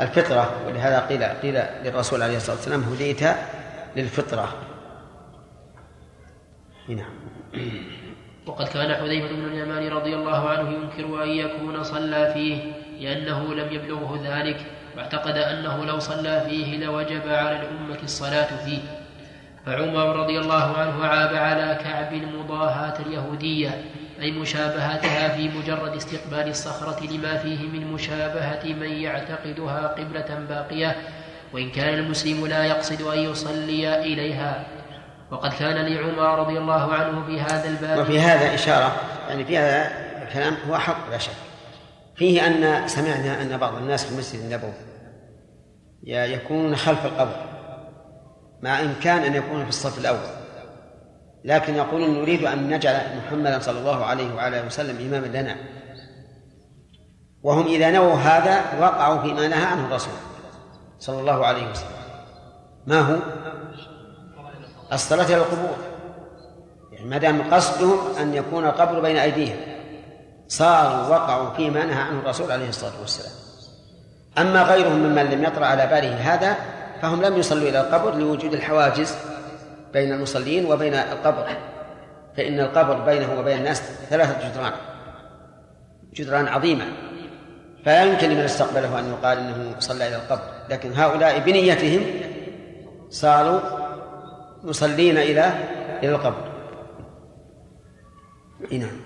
الفطرة 0.00 0.50
ولهذا 0.66 1.00
قيل 1.00 1.24
قيل 1.24 1.62
للرسول 1.84 2.22
عليه 2.22 2.36
الصلاة 2.36 2.56
والسلام 2.56 2.80
هديت 2.82 3.20
للفطرة. 3.96 4.54
نعم. 6.88 7.12
وقد 8.46 8.68
كان 8.68 8.94
حذيفة 8.94 9.28
بن 9.28 9.44
اليمان 9.44 9.88
رضي 9.88 10.14
الله 10.14 10.48
عنه 10.48 10.70
ينكر 10.70 11.22
أن 11.22 11.28
يكون 11.28 11.82
صلى 11.82 12.32
فيه 12.34 12.72
لأنه 13.00 13.54
لم 13.54 13.72
يبلغه 13.72 14.20
ذلك 14.24 14.66
واعتقد 14.96 15.36
أنه 15.36 15.84
لو 15.84 15.98
صلى 15.98 16.44
فيه 16.48 16.84
لوجب 16.84 17.28
على 17.28 17.60
الأمة 17.60 17.98
الصلاة 18.02 18.64
فيه. 18.64 18.78
فعمر 19.66 20.16
رضي 20.16 20.38
الله 20.38 20.76
عنه 20.76 21.04
عاب 21.04 21.34
على 21.34 21.78
كعب 21.84 22.14
مضاهاة 22.14 23.02
اليهودية 23.06 23.84
أي 24.22 24.30
مشابهتها 24.30 25.28
في 25.28 25.48
مجرد 25.48 25.96
استقبال 25.96 26.48
الصخرة 26.48 27.06
لما 27.06 27.36
فيه 27.36 27.68
من 27.68 27.92
مشابهة 27.92 28.64
من 28.64 28.90
يعتقدها 28.90 29.88
قبلة 29.88 30.46
باقية 30.48 30.96
وإن 31.52 31.70
كان 31.70 31.94
المسلم 31.94 32.46
لا 32.46 32.64
يقصد 32.64 33.02
أن 33.02 33.18
يصلي 33.18 34.00
إليها. 34.00 34.66
وقد 35.30 35.52
كان 35.52 35.86
لعمر 35.86 36.38
رضي 36.38 36.58
الله 36.58 36.94
عنه 36.94 37.26
في 37.26 37.40
هذا 37.40 37.68
الباب 37.68 37.98
وفي 37.98 38.20
هذا 38.20 38.54
إشارة 38.54 38.96
يعني 39.28 39.44
في 39.44 39.58
هذا 39.58 39.90
الكلام 40.22 40.56
هو 40.68 40.78
حق 40.78 41.10
لا 41.10 41.18
شك. 41.18 41.32
فيه 42.16 42.46
أن 42.46 42.88
سمعنا 42.88 43.42
أن 43.42 43.56
بعض 43.56 43.74
الناس 43.74 44.04
في 44.04 44.12
المسجد 44.12 44.40
النبوي 44.40 44.72
يكونون 46.04 46.76
خلف 46.76 47.06
القبر 47.06 47.36
مع 48.62 48.80
إمكان 48.80 49.18
أن 49.18 49.34
يكونوا 49.34 49.62
في 49.62 49.68
الصف 49.68 49.98
الأول. 49.98 50.41
لكن 51.44 51.74
يقولون 51.74 52.20
نريد 52.20 52.44
أن 52.44 52.70
نجعل 52.70 53.00
محمدا 53.16 53.58
صلى 53.58 53.78
الله 53.78 54.04
عليه 54.04 54.34
وعلى 54.34 54.62
وسلم 54.66 54.96
إماما 55.08 55.26
لنا. 55.26 55.56
وهم 57.42 57.66
إذا 57.66 57.90
نووا 57.90 58.14
هذا 58.14 58.60
وقعوا 58.80 59.22
فيما 59.22 59.48
نهى 59.48 59.64
عنه 59.64 59.86
الرسول 59.86 60.12
صلى 60.98 61.20
الله 61.20 61.46
عليه 61.46 61.70
وسلم. 61.70 62.02
ما 62.86 63.00
هو؟ 63.00 63.16
الصلاة 64.92 65.26
إلى 65.26 65.36
القبور. 65.36 65.76
يعني 66.92 67.06
ما 67.06 67.18
دام 67.18 67.54
قصدهم 67.54 68.16
أن 68.20 68.34
يكون 68.34 68.64
القبر 68.64 69.00
بين 69.00 69.16
أيديهم. 69.16 69.56
صاروا 70.48 71.08
وقعوا 71.08 71.50
فيما 71.50 71.84
نهى 71.84 72.02
عنه 72.02 72.18
الرسول 72.18 72.52
عليه 72.52 72.68
الصلاة 72.68 73.00
والسلام. 73.00 73.32
أما 74.38 74.62
غيرهم 74.62 74.98
ممن 74.98 75.24
لم 75.24 75.44
يطرأ 75.44 75.66
على 75.66 75.86
باله 75.86 76.34
هذا 76.34 76.56
فهم 77.02 77.22
لم 77.22 77.38
يصلوا 77.38 77.68
إلى 77.68 77.80
القبر 77.80 78.14
لوجود 78.14 78.54
الحواجز 78.54 79.14
بين 79.92 80.12
المصلين 80.12 80.66
وبين 80.66 80.94
القبر. 80.94 81.46
فإن 82.36 82.60
القبر 82.60 83.00
بينه 83.00 83.40
وبين 83.40 83.58
الناس 83.58 83.82
ثلاثة 84.10 84.48
جدران. 84.48 84.72
جدران 86.14 86.48
عظيمة. 86.48 86.84
فلا 87.84 88.04
يمكن 88.04 88.28
لمن 88.30 88.40
استقبله 88.40 88.98
أن 88.98 89.10
يقال 89.10 89.38
أنه 89.38 89.74
صلى 89.78 90.08
إلى 90.08 90.16
القبر. 90.16 90.48
لكن 90.70 90.92
هؤلاء 90.92 91.38
بنيتهم 91.38 92.02
صاروا 93.10 93.60
مصلين 94.62 95.18
إلى 95.18 95.52
إلى 96.02 96.10
القبر. 96.14 96.52
نعم. 98.72 99.00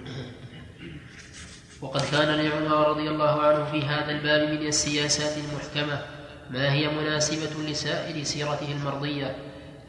وقد 1.83 2.03
كان 2.13 2.29
لعمر 2.29 2.89
رضي 2.89 3.09
الله 3.09 3.43
عنه 3.43 3.65
في 3.65 3.83
هذا 3.83 4.11
الباب 4.11 4.49
من 4.49 4.67
السياسات 4.67 5.33
المحكمة 5.37 6.01
ما 6.51 6.73
هي 6.73 6.89
مناسبة 6.89 7.71
لسائر 7.71 8.25
سيرته 8.25 8.73
المرضية. 8.73 9.37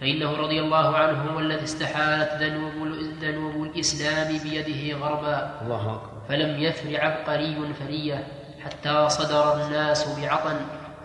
فإنه 0.01 0.37
رضي 0.37 0.59
الله 0.59 0.97
عنه 0.97 1.31
هو 1.31 1.39
الذي 1.39 1.63
استحالت 1.63 2.31
ذنوب, 2.43 2.73
ذنوب 3.21 3.63
الإسلام 3.63 4.37
بيده 4.37 4.97
غربا. 4.97 5.51
الله 5.61 5.95
أكبر. 5.95 6.17
فلم 6.29 6.59
يفر 6.59 7.01
عبقري 7.01 7.73
فرية 7.79 8.27
حتى 8.65 9.09
صدر 9.09 9.65
الناس 9.65 10.19
بعطن 10.19 10.55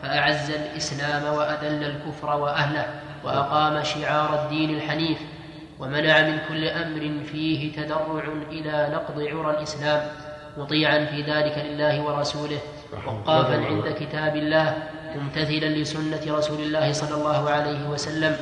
فأعز 0.03 0.51
الإسلام 0.51 1.35
وأذل 1.35 1.85
الكفر 1.85 2.37
وأهله 2.37 2.87
وأقام 3.25 3.83
شعار 3.85 4.45
الدين 4.45 4.71
الحنيف 4.71 5.19
ومنع 5.79 6.23
من 6.23 6.39
كل 6.49 6.65
أمر 6.65 7.25
فيه 7.33 7.73
تدرع 7.73 8.25
إلى 8.51 8.89
نقض 8.93 9.21
عرى 9.21 9.51
الإسلام 9.59 10.09
مطيعا 10.59 11.05
في 11.05 11.23
ذلك 11.23 11.65
لله 11.67 12.03
ورسوله 12.03 12.59
وقافا 13.07 13.55
عند 13.55 13.95
كتاب 14.01 14.37
الله 14.37 14.77
ممتثلا 15.17 15.67
لسنة 15.67 16.37
رسول 16.37 16.61
الله 16.61 16.93
صلى 16.93 17.15
الله 17.15 17.51
عليه 17.51 17.89
وسلم 17.89 18.37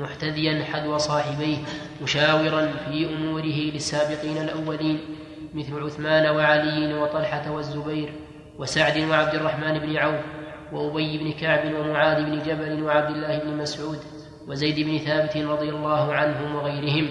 محتذيا 0.00 0.64
حذو 0.64 0.98
صاحبيه 0.98 1.56
مشاورا 2.02 2.66
في 2.66 3.06
أموره 3.06 3.70
للسابقين 3.74 4.36
الأولين 4.36 5.00
مثل 5.54 5.82
عثمان 5.84 6.36
وعلي 6.36 6.94
وطلحة 6.94 7.50
والزبير 7.50 8.12
وسعد 8.58 8.98
وعبد 8.98 9.34
الرحمن 9.34 9.78
بن 9.78 9.96
عوف 9.96 10.20
وأبي 10.72 11.18
بن 11.18 11.32
كعب 11.32 11.74
ومعاذ 11.74 12.24
بن 12.24 12.38
جبل 12.38 12.82
وعبد 12.82 13.16
الله 13.16 13.38
بن 13.38 13.56
مسعود 13.56 13.98
وزيد 14.48 14.86
بن 14.86 14.98
ثابت 14.98 15.36
رضي 15.36 15.68
الله 15.68 16.14
عنهم 16.14 16.54
وغيرهم 16.54 17.10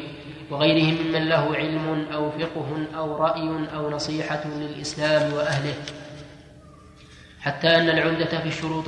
وغيرهم 0.52 0.98
ممن 1.08 1.30
له 1.30 1.56
علم 1.56 2.08
أو 2.14 2.32
فقه 2.32 2.88
أو 2.98 3.16
رأي 3.16 3.50
أو 3.76 3.90
نصيحة 3.90 4.44
للإسلام 4.48 5.34
وأهله. 5.34 5.74
حتى 7.40 7.68
أن 7.68 7.90
العمدة 7.90 8.40
في 8.40 8.48
الشروط 8.48 8.88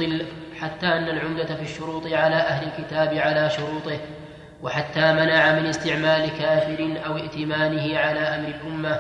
حتى 0.62 0.88
أن 0.88 1.10
العمدة 1.10 1.56
في 1.56 1.62
الشروط 1.62 2.04
على 2.06 2.36
أهل 2.36 2.68
الكتاب 2.68 3.14
على 3.14 3.50
شروطه 3.50 4.00
وحتى 4.62 5.14
منع 5.14 5.60
من 5.60 5.66
استعمال 5.66 6.30
كافر 6.40 7.02
أو 7.06 7.18
ائتمانه 7.18 8.00
على 8.00 8.20
أمر 8.20 8.48
الأمة 8.48 9.00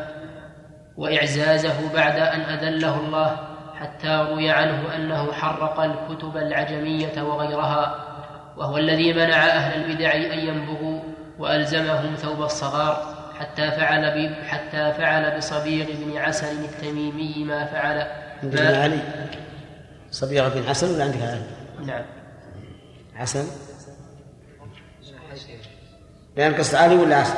وإعزازه 0.97 1.93
بعد 1.93 2.19
أن 2.19 2.41
أذله 2.41 2.99
الله 2.99 3.37
حتى 3.79 4.27
روي 4.29 4.49
عنه 4.49 4.95
أنه 4.95 5.31
حرق 5.31 5.79
الكتب 5.79 6.37
العجمية 6.37 7.21
وغيرها 7.21 7.95
وهو 8.57 8.77
الذي 8.77 9.13
منع 9.13 9.45
أهل 9.45 9.81
البدع 9.83 10.13
أن 10.13 10.39
ينبغوا 10.39 10.99
وألزمهم 11.39 12.15
ثوب 12.15 12.41
الصغار 12.41 13.15
حتى 13.39 13.71
فعل 13.71 14.35
حتى 14.47 14.93
فعل 14.93 15.37
بصبيغ 15.37 15.85
بن 15.85 16.17
عسل 16.17 16.65
التميمي 16.65 17.43
ما 17.43 17.65
فعل. 17.65 18.07
ما 18.43 18.83
علي. 18.83 18.99
صبيغة 20.11 20.49
بن 20.49 20.67
عسل 20.69 20.93
ولا 20.93 21.03
عندك 21.03 21.21
عسل؟ 21.21 21.41
نعم 21.85 22.05
عسل؟ 23.15 23.45
لأن 26.37 26.53
قصد 26.55 26.75
علي 26.75 26.95
ولا 26.95 27.15
عسل؟ 27.15 27.33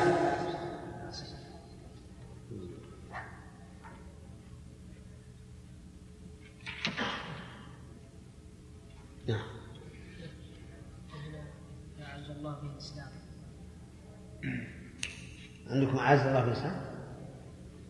نعم 9.28 9.40
أعز 12.02 12.30
الله 12.30 12.56
في 12.56 12.66
الإسلام 12.66 13.08
عندكم 15.70 15.98
أعز 15.98 16.20
الله 16.20 16.42
في 16.42 16.48
الإسلام؟ 16.48 16.82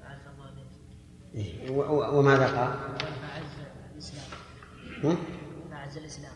أعز 0.03 0.19
الله 0.33 0.51
في 0.51 0.61
الإسلام 0.61 0.93
إيه. 1.35 1.71
وماذا 2.17 2.45
قال؟ 2.45 2.97
فأعز 2.99 3.43
الإسلام 3.93 4.42
فأعز 5.03 5.97
الإسلام. 5.97 6.33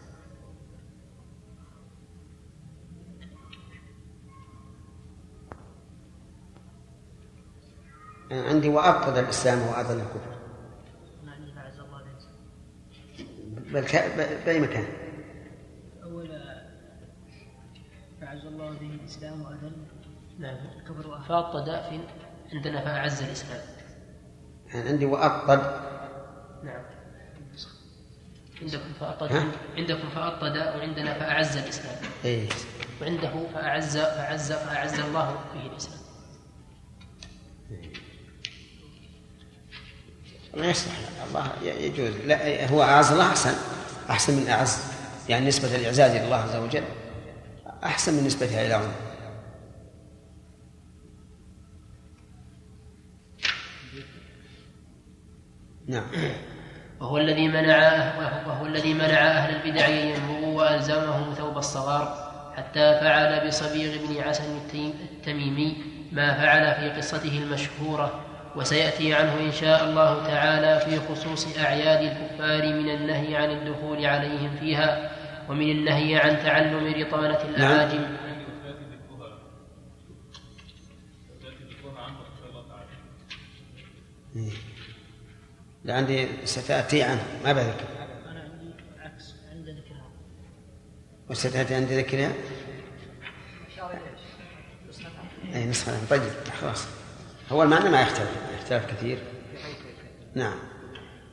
أنا 8.32 8.44
عندي 8.44 8.70
وأبطل 8.70 9.20
الإسلام 9.20 9.62
وأذل 9.68 10.00
الكفر. 10.00 10.38
معني 11.26 11.54
فأعز 11.54 11.80
الله 11.80 12.02
الإسلام 12.02 12.36
بل 13.74 13.86
ك... 13.86 13.96
بأي 14.46 14.60
مكان؟ 14.60 14.86
أولا 16.04 16.68
فأعز 18.22 18.46
الله 18.46 18.70
به 18.70 18.90
الإسلام 18.90 19.42
وأذل 19.42 19.86
نعم. 20.40 20.58
الكفر 20.78 21.08
وأهله. 21.08 21.28
فأط 21.28 21.66
داف 21.66 22.02
عندنا 22.54 22.82
فأعز 22.82 23.24
الإسلام. 23.24 23.62
يعني 24.68 24.90
عندي 24.90 25.06
وأبطل 25.06 25.58
نعم. 26.64 26.97
عندكم 28.62 28.94
فأط 29.00 29.24
ها؟ 29.24 29.46
عندكم 29.78 30.10
فأط 30.10 30.44
داء 30.44 30.78
وعندنا 30.78 31.20
فأعز 31.20 31.58
الإسلام. 31.58 31.96
إيه. 32.26 32.50
وعنده 33.02 33.34
فأعز 33.54 33.98
فأعز 33.98 34.52
فأعز 34.52 35.00
الله 35.00 35.40
به 35.54 35.66
الإسلام. 35.66 35.98
ما 40.58 40.66
يصلح 40.66 40.94
الله 41.28 41.52
يجوز. 41.64 42.16
لا 42.26 42.72
هو 42.72 42.84
أعز 42.84 43.12
الله 43.12 43.28
أحسن 43.28 43.54
أحسن 44.10 44.34
من 44.34 44.48
أعز 44.48 44.78
يعني 45.30 45.48
نسبة 45.48 45.76
الإعزاز 45.76 46.12
إلى 46.12 46.26
الله 46.26 46.38
عز 46.38 46.56
وجل 46.56 46.84
أحسن 47.84 48.14
من 48.14 48.24
نسبتها 48.24 48.66
إلى 48.66 48.74
عمر 48.74 48.94
نعم. 55.88 56.08
وهو 57.02 57.18
الذي 57.18 57.48
منع 57.48 58.12
وهو 58.48 58.66
الذي 58.66 58.94
منع 58.94 59.18
أهل 59.18 59.56
البدع 59.56 59.88
أن 59.88 59.94
ينبغوا 59.94 60.58
وألزمهم 60.58 61.34
ثوب 61.34 61.58
الصغار 61.58 62.28
حتى 62.58 63.00
فعل 63.00 63.48
بصبيغ 63.48 64.08
بن 64.08 64.22
عسن 64.22 64.44
التميمي 65.12 65.78
ما 66.12 66.34
فعل 66.34 66.76
في 66.76 66.98
قصته 66.98 67.38
المشهورة 67.44 68.24
وسيأتي 68.56 69.14
عنه 69.14 69.40
إن 69.40 69.52
شاء 69.52 69.84
الله 69.84 70.28
تعالى 70.28 70.80
في 70.80 71.00
خصوص 71.00 71.58
أعياد 71.58 72.02
الكفار 72.02 72.74
من 72.74 72.90
النهي 72.90 73.36
عن 73.36 73.52
الدخول 73.52 74.06
عليهم 74.06 74.56
فيها 74.60 75.12
ومن 75.50 75.72
النهي 75.72 76.16
عن 76.16 76.38
تعلم 76.44 76.94
رطانة 77.02 77.40
الأعاجم. 77.42 78.06
لا 84.36 84.67
عندي 85.94 86.28
ستأتي 86.46 87.04
عنه. 87.04 87.24
ما 87.44 87.54
بذكر 87.54 87.86
أنا 88.32 88.40
عندي 88.40 88.74
عكس 89.00 89.36
عند 89.52 89.70
ذكرها 89.70 90.10
وستأتي 91.30 91.76
عندي 91.76 91.98
ذكرها 91.98 92.32
أي 95.56 95.66
نسخة. 95.66 95.92
طيب 96.10 96.22
خلاص. 96.62 96.88
هو 97.52 97.64
المعنى 97.64 97.90
ما 97.90 98.02
يختلف 98.02 98.32
يختلف 98.60 98.86
كثير. 98.86 99.18
نعم. 100.36 100.56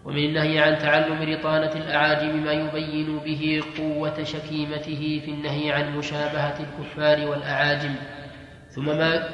ومن 0.05 0.19
النهي 0.19 0.59
عن 0.59 0.79
تعلم 0.79 1.35
رطانة 1.35 1.73
الأعاجم 1.73 2.45
ما 2.45 2.53
يبين 2.53 3.19
به 3.19 3.63
قوة 3.79 4.25
شكيمته 4.25 5.23
في 5.25 5.31
النهي 5.31 5.73
عن 5.73 5.99
مشابهة 5.99 6.61
الكفار 6.61 7.29
والأعاجم. 7.29 7.95
ثم 8.71 8.85
ما 8.85 9.29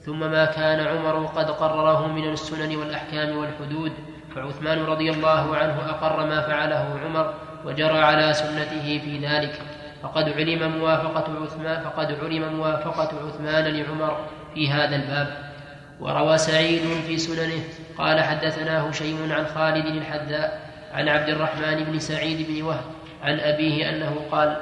ثم 0.00 0.20
ما 0.20 0.44
كان 0.44 0.80
عمر 0.80 1.26
قد 1.26 1.50
قرره 1.50 2.06
من 2.06 2.32
السنن 2.32 2.76
والأحكام 2.76 3.36
والحدود. 3.36 3.92
فعثمان 4.34 4.84
رضي 4.84 5.10
الله 5.10 5.56
عنه 5.56 5.76
أقر 5.88 6.26
ما 6.26 6.40
فعله 6.40 6.98
عمر 7.04 7.34
وجرى 7.64 7.98
على 7.98 8.32
سنته 8.32 9.00
في 9.04 9.18
ذلك. 9.26 9.60
فقد 10.02 10.28
علم 10.28 10.78
موافقة 10.78 11.42
عثمان 11.42 11.80
فقد 11.80 12.18
علم 12.22 12.56
موافقة 12.56 13.10
عثمان 13.26 13.64
لعمر 13.64 14.16
في 14.54 14.70
هذا 14.70 14.96
الباب. 14.96 15.52
وروى 16.00 16.38
سعيد 16.38 16.82
في 17.06 17.18
سننه 17.18 17.62
قال 17.98 18.20
حدثنا 18.20 18.90
هشيم 18.90 19.32
عن 19.32 19.46
خالد 19.46 19.86
الحذاء 19.86 20.60
عن 20.94 21.08
عبد 21.08 21.28
الرحمن 21.28 21.84
بن 21.84 21.98
سعيد 21.98 22.46
بن 22.48 22.62
وهب 22.62 22.84
عن 23.22 23.40
أبيه 23.40 23.90
أنه 23.90 24.16
قال 24.32 24.56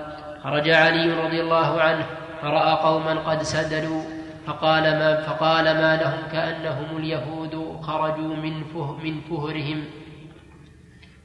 خرج 0.45 0.71
علي 0.71 1.12
رضي 1.12 1.41
الله 1.41 1.81
عنه 1.81 2.07
فرأى 2.43 2.73
قوما 2.73 3.14
قد 3.14 3.43
سدلوا 3.43 4.03
فقال 4.47 4.83
ما 4.83 5.21
فقال 5.23 5.64
ما 5.64 5.97
لهم 5.97 6.18
كأنهم 6.33 6.97
اليهود 6.97 7.55
خرجوا 7.83 8.37
من 8.37 8.64
فه 8.64 8.97
من 8.97 9.20
فهرهم. 9.20 9.85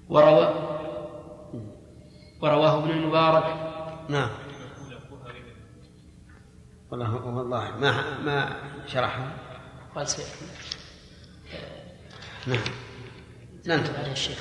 وروى 0.09 0.45
ورواه 2.41 2.83
ابن 2.83 2.89
المبارك. 2.89 3.45
نعم. 4.09 4.29
والله 6.91 7.25
والله 7.25 7.71
ما 7.71 8.19
ما 8.19 8.55
شرحه. 8.87 9.31
قال 9.95 10.07
نعم. 12.47 12.59
ننتهي 13.67 13.97
عليه 13.97 14.11
الشيخ. 14.11 14.39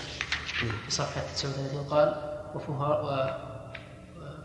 في 0.85 0.91
صفحة 0.91 1.21
39 1.21 1.89
قال 1.91 2.09
وفهر 2.55 3.03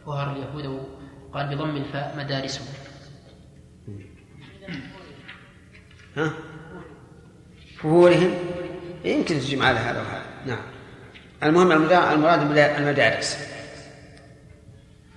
وفهر 0.06 0.32
اليهود 0.32 0.88
قال 1.34 1.56
بضم 1.56 1.76
الفاء 1.76 2.18
مدارسهم. 2.18 2.68
ها؟ 6.18 6.34
فهورهم 7.84 8.36
يمكن 9.06 9.40
تجمع 9.40 9.66
على 9.66 9.80
هذا 9.80 10.00
وهذا. 10.00 10.26
نعم. 10.46 10.62
المهم 11.44 11.72
المراد 11.72 12.58
المدارس. 12.58 13.38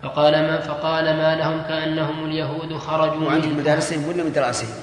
فقال 0.02 0.32
ما 0.32 0.60
فقال 0.60 1.04
ما 1.04 1.36
لهم 1.36 1.62
كأنهم 1.62 2.24
اليهود 2.24 2.76
خرجوا 2.76 3.30
من 3.30 3.56
مدارسهم 3.56 4.08
ولا 4.08 4.24
مدراسهم؟ 4.24 4.74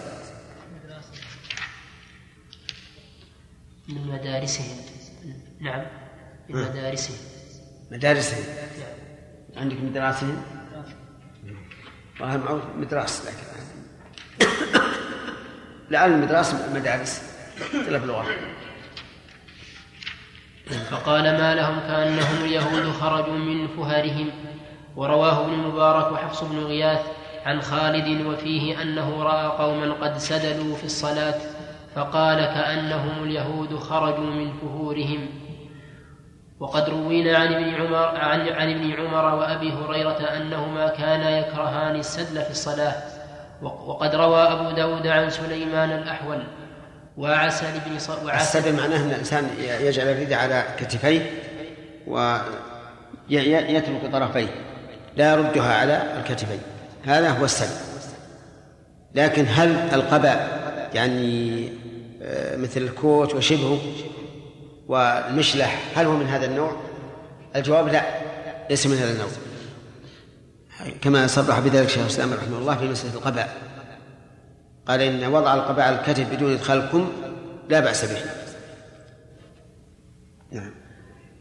من 3.90 4.08
مدارسهم. 4.08 4.78
نعم 5.60 5.86
من. 6.50 6.62
مدارسهم. 6.62 7.18
مدارسهم. 7.92 8.44
نعم. 8.80 9.64
عندك 9.64 9.78
مدراسهم؟ 9.84 10.44
والله 12.20 12.38
معروف 12.38 12.64
مدراس 12.78 13.22
لكن. 13.26 13.50
لعل 15.92 16.12
المدراس 16.12 16.54
مدارس. 16.54 17.29
اختلف 17.62 18.04
اللغة 18.04 18.26
فقال 20.92 21.24
ما 21.24 21.56
لهم 21.56 21.80
كأنهم 21.80 22.46
اليهود 22.46 22.92
خرجوا 22.92 23.38
من 23.38 23.68
فهرهم. 23.68 24.30
ورواه 24.96 25.46
ابن 25.46 25.54
المبارك 25.54 26.12
وحفص 26.12 26.44
بن 26.44 26.60
غياث 26.60 27.00
عن 27.46 27.62
خالد 27.62 28.26
وفيه 28.26 28.82
أنه 28.82 29.24
رأى 29.24 29.46
قوما 29.46 29.94
قد 29.94 30.18
سدلوا 30.18 30.76
في 30.76 30.84
الصلاة 30.84 31.36
فقال 31.96 32.38
كأنهم 32.38 33.24
اليهود 33.24 33.76
خرجوا 33.76 34.30
من 34.30 34.54
فهورهم. 34.54 35.28
وقد 36.60 36.90
روينا 36.90 37.38
عن 37.38 37.54
ابن 37.54 37.76
عمر 37.76 38.18
عن, 38.18 38.40
عن 38.40 38.70
ابن 38.70 38.92
عمر 38.92 39.36
وأبي 39.36 39.74
هريرة 39.74 40.20
أنهما 40.38 40.88
كانا 40.88 41.40
يكرهان 41.40 41.96
السدل 41.96 42.42
في 42.42 42.52
الصلاة. 42.52 42.94
وقد 43.62 44.16
روى 44.16 44.42
أبو 44.42 44.72
داود 44.72 45.08
عن 45.08 45.30
سليمان 45.30 45.92
الأحول 45.92 46.44
وعسل 47.20 47.66
بن 47.86 48.00
ص... 48.00 48.10
وعسل 48.10 48.60
السدل 48.60 48.76
معناه 48.76 48.98
أن 48.98 49.10
الإنسان 49.10 49.50
يجعل 49.60 50.08
الرداء 50.08 50.40
على 50.40 50.64
كتفيه 50.80 51.32
ويترك 52.08 54.12
طرفيه 54.12 54.48
لا 55.18 55.32
يردها 55.32 55.74
على 55.74 56.04
الكتفين 56.18 56.60
هذا 57.06 57.30
هو 57.30 57.46
السدل 57.46 57.76
لكن 59.16 59.46
هل 59.50 59.90
القباء 59.94 60.60
يعني 60.94 61.70
آه، 62.22 62.58
مثل 62.58 62.82
الكوت 62.82 63.36
وشبهه 63.36 63.80
والمشلح 64.88 65.82
هل 65.96 66.06
هو 66.06 66.18
من 66.18 66.28
هذا 66.28 66.46
النوع؟ 66.46 66.76
الجواب 67.56 67.88
لا 67.88 68.04
ليس 68.70 68.88
من 68.88 68.98
هذا 68.98 69.12
النوع. 69.12 69.28
كما 71.02 71.28
صرح 71.28 71.60
بذلك 71.60 71.90
شيخ 71.90 72.02
الإسلام 72.02 72.34
رحمه 72.34 72.58
الله 72.58 72.78
في 72.78 72.86
مسألة 72.86 73.14
القباء. 73.14 73.69
قال 74.90 75.02
إن 75.02 75.34
وضع 75.34 75.54
القباء 75.54 75.86
على 75.86 76.00
الكتف 76.00 76.34
بدون 76.34 76.54
ادخال 76.54 76.78
الكم 76.78 77.12
لا 77.70 77.80
بأس 77.80 78.06
به. 78.06 78.20
نعم. 80.52 80.72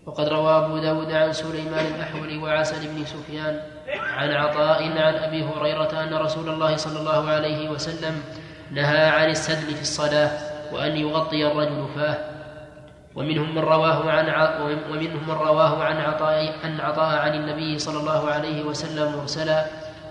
وقد 0.07 0.29
روى 0.29 0.57
أبو 0.57 0.79
داود 0.79 1.13
عن 1.13 1.33
سليمان 1.33 1.87
الأحول 1.87 2.39
وعسل 2.39 2.89
بن 2.89 3.05
سفيان 3.05 3.61
عن 4.17 4.31
عطاء 4.31 4.83
عن 4.83 5.15
أبي 5.15 5.45
هريرة 5.45 6.03
أن 6.03 6.15
رسول 6.15 6.49
الله 6.49 6.77
صلى 6.77 7.01
الله 7.01 7.31
عليه 7.31 7.71
وسلم 7.71 8.23
نهى 8.71 9.05
عن 9.09 9.31
السدل 9.31 9.75
في 9.75 9.83
الصلاة 9.83 10.31
وأن 10.73 10.97
يغطي 10.97 11.47
الرجل 11.47 11.89
فاه. 11.97 12.19
ومنهم 13.15 13.55
من 13.55 13.63
رواه 13.63 14.11
عن 14.11 14.29
ع... 14.29 14.61
ومنهم 14.91 15.29
من 15.29 15.35
رواه 15.35 15.85
عن 15.85 15.97
عطاء 15.97 16.55
عن 16.65 16.81
عطاء 16.81 17.19
عن 17.19 17.35
النبي 17.35 17.79
صلى 17.79 18.01
الله 18.01 18.31
عليه 18.31 18.63
وسلم 18.63 19.17
مرسلا 19.17 19.67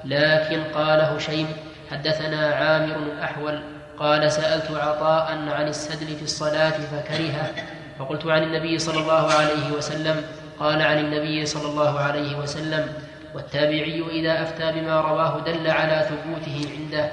لكن 0.06 0.64
قال 0.64 1.02
هشيم 1.02 1.48
حدثنا 1.92 2.48
عامر 2.54 2.96
الأحول 2.96 3.62
قال 4.00 4.32
سألت 4.32 4.72
عطاء 4.72 5.32
عن 5.32 5.68
السدل 5.68 6.16
في 6.16 6.24
الصلاة 6.24 6.70
فكرهه 6.70 7.52
فقلت 8.00 8.26
عن 8.26 8.44
النبي 8.44 8.80
صلى 8.80 9.00
الله 9.00 9.32
عليه 9.32 9.72
وسلم 9.78 10.24
قال 10.60 10.82
عن 10.82 10.98
النبي 11.00 11.46
صلى 11.46 11.70
الله 11.72 12.00
عليه 12.00 12.38
وسلم 12.38 12.88
والتابعي 13.36 14.04
إذا 14.12 14.42
أفتى 14.42 14.72
بما 14.72 15.02
رواه 15.02 15.40
دل 15.40 15.68
على 15.68 16.10
ثبوته 16.10 16.70
عنده 16.78 17.10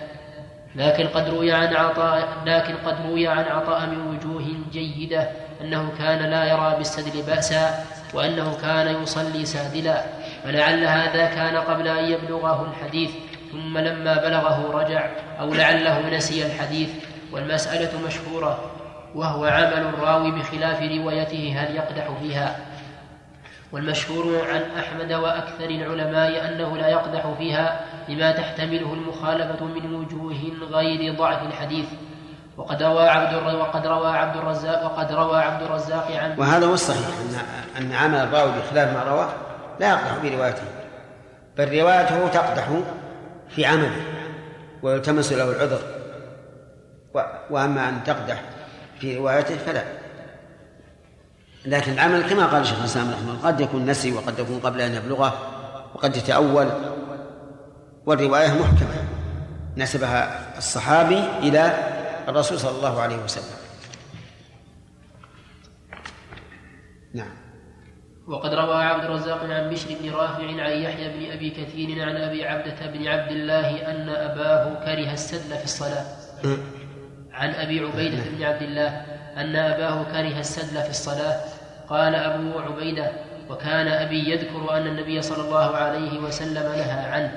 لكن 0.77 1.07
قد 1.07 1.29
روي 1.29 1.53
عن 1.53 1.75
عطاء 1.75 2.29
لكن 2.47 2.75
قد 2.87 2.97
روي 3.07 3.29
عن 3.29 3.45
عطاء 3.45 3.87
من 3.87 4.01
وجوه 4.07 4.45
جيدة 4.73 5.29
أنه 5.61 5.93
كان 5.99 6.31
لا 6.31 6.45
يرى 6.45 6.75
بالسدل 6.79 7.23
بأسا 7.23 7.85
وأنه 8.15 8.59
كان 8.63 9.03
يصلي 9.03 9.45
سادلا 9.45 10.05
فلعل 10.45 10.85
هذا 10.85 11.27
كان 11.27 11.57
قبل 11.57 11.89
أن 11.89 12.05
يبلغه 12.05 12.71
الحديث. 12.71 13.11
ثم 13.55 13.79
لما 13.79 14.15
بلغه 14.15 14.71
رجع 14.73 15.07
أو 15.41 15.55
لعله 15.55 16.17
نسي 16.17 16.47
الحديث 16.47 16.91
والمسألة 17.33 17.91
مشهورة 18.07 18.59
وهو 19.15 19.45
عمل 19.45 19.87
الراوي 19.95 20.31
بخلاف 20.31 20.83
روايته 20.83 21.55
هل 21.59 21.75
يقدح 21.77 22.11
فيها. 22.23 22.57
والمشهور 23.73 24.45
عن 24.51 24.63
أحمد 24.79 25.13
وأكثر 25.13 25.71
العلماء 25.71 26.49
أنه 26.49 26.77
لا 26.77 26.89
يقدح 26.89 27.27
فيها 27.39 27.81
لما 28.09 28.33
تحتمله 28.33 28.95
المخالفة 28.95 29.65
من 29.65 29.95
وجوه 29.95 30.69
غير 30.71 31.15
ضعف 31.15 31.43
الحديث. 31.43 31.87
وقد 32.57 32.83
روى 32.83 33.09
عبد. 33.09 33.35
وقد 33.55 33.87
روى 33.87 34.09
عبد 34.19 34.37
الرزاق 34.37 34.85
وقد 34.85 35.13
روى 35.13 35.39
عبد 35.39 35.63
الرزاق 35.63 36.11
عن 36.17 36.39
وهذا 36.39 36.67
هو 36.67 36.75
الصحيح 36.75 37.07
أن 37.07 37.39
أن 37.83 37.93
عمل 37.93 38.19
الراوي 38.19 38.53
بخلاف 38.53 38.97
ما 38.97 39.03
رواه. 39.03 39.29
لا 39.81 39.89
يقدح 39.89 40.15
في 40.23 40.37
روايته. 40.37 40.63
بل 41.57 41.79
روايته 41.79 42.29
تقدح 42.29 42.69
في 43.55 43.67
عمله 43.67 44.03
ويلتمس 44.83 45.33
له 45.33 45.51
العذر. 45.51 45.81
وأما 47.51 47.89
أن 47.89 48.05
تقدح 48.05 48.43
في 49.01 49.17
روايته 49.17 49.57
فلا. 49.57 49.85
لكن 51.67 51.93
العمل 51.93 52.31
كما 52.31 52.47
قال 52.47 52.63
الشيخ 52.63 52.79
الإسلام 52.79 53.11
رحمه 53.11 53.31
الله 53.31 53.47
قد 53.47 53.61
يكون 53.61 53.87
نسي 53.87 54.13
وقد 54.13 54.39
يكون 54.39 54.61
قبل 54.61 54.81
أن 54.81 54.95
يبلغه 54.95 55.33
وقد 55.95 56.17
يتأول. 56.17 56.69
والرواية 58.07 58.49
محكمة 58.49 59.05
نسبها 59.77 60.59
الصحابي 60.59 61.19
إلى 61.19 61.91
الرسول 62.29 62.59
صلى 62.59 62.77
الله 62.77 63.01
عليه 63.01 63.17
وسلم. 63.17 63.57
نعم. 67.15 67.44
وقد 68.29 68.55
روى 68.55 68.77
عبد 68.77 69.05
الرزاق 69.05 69.45
عن 69.51 69.71
بشر 69.71 69.89
بن 70.01 70.11
رافع 70.11 70.45
عن 70.45 70.73
يحيى 70.83 71.09
بن 71.09 71.33
أبي 71.33 71.51
كثير 71.51 72.03
عن 72.09 72.17
أبي 72.17 72.45
عبدة 72.47 72.87
بن 72.87 73.07
عبد 73.09 73.31
الله 73.31 73.91
أن 73.91 74.09
أباه 74.09 74.85
كره 74.85 75.13
السدل 75.13 75.57
في 75.59 75.65
الصلاة. 75.65 76.05
عن 77.33 77.55
أبي 77.55 77.81
عبيدة 77.81 78.23
بن 78.37 78.43
عبد 78.43 78.63
الله 78.63 78.89
أن 79.37 79.57
أباه 79.57 80.03
كره 80.03 80.39
السدل 80.41 80.83
في 80.83 80.91
الصلاة. 80.91 81.41
قال 81.89 82.15
أبو 82.15 82.59
عبيدة 82.59 83.13
وكان 83.51 83.89
أبي 83.89 84.31
يذكر 84.31 84.77
أن 84.77 84.87
النبي 84.87 85.23
صلى 85.23 85.45
الله 85.45 85.77
عليه 85.77 86.19
وسلم 86.19 86.73
نهى 86.73 87.07
عنه 87.13 87.33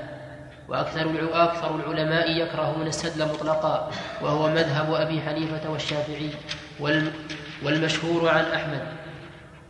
وأكثر 0.69 1.29
أكثر 1.33 1.75
العلماء 1.75 2.31
يكرهون 2.31 2.87
السدل 2.87 3.25
مطلقا 3.25 3.91
وهو 4.21 4.49
مذهب 4.49 4.93
أبي 4.93 5.21
حنيفة 5.21 5.69
والشافعي 5.69 6.29
والمشهور 7.63 8.29
عن 8.29 8.45
أحمد. 8.45 9.06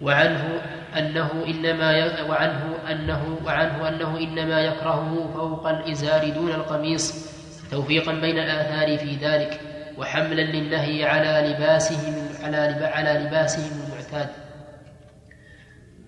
وعنه 0.01 0.61
أنه 0.97 1.31
إنما. 1.47 2.21
وعنه 2.29 2.75
أنه 2.91 3.37
وعنه 3.45 3.87
أنه 3.87 4.17
إنما 4.17 4.61
يكرهه 4.61 5.29
فوق 5.33 5.67
الإزار 5.67 6.29
دون 6.29 6.51
القميص 6.51 7.27
توفيقا 7.71 8.11
بين 8.11 8.39
الآثار 8.39 8.97
في 8.97 9.15
ذلك 9.15 9.59
وحملا 9.97 10.41
للنهي 10.41 11.05
على 11.05 11.49
لباسهم 11.49 12.15
على. 12.43 12.57
على 12.85 13.19
لباسهم 13.19 13.81
المعتاد 13.87 14.29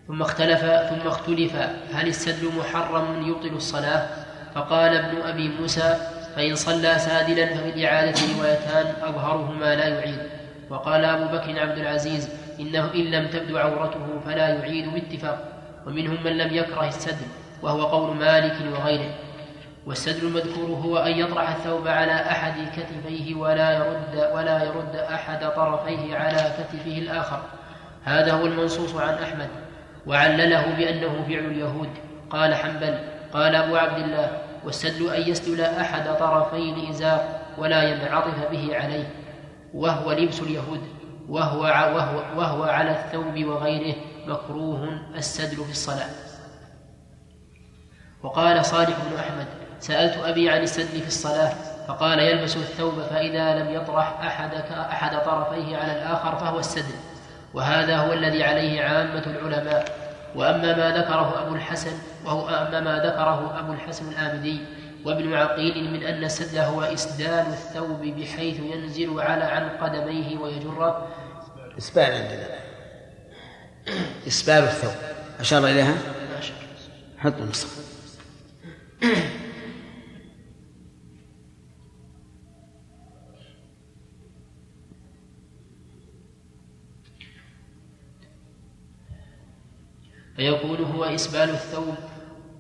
ثم 0.08 0.22
اختلف 0.22 0.60
ثم 0.60 1.08
اختلف 1.08 1.56
هل 1.94 2.08
السدل 2.08 2.52
محرم 2.58 3.28
يبطل 3.28 3.56
الصلاة 3.56 4.08
فقال 4.56 4.98
ابن 4.98 5.22
أبي 5.22 5.50
موسى 5.50 5.98
فإن 6.36 6.56
صلى 6.56 7.00
سادلا 7.00 7.46
ففي 7.46 7.70
الإعادة 7.70 8.20
روايتان 8.38 8.94
أظهرهما 9.04 9.76
لا 9.76 9.88
يعيد 9.88 10.20
وقال 10.70 11.06
أبو 11.06 11.38
بكر 11.38 11.60
عبد 11.60 11.78
العزيز 11.78 12.30
إنه 12.60 12.93
إن 12.95 13.12
لم 13.12 13.28
تبدو 13.28 13.57
عورته 13.57 14.20
فلا 14.26 14.49
يعيد 14.49 14.93
باتفاق 14.93 15.47
ومنهم 15.88 16.24
من 16.24 16.38
لم 16.38 16.53
يكره 16.53 16.88
السدل 16.88 17.28
وهو 17.62 17.86
قول 17.86 18.16
مالك 18.18 18.55
وغيره. 18.74 19.12
والسدل 19.86 20.28
المذكور 20.28 20.70
هو 20.70 20.97
أن 20.97 21.12
يطرح 21.12 21.49
الثوب 21.49 21.88
على 21.88 22.12
أحد 22.12 22.53
كتفيه 22.76 23.36
ولا 23.36 23.74
يرد 23.74 24.32
ولا 24.36 24.64
يرد 24.64 24.95
أحد 24.95 25.51
طرفيه 25.55 26.18
على 26.18 26.38
كتفه 26.38 26.97
الآخر. 26.97 27.39
هذا 28.03 28.34
هو 28.34 28.45
المنصوص 28.45 28.95
عن 28.95 29.14
أحمد. 29.14 29.47
وعلله 30.07 30.66
بأنه 30.78 31.26
فعل 31.28 31.45
اليهود. 31.45 31.89
قال 32.30 32.55
حنبل 32.55 32.99
قال 33.34 33.55
أبو 33.55 33.76
عبد 33.76 34.03
الله 34.03 34.41
والسدل 34.66 35.10
أن 35.10 35.22
يسدل 35.22 35.62
أحد 35.62 36.18
طرفي 36.20 36.55
الإزار 36.70 37.39
ولا 37.57 37.84
ينعطف 37.84 38.51
به 38.51 38.70
عليه. 38.76 39.10
وهو 39.74 40.12
لبس 40.12 40.41
اليهود. 40.41 40.82
وهو, 41.30 41.62
وهو, 41.62 42.40
وهو 42.40 42.64
على 42.64 42.92
الثوب 42.92 43.46
وغيره 43.46 43.96
مكروه 44.28 45.00
السدل 45.16 45.66
في 45.66 45.72
الصلاة. 45.72 46.10
وقال 48.24 48.66
صالح 48.66 48.98
بن 49.10 49.20
أحمد 49.20 49.48
سألت 49.80 50.18
أبي 50.18 50.50
عن 50.50 50.62
السدل 50.62 51.02
في 51.02 51.08
الصلاة 51.08 51.54
فقال 51.88 52.20
يلبس 52.20 52.58
الثوب 52.58 52.94
فإذا 52.94 53.56
لم 53.56 53.74
يطرح 53.74 54.20
أحد 54.22 54.54
أحد 54.72 55.26
طرفيه 55.26 55.78
على 55.78 55.92
الآخر 55.92 56.36
فهو 56.36 56.60
السدل. 56.60 56.96
وهذا 57.54 57.98
هو 57.98 58.14
الذي 58.14 58.44
عليه 58.44 58.82
عامة 58.82 59.24
العلماء. 59.26 60.10
وأما 60.36 60.76
ما 60.78 60.98
ذكره 60.98 61.42
أبو 61.46 61.56
الحسن 61.56 61.92
وهو 62.26 62.50
أما 62.50 62.80
ما 62.80 63.00
ذكره 63.00 63.60
أبو 63.60 63.74
الحسن 63.74 64.12
الآبدي 64.12 64.62
وابن 65.06 65.34
عقيل 65.34 65.92
من 65.92 66.04
أن 66.04 66.24
السدل 66.24 66.60
هو 66.60 66.82
إسدال 66.82 67.48
الثوب 67.48 68.02
بحيث 68.02 68.60
ينزل 68.60 69.20
على 69.20 69.44
عن 69.44 69.70
قدميه 69.70 70.38
ويجره 70.38 71.08
إسبال 71.80 72.04
عندنا. 72.04 72.50
إسبال 74.28 74.64
الثوب. 74.64 74.92
أشار 75.40 75.68
إليها. 75.68 75.98
حط 77.18 77.34
النسخة 77.42 77.70
فيكون 90.36 90.78
هو 90.78 91.04
إسبال 91.04 91.50
الثوب 91.50 91.96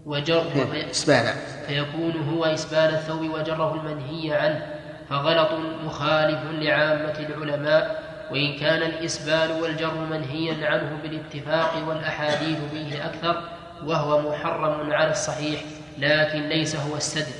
وجر 0.05 0.43
إسبالا 0.91 1.33
فيكون 1.67 2.11
هو 2.11 2.45
إسبال 2.45 2.77
الثوب 2.77 3.21
وجره 3.21 3.73
المنهي 3.73 4.33
عنه 4.33 4.75
فغلط 5.09 5.49
مخالف 5.83 6.39
لعامة 6.51 7.19
العلماء 7.19 8.08
وإن 8.31 8.59
كان 8.59 8.81
الإسبال 8.81 9.61
والجر 9.61 9.93
منهيا 10.11 10.67
عنه 10.67 10.99
بالاتفاق 11.03 11.87
والأحاديث 11.87 12.57
فيه 12.71 13.05
أكثر 13.05 13.43
وهو 13.85 14.31
محرم 14.31 14.93
على 14.93 15.11
الصحيح 15.11 15.61
لكن 15.97 16.49
ليس 16.49 16.75
هو 16.75 16.95
السدل 16.95 17.31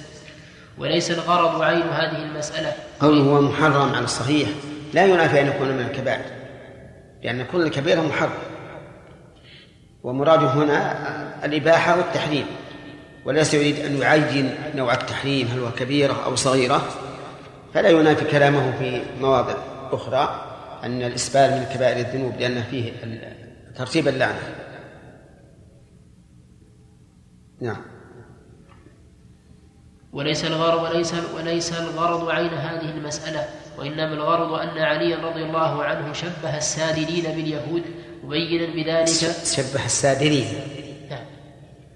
وليس 0.78 1.12
الغرض 1.12 1.62
عين 1.62 1.82
هذه 1.82 2.24
المسألة. 2.24 2.74
قوله 3.00 3.22
هو 3.22 3.42
محرم 3.42 3.96
على 3.96 4.06
الصحيح 4.06 4.50
لا 4.94 5.06
ينافي 5.06 5.42
أن 5.42 5.48
يكون 5.48 5.68
من 5.68 5.82
الكبائر 5.82 6.26
لأن 7.24 7.46
كل 7.46 7.68
كبيرة 7.68 8.02
محرم. 8.02 8.40
ومراده 10.04 10.48
هنا 10.48 10.96
الإباحة 11.46 11.98
والتحريم. 11.98 12.46
وليس 13.26 13.54
يريد 13.54 13.80
أن 13.80 13.98
يعين 13.98 14.56
نوع 14.76 14.94
التحريم 14.94 15.48
هل 15.48 15.60
هو 15.60 15.72
كبيرة 15.72 16.16
أو 16.26 16.36
صغيرة 16.36 16.82
فلا 17.74 17.90
ينافي 17.90 18.26
كلامه 18.26 18.78
في 18.80 19.02
مواضع 19.22 19.54
أخرى. 19.92 20.49
أن 20.84 21.02
الإسبال 21.02 21.52
من 21.52 21.66
كبائر 21.74 22.08
الذنوب 22.08 22.34
لأن 22.40 22.64
فيه 22.64 22.92
ترتيب 23.76 24.08
اللعنة. 24.08 24.40
نعم. 27.62 27.82
وليس 30.14 30.46
الغرض 30.46 30.84
وليس 30.84 31.14
وليس 31.36 31.74
الغرض 31.74 32.30
عين 32.30 32.50
هذه 32.50 32.90
المسألة 32.90 33.50
وإنما 33.78 34.14
الغرض 34.14 34.54
أن 34.54 34.78
عليا 34.78 35.18
رضي 35.18 35.44
الله 35.44 35.84
عنه 35.84 36.14
شبه 36.14 36.58
السادلين 36.58 37.24
باليهود 37.24 37.84
مبينا 38.24 38.66
بذلك. 38.74 39.08
شبه 39.44 39.86
السادلين 39.86 40.48
نعم. 41.10 41.26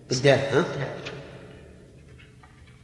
بالدال 0.10 0.40
ها؟ 0.40 0.66
نعم. 0.80 0.94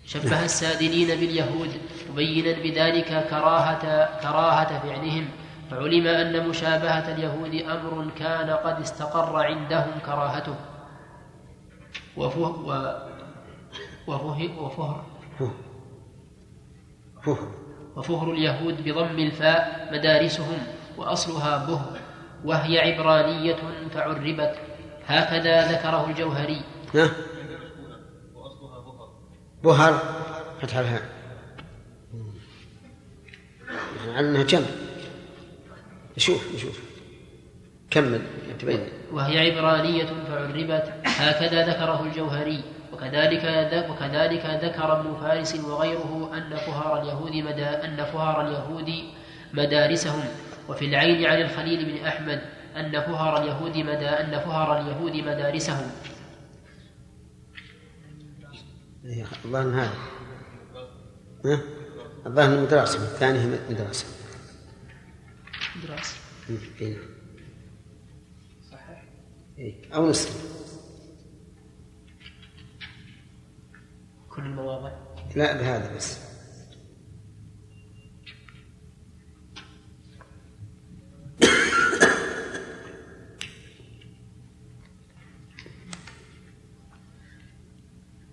شبه 0.05 0.45
السادلين 0.45 1.07
باليهود 1.07 1.69
مبينا 2.11 2.51
بذلك 2.63 3.27
كراهة 3.29 4.05
كراهة 4.21 4.79
فعلهم. 4.79 5.27
فعلم 5.71 6.07
أن 6.07 6.49
مشابهة 6.49 7.13
اليهود 7.13 7.53
أمر 7.53 8.11
كان 8.17 8.49
قد 8.49 8.81
استقر 8.81 9.35
عندهم 9.35 9.99
كراهته. 10.05 10.55
وفه 12.17 12.39
و 12.39 12.99
وفه 14.07 14.61
وفهر. 14.61 15.05
وفهر 17.95 18.31
اليهود 18.31 18.83
بضم 18.83 19.19
الفاء 19.19 19.89
مدارسهم 19.93 20.57
وأصلها 20.97 21.65
به 21.65 21.81
وهي 22.45 22.79
عبرانية 22.79 23.57
فعربت. 23.93 24.55
هكذا 25.07 25.71
ذكره 25.71 26.09
الجوهري. 26.09 26.61
بهر. 29.63 29.93
فتح 30.61 30.77
الهاء. 30.77 31.01
على 34.15 34.29
انها 34.29 34.43
جمع. 34.43 34.88
نشوف 36.19 36.55
نشوف 36.55 36.79
كمل 37.91 38.21
تبين 38.59 38.79
وهي 39.11 39.51
عبرانية 39.51 40.05
فعربت 40.27 40.93
هكذا 41.05 41.67
ذكره 41.67 42.03
الجوهري 42.03 42.63
وكذلك 42.93 43.43
وكذلك 43.89 44.45
ذكر 44.63 44.99
ابن 44.99 45.15
فارس 45.21 45.55
وغيره 45.55 46.31
أن 46.33 46.55
فهار 46.57 47.01
اليهود 47.01 47.35
مدى 47.35 47.65
أن 47.65 48.05
فهار 48.05 48.47
اليهود 48.47 48.91
مدارسهم. 49.53 50.23
وفي 50.69 50.85
العين 50.85 51.25
عن 51.25 51.41
الخليل 51.41 51.85
بن 51.85 52.05
أحمد 52.05 52.41
أن 52.75 53.01
فهر 53.01 53.43
اليهود 53.43 53.77
مدى 53.77 54.09
أن 54.09 54.39
فهر 54.39 54.81
اليهود 54.81 55.15
مدارسهم. 55.15 55.91
إيه، 59.05 59.25
الظاهر 59.45 59.67
هذا؟ 59.67 59.93
الظاهر 62.25 62.53
المدرسة 62.53 62.99
الثاني 62.99 63.57
مدرسة. 63.69 64.18
دراسة 65.87 66.15
إيه. 66.81 66.97
إيه. 69.57 69.93
أو 69.93 70.09
نصف 70.09 70.49
كل 74.29 74.41
المواضع 74.41 74.91
لا 75.35 75.53
بهذا 75.57 75.95
بس. 75.95 76.29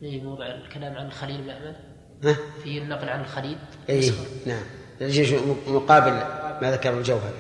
في 0.01 0.21
موضع 0.21 0.47
الكلام 0.47 0.97
عن 0.97 1.07
الخليل 1.07 1.43
بن 1.43 1.51
أحمد 1.51 1.77
ها؟ 2.25 2.37
فيه 2.63 2.83
النقل 2.83 3.09
عن 3.09 3.21
الخليل 3.21 3.59
اي 3.89 4.11
نعم. 4.47 4.65
يجي 5.01 5.39
مقابل 5.69 6.13
ما 6.63 6.71
ذكر 6.73 6.99
الجوهر. 6.99 7.33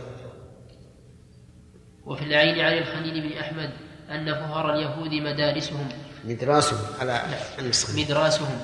وفي 2.06 2.24
العين 2.24 2.60
عن 2.60 2.78
الخليل 2.78 3.28
بن 3.28 3.38
أحمد 3.38 3.70
أن 4.10 4.34
فهر 4.34 4.74
اليهود 4.74 5.12
مدارسهم. 5.12 5.88
مدراسهم 6.24 6.78
على 7.00 7.20
النسخة. 7.58 8.02
مدراسهم. 8.02 8.58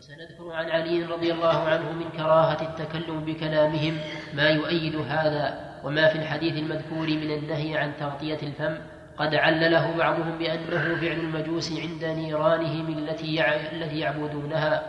سنذكر 0.00 0.52
عن 0.52 0.70
علي 0.70 1.04
رضي 1.04 1.32
الله 1.32 1.58
عنه 1.58 1.92
من 1.92 2.10
كراهة 2.16 2.62
التكلم 2.62 3.24
بكلامهم 3.24 3.98
ما 4.34 4.48
يؤيد 4.48 4.96
هذا 4.96 5.70
وما 5.84 6.08
في 6.08 6.18
الحديث 6.18 6.54
المذكور 6.54 7.06
من 7.06 7.30
النهي 7.30 7.76
عن 7.76 7.92
تغطية 8.00 8.38
الفم. 8.42 8.74
قد 9.18 9.34
علله 9.34 9.96
بعضهم 9.96 10.38
بأنه 10.38 11.00
فعل 11.00 11.20
المجوس 11.20 11.72
عند 11.72 12.04
نيرانهم 12.04 12.98
التي 12.98 13.44
التي 13.72 13.98
يعبدونها. 13.98 14.82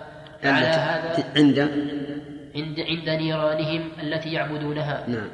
على 0.43 0.65
هذا 0.65 1.23
عند 1.35 1.59
عند 2.55 2.79
عند 2.79 3.09
نيرانهم 3.09 3.81
التي 4.03 4.33
يعبدونها. 4.33 5.03
نعم. 5.07 5.29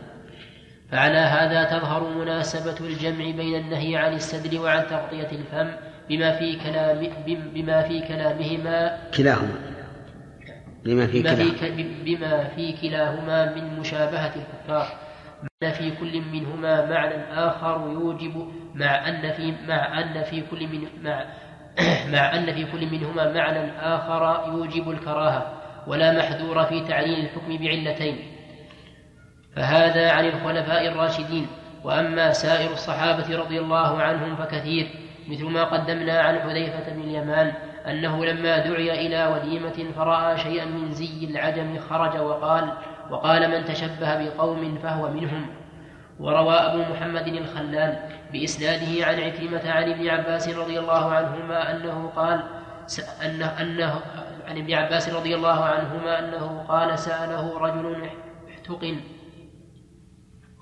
فعلى 0.91 1.17
هذا 1.17 1.63
تظهر 1.63 2.09
مناسبة 2.17 2.87
الجمع 2.87 3.25
بين 3.31 3.55
النهي 3.55 3.95
عن 3.97 4.13
السدر 4.13 4.61
وعن 4.61 4.87
تغطية 4.87 5.27
الفم 5.31 5.71
بما 6.09 6.31
في 6.39 6.55
كلام 6.55 7.07
بم- 7.25 7.51
بما 7.53 7.81
في 7.81 7.99
كلامهما. 8.01 8.97
كلاهما. 9.17 9.55
بما 10.85 11.07
في 11.07 11.21
كلاهما. 11.21 11.53
بما 12.05 12.43
في 12.55 12.73
كلاهما 12.81 13.55
من 13.55 13.79
مشابهة 13.79 14.31
الكفار 14.35 14.87
مع 15.63 15.69
في 15.71 15.91
كل 15.91 16.21
منهما 16.21 16.85
معنى 16.85 17.15
آخر 17.33 17.89
يوجب 17.93 18.47
مع 18.75 19.09
أن 19.09 19.31
في 19.31 19.53
مع 19.67 19.99
أن 20.01 20.23
في 20.23 20.41
كل 20.51 20.67
من 20.67 20.87
مع 21.03 21.25
مع 22.13 22.35
أن 22.35 22.53
في 22.53 22.65
كل 22.71 22.85
منهما 22.91 23.33
معنى 23.33 23.71
آخر 23.81 24.43
يوجب 24.53 24.91
الكراهة. 24.91 25.56
ولا 25.87 26.11
محذور 26.11 26.63
في 26.63 26.81
تعليل 26.81 27.19
الحكم 27.19 27.57
بعلتين. 27.57 28.17
فهذا 29.55 30.11
عن 30.11 30.25
الخلفاء 30.25 30.87
الراشدين. 30.87 31.47
وأما 31.83 32.33
سائر 32.33 32.71
الصحابة 32.71 33.37
رضي 33.37 33.59
الله 33.59 34.01
عنهم 34.01 34.35
فكثير 34.35 34.87
مثل 35.27 35.45
ما 35.45 35.63
قدمنا 35.63 36.19
عن 36.19 36.39
حذيفة 36.39 36.93
بن 36.93 37.01
اليمان 37.01 37.53
أنه 37.87 38.25
لما 38.25 38.57
دعي 38.57 39.07
إلى 39.07 39.27
وليمة 39.27 39.91
فرأى 39.95 40.37
شيئا 40.37 40.65
من 40.65 40.91
زي 40.91 41.25
العجم 41.25 41.79
خرج 41.89 42.19
وقال 42.19 42.73
وقال 43.09 43.51
من 43.51 43.65
تشبه 43.65 44.23
بقوم 44.23 44.77
فهو 44.83 45.11
منهم. 45.11 45.45
وروى 46.19 46.53
أبو 46.53 46.93
محمد 46.93 47.27
الخلال 47.27 47.97
بإسناده 48.33 49.05
عن 49.05 49.19
عكرمة 49.19 49.71
عن 49.71 49.91
ابن 49.91 50.09
عباس 50.09 50.49
رضي 50.49 50.79
الله 50.79 51.11
عنهما 51.13 51.71
أنه 51.71 52.11
قال 52.15 52.43
أنه, 53.25 53.61
أنه 53.61 54.01
عن 54.47 54.57
ابن 54.57 54.73
عباس 54.73 55.09
رضي 55.09 55.35
الله 55.35 55.63
عنهما 55.63 56.19
أنه 56.19 56.65
قال 56.67 56.99
سأله 56.99 57.57
رجل 57.57 58.09
احتقن 58.49 58.99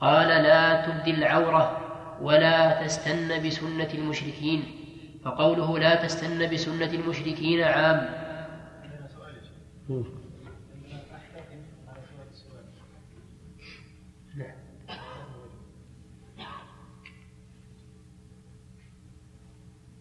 قال 0.01 0.27
لا 0.27 0.85
تبدي 0.85 1.11
العورة 1.11 1.81
ولا 2.21 2.83
تستن 2.83 3.47
بسنة 3.47 3.89
المشركين 3.93 4.63
فقوله 5.25 5.79
لا 5.79 5.95
تستن 6.05 6.49
بسنة 6.53 6.93
المشركين 6.93 7.61
عام 7.61 8.25
نعم. 9.89 10.05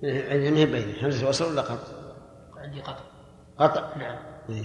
يعني 0.02 0.58
هي 0.58 0.66
بين 0.66 1.04
همزة 1.04 1.28
وصل 1.28 1.52
ولا 1.52 1.62
قطع؟ 1.62 1.92
عندي 2.56 2.80
قطع 2.80 3.13
قطع. 3.58 3.96
نعم. 3.96 4.16
إيه. 4.50 4.64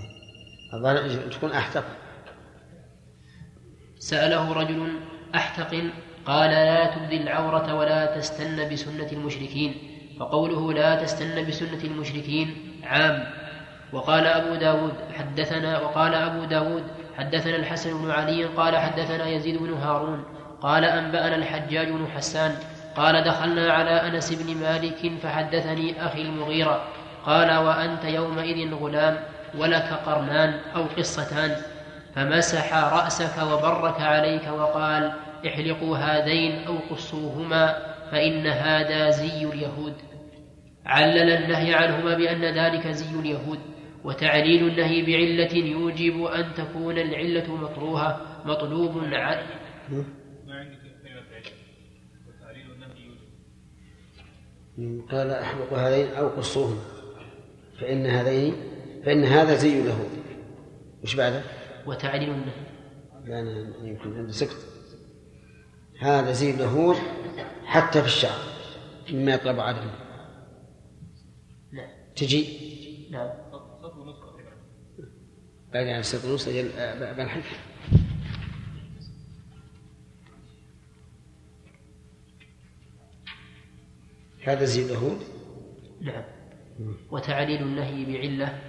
الظاهر 0.73 1.09
تكون 1.31 1.51
أحتق. 1.51 1.83
سأله 3.99 4.53
رجل 4.53 4.99
أحتق 5.35 5.83
قال 6.25 6.49
لا 6.49 6.95
تبدي 6.95 7.21
العورة 7.21 7.75
ولا 7.75 8.17
تستن 8.17 8.69
بسنة 8.69 9.11
المشركين 9.11 9.75
فقوله 10.19 10.73
لا 10.73 11.03
تستن 11.03 11.47
بسنة 11.47 11.83
المشركين 11.83 12.79
عام. 12.83 13.23
وقال 13.93 14.25
أبو 14.25 14.55
داود 14.55 14.93
حدثنا 15.13 15.79
وقال 15.79 16.15
أبو 16.15 16.43
داود 16.43 16.83
حدثنا 17.17 17.55
الحسن 17.55 18.01
بن 18.01 18.11
علي 18.11 18.45
قال 18.45 18.77
حدثنا 18.77 19.27
يزيد 19.27 19.57
بن 19.57 19.73
هارون 19.73 20.23
قال 20.61 20.85
أنبأنا 20.85 21.35
الحجاج 21.35 21.89
بن 21.89 22.07
حسان 22.07 22.55
قال 22.95 23.23
دخلنا 23.23 23.73
على 23.73 23.91
أنس 23.91 24.33
بن 24.33 24.57
مالك 24.57 25.11
فحدثني 25.23 26.05
أخي 26.05 26.21
المغيرة. 26.21 26.87
قال 27.25 27.57
وأنت 27.57 28.03
يومئذ 28.03 28.73
غلام 28.73 29.17
ولك 29.57 29.89
قرنان 30.05 30.59
أو 30.75 30.83
قصتان 30.97 31.55
فمسح 32.15 32.73
رأسك 32.73 33.43
وبرك 33.43 34.01
عليك 34.01 34.47
وقال 34.47 35.11
احلقوا 35.47 35.97
هذين 35.97 36.67
أو 36.67 36.75
قصوهما 36.89 37.77
فإن 38.11 38.47
هذا 38.47 39.09
زي 39.09 39.45
اليهود. 39.45 39.93
علل 40.85 41.29
النهي 41.29 41.73
عنهما 41.73 42.17
بأن 42.17 42.45
ذلك 42.45 42.87
زي 42.87 43.19
اليهود 43.19 43.59
وتعليل 44.03 44.67
النهي 44.67 45.01
بعلة 45.01 45.53
يوجب 45.53 46.23
أن 46.23 46.53
تكون 46.53 46.97
العلة 46.97 47.55
مكروهة 47.55 48.21
مطلوب 48.45 48.97
عن 48.97 49.37
ما 49.89 50.55
عندك 50.55 50.79
كلمة 51.03 51.21
علم 51.35 51.57
وتعليل 52.27 52.71
النهي 52.71 53.05
يوجب 54.77 55.09
قال 55.11 55.31
احرقوا 55.31 55.77
هذين 55.77 56.13
أو 56.13 56.27
قصوهما. 56.27 56.98
فإن 57.81 58.05
هذين 58.05 58.55
فإن 59.05 59.23
هذا 59.23 59.55
زي 59.55 59.81
اليهود 59.81 60.09
وش 61.03 61.15
بعده؟ 61.15 61.43
وتعليل 61.85 62.29
النهي. 62.29 62.69
لا 63.25 63.39
أنا 63.39 63.87
يمكن 63.87 64.17
عندي 64.17 64.33
سكت. 64.33 64.57
هذا 65.99 66.31
زي 66.31 66.51
اليهود 66.51 66.95
حتى 67.65 68.01
في 68.01 68.07
الشعر 68.07 68.39
مما 69.11 69.33
يطلب 69.33 69.59
عليه 69.59 70.09
نعم 71.71 71.89
تجي؟ 72.15 72.47
نعم 73.11 73.29
تقريبا 73.81 74.15
باقي 75.73 75.93
على 75.93 76.03
سطر 76.03 76.31
ونص 76.31 76.47
أجل 76.47 76.71
آه، 76.77 77.13
بنحل 77.13 77.41
هذا 84.43 84.65
زي 84.65 84.85
اليهود 84.85 85.19
نعم 86.01 86.23
وتعليل 87.11 87.61
النهي 87.61 88.05
بعلة. 88.05 88.61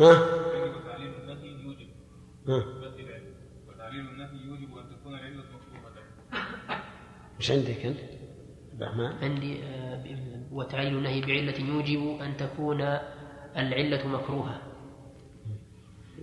ها؟ 0.00 0.12
عندك 0.12 0.76
وتعليل 0.76 1.14
النهي 1.14 1.62
يوجب 1.62 1.88
ها؟ 2.48 2.58
بس 2.58 2.94
العلم 3.00 3.34
وتعليل 3.68 4.00
النهي 4.00 4.46
يوجب 4.46 4.76
أن 4.78 4.84
تكون 4.90 5.14
العلة 5.14 5.42
مكروهة 5.42 5.92
وش 7.38 7.50
عندك 7.50 7.86
أنت؟ 7.86 7.98
الرحمن؟ 8.74 9.24
عندي 9.24 9.62
آه، 9.64 10.04
وتعليل 10.52 10.98
النهي 10.98 11.20
بعلة 11.20 11.58
يوجب 11.60 12.20
أن 12.20 12.36
تكون 12.36 12.80
العلة 13.56 14.08
مكروهة. 14.08 14.62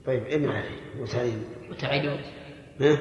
طيب 0.06 0.24
ابن 0.24 0.50
علي 0.50 1.00
وتعليم 1.00 1.44
وتعليل. 1.70 2.26
ها؟ 2.82 2.98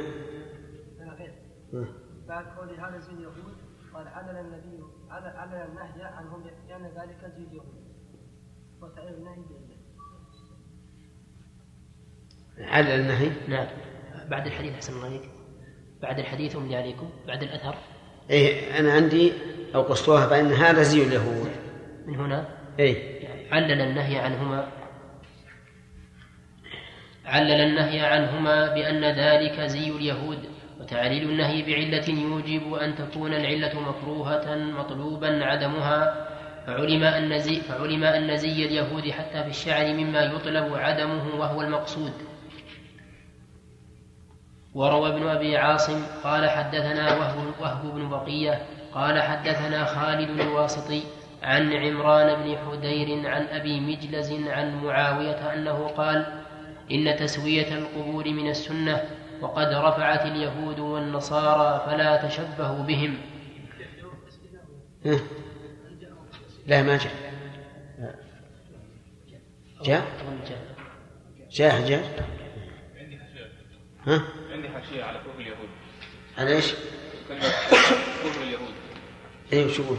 ها؟ 1.75 1.87
بعد 2.29 2.47
قول 2.59 2.81
هذا 2.81 2.99
زي 2.99 3.12
اليهود 3.12 3.55
قال 3.95 4.09
علل 4.09 4.37
النبي 4.37 4.85
علل 5.15 5.37
علل 5.37 5.55
النهي 5.55 6.05
عنهم 6.05 6.45
لأن 6.69 6.83
ذلك 6.83 7.33
زي 7.37 7.43
اليهود 7.43 7.85
وتعلل 8.81 9.15
النهي 9.15 9.45
علل 12.59 13.01
النهي؟ 13.01 13.31
نعم 13.49 13.67
بعد 14.29 14.47
الحديث 14.47 14.75
أحسن 14.75 14.93
الله 14.93 15.07
عليك. 15.07 15.31
بعد 16.03 16.19
الحديث 16.19 16.57
أملي 16.57 16.77
عليكم. 16.77 17.11
بعد 17.27 17.43
الأثر. 17.43 17.75
إيه 18.31 18.79
أنا 18.79 18.93
عندي 18.93 19.33
أو 19.75 19.83
قصتها 19.83 20.27
فإن 20.27 20.53
هذا 20.53 20.83
زي 20.83 21.03
اليهود 21.03 21.51
من 22.07 22.17
هنا؟ 22.17 22.49
إيه. 22.79 23.29
علل 23.53 23.81
النهي 23.81 24.19
عنهما. 24.19 24.69
علل 27.25 27.61
النهي 27.61 28.01
عنهما 28.01 28.75
بأن 28.75 29.05
ذلك 29.05 29.61
زي 29.61 29.91
اليهود. 29.91 30.54
وتعليل 30.85 31.30
النهي 31.30 31.62
بعلة 31.62 32.09
يوجب 32.09 32.74
أن 32.74 32.95
تكون 32.95 33.35
العلة 33.35 33.80
مكروهة 33.80 34.55
مطلوبا 34.57 35.45
عدمها 35.45 36.26
فعلم 36.66 37.05
أن 37.05 37.39
زي 37.39 37.61
فعلم 37.61 38.05
أن 38.05 38.37
زي 38.37 38.64
اليهود 38.64 39.11
حتى 39.11 39.43
في 39.43 39.49
الشعر 39.49 39.95
مما 39.95 40.22
يطلب 40.22 40.74
عدمه 40.74 41.35
وهو 41.39 41.62
المقصود. 41.62 42.12
وروى 44.74 45.09
ابن 45.09 45.26
أبي 45.26 45.57
عاصم 45.57 46.03
قال 46.24 46.51
حدثنا 46.51 47.16
وهب, 47.16 47.55
وهب 47.61 47.95
بن 47.95 48.09
بقية 48.09 48.62
قال 48.93 49.22
حدثنا 49.22 49.85
خالد 49.85 50.41
الواسطي 50.41 51.03
عن 51.43 51.72
عمران 51.72 52.43
بن 52.43 52.57
حدير 52.57 53.28
عن 53.28 53.47
أبي 53.47 53.80
مجلز 53.80 54.32
عن 54.32 54.85
معاوية 54.85 55.55
أنه 55.55 55.87
قال 55.87 56.26
إن 56.91 57.16
تسوية 57.16 57.78
القبور 57.78 58.28
من 58.28 58.49
السنة 58.51 59.24
وقد 59.41 59.66
رفعت 59.66 60.26
اليهود 60.26 60.78
والنصارى 60.78 61.87
فلا 61.87 62.28
تشبهوا 62.28 62.82
بهم. 62.82 63.18
ها؟ 65.07 65.18
لا 66.66 66.82
ما 66.82 66.97
جاء. 66.97 67.14
جاء؟ 69.82 70.05
جاء 71.51 71.87
جاء. 71.87 72.28
عندي 72.97 73.18
حاشية 73.18 73.51
ها؟ 74.07 74.24
عندي 74.53 74.68
حاشية 74.68 75.05
على 75.05 75.18
كفر 75.18 75.41
اليهود. 75.41 75.68
على 76.39 76.57
إيش؟ 76.57 76.74
كفر 78.24 78.43
اليهود. 78.43 78.74
وش 79.53 79.78
يقول؟ 79.78 79.97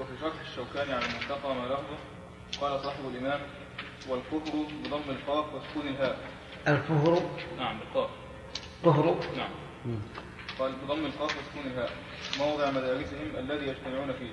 وفي 0.00 0.12
شرح 0.20 0.32
الشوكاني 0.50 0.92
على 0.92 1.04
المنتقى 1.04 1.54
ما 1.54 1.66
لفظه 1.66 1.98
قال 2.60 2.84
صاحب 2.84 3.08
الإمام 3.14 3.40
والكفر 4.08 4.52
بضم 4.84 5.10
القاف 5.10 5.54
وسكون 5.54 5.88
الهاء. 5.88 6.18
الكفر؟ 6.68 7.22
نعم 7.58 7.78
بالقاف. 7.78 8.10
كفر 8.84 9.16
نعم. 9.36 9.50
قال 10.58 10.72
بضم 10.72 11.06
القاف 11.06 11.30
وسكون 11.30 11.72
الهاء. 11.72 11.90
موضع 12.38 12.70
مدارسهم 12.70 13.36
الذي 13.38 13.66
يجتمعون 13.66 14.12
فيه. 14.12 14.32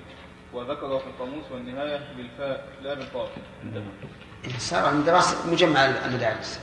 وذكر 0.52 0.98
في 0.98 1.06
القاموس 1.06 1.44
والنهاية 1.52 2.00
بالفاء 2.16 2.68
لا 2.82 2.94
بالقاف. 2.94 3.28
صار 4.58 4.86
عن 4.86 5.04
دراسة 5.04 5.52
مجمع 5.52 5.84
المدارس. 5.84 6.60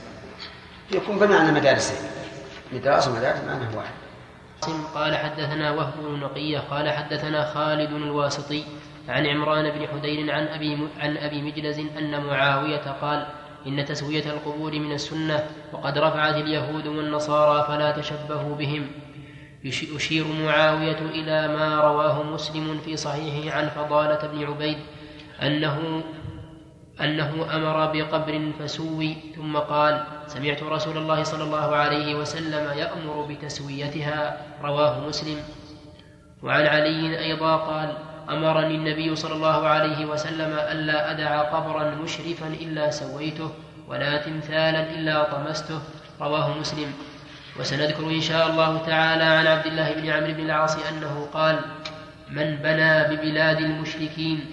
يكون 0.92 1.18
بمعنى 1.18 1.52
مدارسين 1.52 2.10
لدراسة 2.72 3.10
المدارس 3.10 3.40
معناه 3.44 3.76
واحد. 3.76 3.94
قال 4.94 5.16
حدثنا 5.16 5.70
وهب 5.70 5.92
بن 5.98 6.20
نقية 6.20 6.58
قال 6.58 6.90
حدثنا 6.90 7.54
خالد 7.54 7.92
الواسطي 7.92 8.64
عن 9.08 9.26
عمران 9.26 9.70
بن 9.70 9.86
حدير 9.88 10.32
عن 10.32 10.46
أبي 10.46 10.88
عن 11.00 11.16
أبي 11.16 11.42
مجلز 11.42 11.78
أن 11.78 12.26
معاوية 12.26 12.90
قال 13.00 13.26
إن 13.66 13.84
تسوية 13.84 14.24
القبور 14.24 14.72
من 14.78 14.92
السنة 14.92 15.46
وقد 15.72 15.98
رفعت 15.98 16.34
اليهود 16.34 16.86
والنصارى 16.86 17.64
فلا 17.68 17.90
تشبهوا 17.90 18.56
بهم. 18.56 18.86
يش- 19.64 19.82
يشير 19.82 20.24
معاوية 20.46 20.98
إلى 20.98 21.48
ما 21.48 21.80
رواه 21.80 22.22
مسلم 22.22 22.78
في 22.84 22.96
صحيحه 22.96 23.56
عن 23.58 23.68
فضالة 23.68 24.26
بن 24.32 24.44
عبيد 24.44 24.78
أنه 25.42 26.02
أنه 27.00 27.30
أمر 27.56 27.86
بقبر 27.92 28.52
فسوي 28.58 29.16
ثم 29.36 29.56
قال 29.56 30.04
سمعت 30.26 30.62
رسول 30.62 30.96
الله 30.98 31.22
صلى 31.22 31.44
الله 31.44 31.76
عليه 31.76 32.14
وسلم 32.14 32.78
يأمر 32.78 33.26
بتسويتها. 33.30 34.46
رواه 34.62 35.08
مسلم. 35.08 35.38
وعن 36.42 36.66
علي 36.66 37.18
أيضا 37.18 37.56
قال 37.56 37.88
أمرني 38.30 38.74
النبي 38.74 39.16
صلى 39.16 39.34
الله 39.34 39.68
عليه 39.68 40.06
وسلم 40.06 40.52
ألا 40.52 41.10
أدع 41.10 41.42
قبرا 41.42 41.94
مشرفا 41.94 42.46
إلا 42.46 42.90
سويته 42.90 43.50
ولا 43.88 44.16
تمثالا 44.16 44.90
إلا 44.90 45.24
طمسته 45.24 45.80
رواه 46.20 46.58
مسلم. 46.58 46.92
وسنذكر 47.60 48.10
إن 48.10 48.20
شاء 48.20 48.50
الله 48.50 48.78
تعالى 48.86 49.24
عن 49.24 49.46
عبد 49.46 49.66
الله 49.66 49.92
بن 49.92 50.08
عمرو 50.08 50.32
بن 50.32 50.40
العاص 50.40 50.76
أنه 50.76 51.28
قال 51.32 51.58
من 52.30 52.56
بنى 52.56 53.04
ببلاد 53.04 53.58
المشركين 53.58 54.46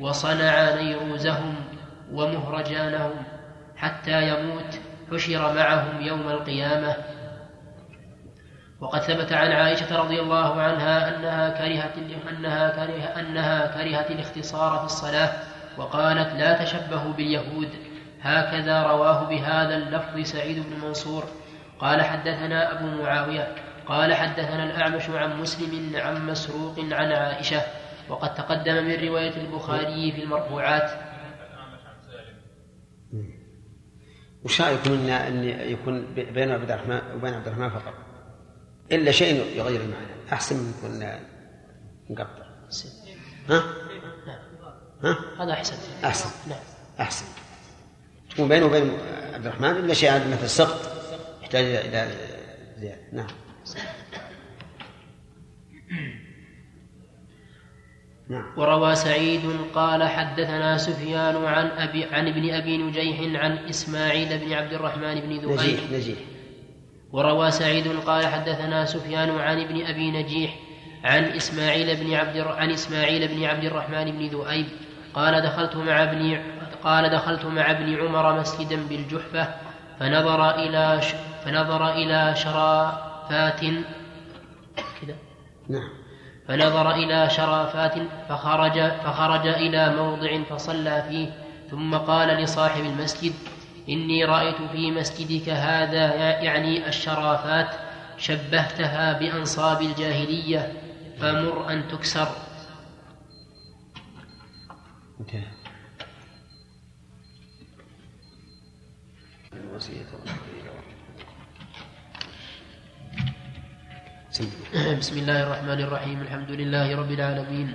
وصنع 0.00 0.74
نيروزهم 0.74 1.54
ومهرجانهم 2.12 3.12
حتى 3.76 4.28
يموت 4.28 4.80
حشر 5.12 5.54
معهم 5.54 6.02
يوم 6.02 6.28
القيامة 6.28 6.96
وقد 8.82 9.00
ثبت 9.00 9.32
عن 9.32 9.52
عائشة 9.52 9.96
رضي 9.96 10.20
الله 10.20 10.60
عنها 10.60 11.16
أنها 11.16 11.48
كرهت 11.48 11.92
أنها 12.30 12.68
كره 12.68 13.20
أنها 13.20 13.66
كرهت 13.66 14.10
الاختصار 14.10 14.78
في 14.78 14.84
الصلاة 14.84 15.32
وقالت 15.78 16.32
لا 16.32 16.64
تشبهوا 16.64 17.12
باليهود. 17.12 17.68
هكذا 18.22 18.82
رواه 18.82 19.28
بهذا 19.28 19.76
اللفظ 19.76 20.20
سعيد 20.20 20.64
بن 20.66 20.86
منصور. 20.86 21.24
قال 21.78 22.02
حدثنا 22.02 22.72
أبو 22.72 23.02
معاوية. 23.02 23.54
قال 23.86 24.14
حدثنا 24.14 24.64
الأعمش 24.64 25.10
عن 25.10 25.40
مسلم 25.40 25.96
عن 25.96 26.26
مسروق 26.26 26.78
عن 26.78 27.12
عائشة. 27.12 27.62
وقد 28.08 28.34
تقدم 28.34 28.74
من 28.74 29.08
رواية 29.08 29.36
البخاري 29.36 30.12
في 30.12 30.22
المرفوعات. 30.22 30.90
وش 34.44 34.60
رأيكم 34.60 34.92
ان 34.92 35.10
إن 35.10 35.44
يكون 35.44 36.14
بين 36.14 36.50
عبد 36.50 36.70
الرحمن 36.70 37.00
وبين 37.14 37.34
عبد 37.34 37.46
الرحمن 37.46 37.70
فقط؟ 37.70 38.11
إلا 38.92 39.10
شيء 39.10 39.56
يغير 39.56 39.80
المعنى. 39.80 40.06
أحسن 40.32 40.56
من 40.56 40.74
يكون 40.78 41.08
مقطع 42.10 42.42
ها؟ 43.48 43.64
ها؟ 45.04 45.44
هذا 45.44 45.52
أحسن. 45.52 45.76
أحسن. 46.04 46.30
نعم. 46.48 46.58
أحسن. 47.00 47.24
تكون 48.30 48.48
بينه 48.48 48.66
وبين 48.66 48.90
عبد 49.34 49.46
الرحمن 49.46 49.70
إلا 49.70 49.94
شيء 49.94 50.10
مثل 50.12 50.48
سقط 50.48 50.92
يحتاج 51.42 51.64
إلى 51.64 52.10
زيادة. 52.78 53.02
نعم. 53.12 53.26
نعم. 58.28 58.44
وروى 58.56 58.94
سعيد 58.94 59.42
قال 59.74 60.02
حدثنا 60.08 60.78
سفيان 60.78 61.44
عن 61.44 61.66
أبي 61.66 62.04
عن 62.04 62.28
ابن 62.28 62.54
أبي 62.54 62.78
نجيح 62.78 63.42
عن 63.42 63.58
إسماعيل 63.58 64.38
بن 64.38 64.52
عبد 64.52 64.72
الرحمن 64.72 65.20
بن 65.20 65.38
ذؤيب 65.38 65.60
نجيح 65.60 65.90
نجيح. 65.92 66.18
وروى 67.12 67.50
سعيد 67.50 68.00
قال 68.06 68.26
حدثنا 68.26 68.84
سفيان 68.84 69.40
عن 69.40 69.60
ابن 69.60 69.86
أبي 69.86 70.10
نجيح 70.10 70.54
عن 71.04 71.24
إسماعيل 71.24 71.96
بن 71.96 72.14
عبد 72.14 72.36
عن 72.36 72.70
إسماعيل 72.70 73.28
بن 73.28 73.44
عبد 73.44 73.64
الرحمن 73.64 74.04
بن 74.04 74.26
ذؤيب 74.26 74.66
قال 75.14 75.40
دخلت 75.42 75.76
مع 75.76 76.02
ابن 76.02 76.40
قال 76.84 77.10
دخلت 77.10 77.44
مع 77.44 77.70
ابن 77.70 78.00
عمر 78.00 78.40
مسجدا 78.40 78.86
بالجحفة 78.88 79.48
فنظر 80.00 80.50
إلى 80.50 81.02
ش... 81.02 81.14
فنظر 81.44 81.90
إلى 81.90 82.34
شرافات 82.36 83.60
كذا 85.00 85.14
نعم. 85.68 85.88
فنظر 86.48 86.90
إلى 86.90 87.30
شرافات 87.30 87.94
فخرج 88.28 88.90
فخرج 89.04 89.46
إلى 89.46 89.96
موضع 89.96 90.42
فصلى 90.42 91.04
فيه 91.08 91.30
ثم 91.70 91.94
قال 91.94 92.28
لصاحب 92.28 92.84
المسجد 92.84 93.32
إني 93.88 94.24
رأيت 94.24 94.62
في 94.72 94.90
مسجدك 94.90 95.48
هذا 95.48 96.04
يعني 96.40 96.88
الشرافات 96.88 97.70
شبهتها 98.18 99.18
بأنصاب 99.18 99.82
الجاهلية 99.82 100.72
فمر 101.18 101.72
أن 101.72 101.88
تكسر. 101.88 102.28
بسم 114.98 115.18
الله 115.18 115.42
الرحمن 115.42 115.80
الرحيم. 115.80 116.20
الحمد 116.20 116.50
لله 116.50 116.96
رب 116.96 117.10
العالمين 117.10 117.74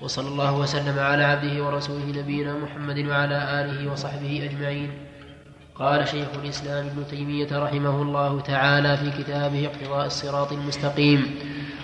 وصلى 0.00 0.28
الله 0.28 0.54
وسلم 0.56 0.98
على 0.98 1.24
عبده 1.24 1.64
ورسوله 1.64 2.06
نبينا 2.22 2.54
محمد 2.54 2.98
وعلى 2.98 3.38
آله 3.60 3.92
وصحبه 3.92 4.44
أجمعين. 4.50 5.09
قال 5.80 6.08
شيخ 6.08 6.26
الإسلام 6.44 6.86
ابن 6.86 7.04
تيمية 7.10 7.48
رحمه 7.52 8.02
الله 8.02 8.40
تعالى 8.40 8.96
في 8.96 9.22
كتابه 9.22 9.66
اقتضاء 9.66 10.06
الصراط 10.06 10.52
المستقيم 10.52 11.34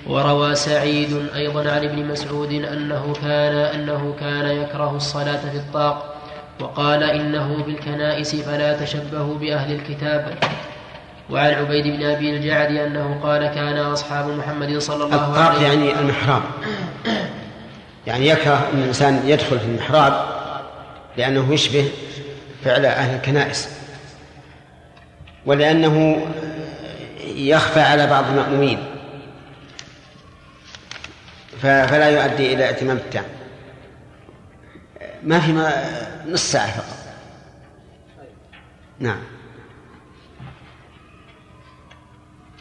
وروى 0.06 0.54
سعيد 0.54 1.28
أيضا 1.34 1.60
عن 1.60 1.84
ابن 1.84 2.04
مسعود 2.04 2.52
أنه 2.52 3.12
كان 3.22 3.54
أنه 3.54 4.14
كان 4.20 4.46
يكره 4.46 4.96
الصلاة 4.96 5.50
في 5.50 5.56
الطاق 5.56 6.14
وقال 6.60 7.02
إنه 7.02 7.62
بالكنائس 7.66 8.36
فلا 8.36 8.84
تشبهوا 8.84 9.38
بأهل 9.38 9.74
الكتاب. 9.74 10.38
وعن 11.30 11.54
عبيد 11.54 11.86
بن 11.86 12.04
أبي 12.04 12.36
الجعد 12.36 12.76
أنه 12.76 13.20
قال 13.22 13.46
كان 13.46 13.78
أصحاب 13.78 14.28
محمد 14.28 14.78
صلى 14.78 15.04
الله 15.04 15.16
الطاق 15.16 15.38
عليه 15.38 15.58
وسلم 15.58 15.62
يعني 15.62 16.00
المحراب. 16.00 16.42
يعني 18.06 18.28
يكره 18.28 18.68
إن 18.72 18.78
الإنسان 18.78 19.22
يدخل 19.26 19.58
في 19.58 19.64
المحراب 19.66 20.26
لأنه 21.16 21.52
يشبه 21.54 21.88
فعل 22.64 22.86
أهل 22.86 23.16
الكنائس. 23.16 23.85
ولأنه 25.46 26.26
يخفى 27.24 27.80
على 27.80 28.06
بعض 28.06 28.24
المأمومين. 28.24 28.78
فلا 31.62 32.08
يؤدي 32.08 32.54
إلى 32.54 32.70
اتمام 32.70 32.96
التام. 32.96 33.24
ما 35.22 35.40
في 35.40 35.52
ما 35.52 35.72
نص 36.28 36.52
ساعة 36.52 36.70
فقط. 36.70 36.96
نعم. 38.98 39.18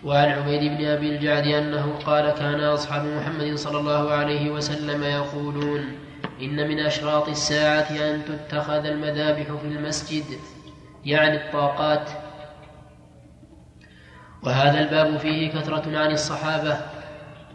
وعن 0.04 0.30
عبيد 0.30 0.78
بن 0.78 0.86
أبي 0.86 1.10
الجعد 1.10 1.48
أنه 1.48 2.00
قال 2.06 2.32
كان 2.32 2.60
أصحاب 2.60 3.06
محمد 3.06 3.56
صلى 3.56 3.78
الله 3.78 4.12
عليه 4.12 4.50
وسلم 4.50 5.04
يقولون 5.04 5.98
إن 6.42 6.68
من 6.68 6.80
أشراط 6.80 7.30
الساعة 7.30 7.88
أن 7.92 8.22
تتخذ 8.26 8.86
المذابح 8.86 9.44
في 9.44 9.68
المسجد 9.68 10.24
يعني 11.06 11.36
الطاقات 11.38 12.10
وهذا 14.44 14.80
الباب 14.80 15.18
فيه 15.18 15.52
كثرة 15.52 15.98
عن 15.98 16.12
الصحابة 16.12 16.78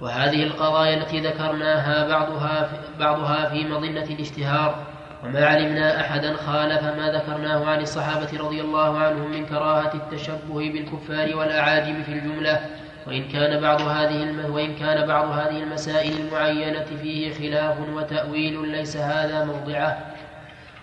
وهذه 0.00 0.42
القضايا 0.42 0.96
التي 0.96 1.20
ذكرناها 1.20 2.08
بعضها 2.08 2.64
في 2.64 2.76
بعضها 2.98 3.48
في 3.48 3.64
مظنة 3.64 4.04
الاشتهار 4.04 4.86
وما 5.24 5.46
علمنا 5.46 6.00
أحدا 6.00 6.36
خالف 6.36 6.82
ما 6.82 7.12
ذكرناه 7.12 7.66
عن 7.70 7.80
الصحابة 7.80 8.38
رضي 8.38 8.60
الله 8.60 8.98
عنهم 8.98 9.30
من 9.30 9.46
كراهة 9.46 9.94
التشبه 9.94 10.70
بالكفار 10.72 11.36
والأعاجم 11.36 12.02
في 12.02 12.12
الجملة 12.12 12.60
وإن 13.06 13.28
كان 13.28 13.60
بعض 13.60 13.80
هذه. 13.80 14.50
وإن 14.50 14.74
كان 14.74 15.06
بعض 15.06 15.30
هذه 15.30 15.62
المسائل 15.62 16.20
المعينة 16.20 16.86
فيه 17.02 17.34
خلاف 17.34 17.76
وتأويل 17.94 18.68
ليس 18.68 18.96
هذا 18.96 19.44
موضعه 19.44 19.98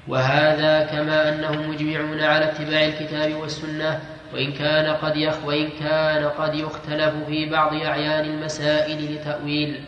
وهذا 0.08 0.86
كما 0.86 1.30
أنهم 1.30 1.70
مجمعون 1.70 2.22
على 2.22 2.46
اتباع 2.46 2.86
الكتاب 2.86 3.34
والسنة 3.34 4.00
وإن 4.34 4.52
كان 4.52 4.96
قد 4.96 5.18
يخ 5.18 5.46
وإن 5.46 5.70
كان 5.80 6.30
قد 6.30 6.56
يختلف 6.56 7.14
في 7.28 7.50
بعض 7.50 7.74
أعيان 7.74 8.26
المسائل 8.26 9.16
لتأويل 9.16 9.82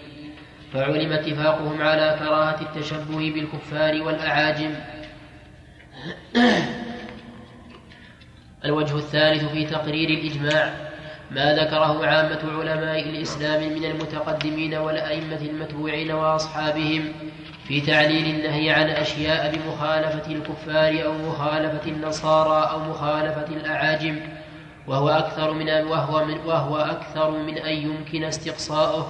فعلم 0.74 1.12
اتفاقهم 1.12 1.82
على 1.82 2.16
كراهة 2.20 2.62
التشبه 2.62 3.32
بالكفار 3.32 4.02
والأعاجم. 4.02 4.76
الوجه 8.66 8.96
الثالث 8.96 9.46
في 9.46 9.66
تقرير 9.66 10.10
الإجماع 10.10 10.74
ما 11.32 11.56
ذكره 11.56 12.06
عامة 12.06 12.40
علماء 12.60 13.10
الإسلام 13.10 13.74
من 13.74 13.86
المتقدمين 13.86 14.76
والأئمة 14.76 15.42
المتبوعين 15.42 16.12
وأصحابهم 16.12 17.14
في 17.70 17.82
تعليل 17.82 18.36
النهي 18.36 18.70
عن 18.70 18.90
أشياء 18.90 19.56
بمخالفة 19.56 20.32
الكفار 20.32 21.06
أو 21.06 21.14
مخالفة 21.14 21.92
النصارى 21.92 22.72
أو 22.72 22.80
مخالفة 22.80 23.48
الأعاجم 23.48 24.16
وهو 24.88 25.10
أكثر 25.10 25.54
من 25.54 25.70
وهو 25.70 26.26
من 26.26 26.38
وهو 26.46 26.78
أكثر 26.78 27.32
من 27.32 27.58
أن 27.58 27.74
يمكن 27.74 28.24
استقصاؤه 28.24 29.08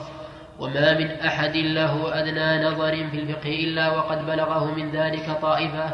وما 0.59 0.97
من 0.97 1.11
أحد 1.11 1.57
له 1.57 2.19
أدنى 2.19 2.67
نظر 2.67 3.09
في 3.11 3.19
الفقه 3.19 3.49
إلا 3.49 3.91
وقد 3.91 4.25
بلغه 4.25 4.75
من 4.75 4.91
ذلك 4.91 5.37
طائفة 5.41 5.91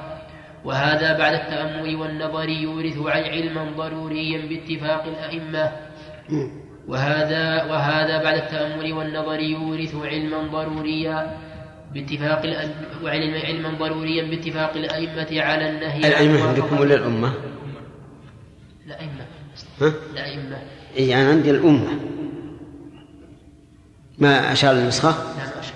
وهذا 0.64 1.18
بعد 1.18 1.34
التأمل 1.34 1.96
والنظر 1.96 2.50
يورث 2.50 2.98
علما 3.08 3.66
ضروريا 3.78 4.48
باتفاق 4.50 5.04
الأئمة. 5.04 5.72
وهذا 6.88 7.64
وهذا 7.64 8.24
بعد 8.24 8.38
التأمل 8.38 8.94
والنظر 8.94 9.40
يورث 9.40 9.96
علما 9.96 10.38
ضروريا 10.38 11.38
باتفاق 11.96 12.46
وعلم 13.04 13.34
علما 13.34 13.70
ضروريا 13.70 14.30
باتفاق 14.30 14.74
الأئمة 14.78 15.42
على 15.42 15.70
النهي 15.70 16.00
الأئمة 16.00 16.48
عندكم 16.48 16.80
ولا 16.80 16.96
الأمة؟ 16.96 17.34
الأئمة. 18.86 19.26
ها؟ 19.82 19.94
الأئمة. 20.14 20.62
إي 20.98 21.08
يعني 21.08 21.30
عندي 21.30 21.52
الأمة. 21.52 22.00
ما 24.18 24.52
أشار 24.52 24.74
للنسخة؟ 24.74 25.10
نعم 25.10 25.50
أشار. 25.60 25.76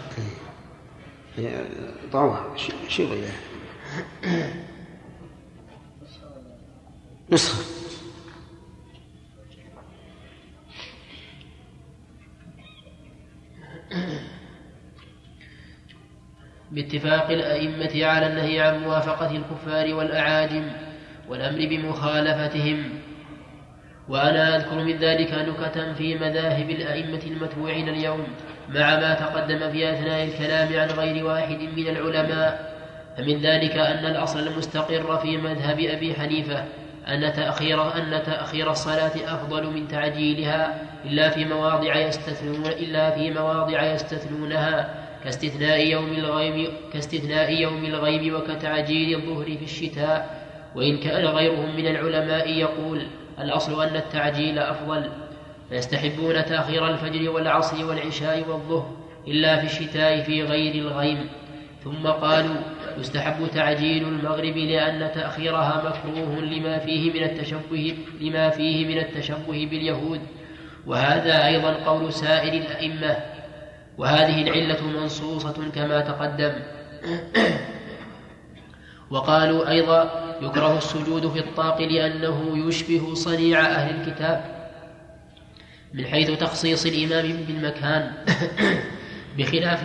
ضعوها 2.11 2.55
إياها 2.99 3.33
نسخة. 7.31 7.63
باتفاق 16.71 17.29
الأئمة 17.29 18.05
على 18.05 18.27
النهي 18.27 18.61
عن 18.61 18.79
موافقة 18.83 19.31
الكفار 19.31 19.93
والأعاجم 19.93 20.63
والأمر 21.29 21.57
بمخالفتهم. 21.57 22.89
وأنا 24.09 24.55
أذكر 24.55 24.83
من 24.83 24.97
ذلك 24.97 25.33
نكتا 25.33 25.93
في 25.93 26.15
مذاهب 26.15 26.69
الأئمة 26.69 27.21
المتبوعين 27.27 27.89
اليوم 27.89 28.27
مع 28.69 28.99
ما 28.99 29.13
تقدم 29.13 29.71
في 29.71 29.93
أثناء 29.93 30.23
الكلام 30.23 30.79
عن 30.79 30.87
غير 30.87 31.25
واحد 31.25 31.59
من 31.77 31.87
العلماء. 31.87 32.79
فمن 33.17 33.41
ذلك 33.41 33.77
أن 33.77 34.05
الأصل 34.05 34.47
المستقر 34.47 35.17
في 35.17 35.37
مذهب 35.37 35.79
أبي 35.79 36.13
حنيفة 36.13 36.65
أن 37.07 37.33
تأخير 37.33 37.95
أن 37.97 38.23
تأخير 38.23 38.71
الصلاة 38.71 39.11
أفضل 39.27 39.65
من 39.65 39.87
تعجيلها 39.87 40.81
إلا 41.05 41.29
في 41.29 41.45
مواضع 41.45 41.95
يستثنون 41.95 42.65
إلا 42.65 43.11
في 43.11 43.31
مواضع 43.31 43.83
يستثنونها. 43.83 44.98
كاستثناء 45.23 45.87
يوم 45.87 46.11
الغيم 46.11 46.67
كاستثناء 46.93 47.61
يوم 47.61 47.85
الغيم 47.85 48.35
وكتعجيل 48.35 49.19
الظهر 49.19 49.45
في 49.45 49.63
الشتاء. 49.63 50.45
وإن 50.75 50.97
كان 50.97 51.25
غيرهم 51.25 51.75
من 51.75 51.87
العلماء 51.87 52.49
يقول 52.49 53.07
الأصل 53.39 53.87
أن 53.87 53.95
التعجيل 53.95 54.59
أفضل. 54.59 55.09
فيستحبون 55.69 56.45
تأخير 56.45 56.87
الفجر 56.87 57.29
والعصر 57.29 57.85
والعشاء 57.85 58.49
والظهر 58.49 58.97
إلا 59.27 59.57
في 59.57 59.65
الشتاء 59.65 60.21
في 60.21 60.43
غير 60.43 60.75
الغيم. 60.75 61.29
ثم 61.83 62.07
قالوا 62.07 62.55
يستحب 62.97 63.47
تعجيل 63.47 64.03
المغرب 64.07 64.57
لأن 64.57 65.11
تأخيرها 65.15 65.83
مكروه 65.89 66.39
لما 66.41 66.79
فيه 66.79 67.13
من 67.13 67.23
التشبه 67.23 67.95
لما 68.21 68.49
فيه 68.49 68.85
من 68.85 68.97
التشبه 68.97 69.67
باليهود. 69.71 70.19
وهذا 70.87 71.45
أيضا 71.45 71.73
قول 71.73 72.13
سائر 72.13 72.53
الأئمة. 72.53 73.17
وهذه 73.99 74.41
العلة 74.41 74.81
منصوصة 74.87 75.69
كما 75.75 76.01
تقدم. 76.01 76.53
وقالوا 79.09 79.69
أيضا 79.69 80.01
يكره 80.41 80.77
السجود 80.77 81.27
في 81.27 81.39
الطاق 81.39 81.81
لأنه 81.81 82.67
يشبه 82.67 83.13
صنيع 83.13 83.59
أهل 83.59 83.95
الكتاب 83.95 84.69
من 85.93 86.05
حيث 86.05 86.31
تخصيص 86.31 86.85
الإمام 86.85 87.37
بالمكان 87.47 88.11
بخلاف 89.37 89.83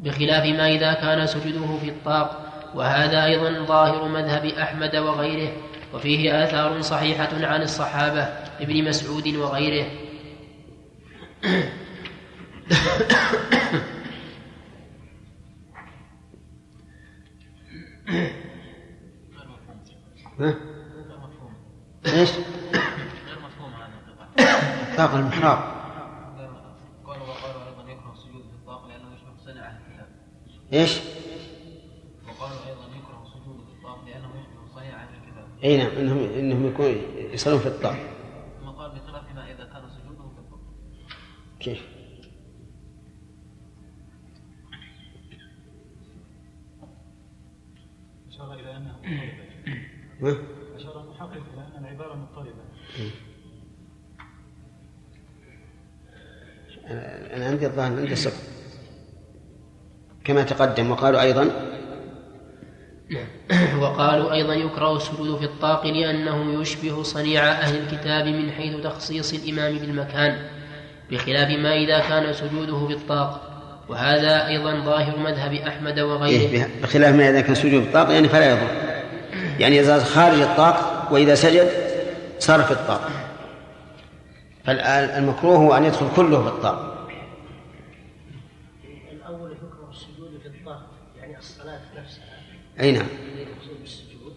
بخلاف 0.00 0.46
ما 0.46 0.68
إذا 0.68 0.92
كان 0.92 1.26
سجوده 1.26 1.78
في 1.78 1.88
الطاق. 1.88 2.42
وهذا 2.74 3.24
أيضا 3.24 3.64
ظاهر 3.64 4.08
مذهب 4.08 4.44
أحمد 4.44 4.96
وغيره 4.96 5.52
وفيه 5.94 6.44
آثار 6.44 6.80
صحيحة 6.80 7.28
عن 7.46 7.62
الصحابة 7.62 8.22
ابن 8.60 8.84
مسعود 8.84 9.28
وغيره. 9.28 9.86
ها؟ 11.46 11.62
إيش؟ 22.06 22.30
غير 22.30 22.40
مفهوم 23.44 23.72
هذا 23.72 23.92
القطع 24.08 24.96
طاق 24.96 25.14
المحراب 25.14 25.58
إيش؟ 30.72 30.98
وقالوا 32.28 32.66
أيضا 32.66 32.82
يكره 32.82 32.92
السجود 33.22 33.62
في 33.62 33.74
الطاق 33.74 34.08
لأنه 34.08 34.28
يشبه 34.34 34.66
صنع 34.74 35.02
أهل 35.02 35.08
الكتاب 35.14 35.46
اي 35.64 35.76
نعم 35.76 35.90
انهم 35.90 36.18
إنهم 36.18 36.66
يكون 36.66 36.96
يصلون 37.32 37.58
في 37.58 37.66
الطاق 37.66 37.96
أشار 50.22 51.00
المحقق 51.04 51.42
إلى 51.54 51.78
أن 51.78 51.84
العبارة 51.84 52.14
مضطربة. 52.14 52.66
أنا 57.34 57.46
عندي 57.46 57.66
الظاهر 57.66 57.96
عندي 57.96 58.16
صفر. 58.16 58.42
كما 60.24 60.42
تقدم 60.42 60.90
وقالوا 60.90 61.20
أيضا 61.20 61.50
وقالوا 63.82 64.32
أيضا 64.32 64.54
يكره 64.54 64.96
السجود 64.96 65.38
في 65.38 65.44
الطاق 65.44 65.86
لأنه 65.86 66.60
يشبه 66.60 67.02
صنيع 67.02 67.42
أهل 67.50 67.76
الكتاب 67.78 68.26
من 68.26 68.50
حيث 68.50 68.76
تخصيص 68.76 69.32
الإمام 69.32 69.78
بالمكان 69.78 70.38
بخلاف 71.10 71.58
ما 71.58 71.74
إذا 71.76 71.98
كان 71.98 72.32
سجوده 72.32 72.86
في 72.86 72.92
الطاق. 72.92 73.52
وهذا 73.88 74.46
أيضا 74.46 74.80
ظاهر 74.84 75.18
مذهب 75.18 75.52
أحمد 75.52 76.00
وغيره. 76.00 76.50
إيه 76.50 76.68
بخلاف 76.82 77.14
ما 77.14 77.30
إذا 77.30 77.40
كان 77.40 77.54
سجود 77.54 77.82
في 77.82 77.88
الطاق 77.88 78.10
يعني 78.10 78.28
فلا 78.28 78.50
يضر. 78.50 78.85
يعني 79.58 79.80
إذا 79.80 80.04
خارج 80.04 80.40
الطاق 80.40 81.08
وإذا 81.12 81.34
سجد 81.34 81.70
صار 82.38 82.62
في 82.62 82.70
الطاق. 82.70 83.10
فالمكروه 84.64 85.56
هو 85.56 85.76
أن 85.76 85.84
يدخل 85.84 86.06
كله 86.16 86.42
في 86.42 86.48
الطاق. 86.48 87.08
الأول 89.12 89.52
يكره 89.52 89.90
السجود 89.90 90.40
في 90.42 90.48
الطاق 90.48 90.90
يعني 91.20 91.38
الصلاة 91.38 91.80
نفسها. 91.96 92.24
أي 92.80 92.92
نعم. 92.92 93.06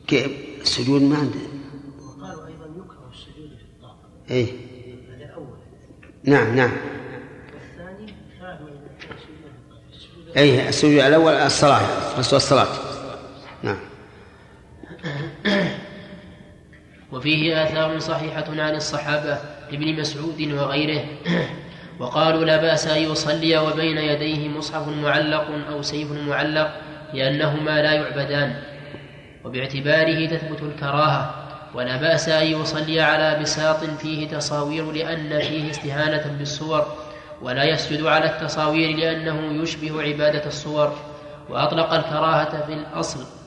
كيف؟ 0.08 0.32
السجود 0.62 1.02
ما 1.02 1.18
عنده 1.18 1.40
وقالوا 2.00 2.48
أيضا 2.48 2.66
إيه. 4.32 4.46
هذا 5.16 5.26
الأول. 5.26 5.58
نعم 6.24 6.56
نعم. 6.56 6.72
والثاني 7.54 8.14
السجود 9.94 10.38
أي 10.38 10.70
السجود 10.70 11.00
الأول 11.00 11.34
الصلاة 11.34 11.82
الصلاة. 12.20 12.89
وفيه 17.20 17.64
آثار 17.64 18.00
صحيحة 18.00 18.46
عن 18.50 18.76
الصحابة 18.76 19.38
ابن 19.72 20.00
مسعود 20.00 20.42
وغيره. 20.42 21.06
وقالوا 22.00 22.46
لا 22.46 22.58
بأس 22.58 22.88
أن 22.88 23.12
يصلي 23.12 23.58
وبين 23.58 23.98
يديه 23.98 24.50
مصحف 24.50 24.88
معلق 24.88 25.48
أو 25.72 25.82
سيف 25.82 26.12
معلق 26.12 26.72
لأنهما 27.14 27.82
لا 27.82 27.94
يعبدان. 27.94 28.56
وباعتباره 29.46 30.26
تثبت 30.26 30.62
الكراهة. 30.62 31.36
ولا 31.76 31.98
بأس 31.98 32.30
أن 32.30 32.48
يصلي 32.48 33.02
على 33.02 33.40
بساط 33.42 33.84
فيه 33.84 34.28
تصاوير 34.28 34.92
لأن 34.92 35.40
فيه 35.40 35.72
استهانة 35.72 36.38
بالصور. 36.40 36.86
ولا 37.42 37.64
يسجد 37.64 38.06
على 38.06 38.26
التصاوير 38.26 38.98
لأنه 38.98 39.64
يشبه 39.64 40.02
عبادة 40.02 40.46
الصور. 40.46 40.94
وأطلق 41.50 41.94
الكراهة 41.94 42.66
في 42.66 42.74
الأصل 42.74 43.39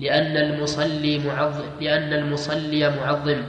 لأن 0.00 0.36
المصلي 0.36 1.18
معظم 1.18 1.64
لأن 1.80 2.12
المصلي 2.12 2.90
معظم؟ 2.96 3.42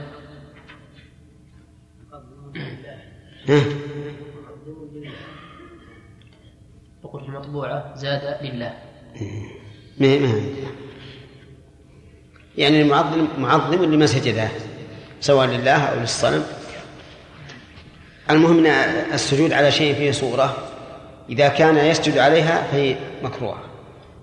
وقل 7.02 7.20
في 7.20 7.28
المطبوعة 7.28 7.94
زاد 7.96 8.38
لله. 8.42 8.74
ما 9.98 10.18
ما 10.18 10.42
يعني 12.58 12.82
المعظم 12.82 13.28
معظم 13.38 13.84
لما 13.84 14.06
سجده 14.06 14.48
سواء 15.20 15.46
لله 15.46 15.84
أو 15.84 16.00
للصنم. 16.00 16.44
المهم 18.30 18.58
إن 18.58 18.66
السجود 19.12 19.52
على 19.52 19.70
شيء 19.70 19.94
فيه 19.94 20.10
صورة. 20.10 20.68
إذا 21.28 21.48
كان 21.48 21.76
يسجد 21.76 22.18
عليها 22.18 22.62
فهي 22.62 22.96
مكروهة. 23.22 23.71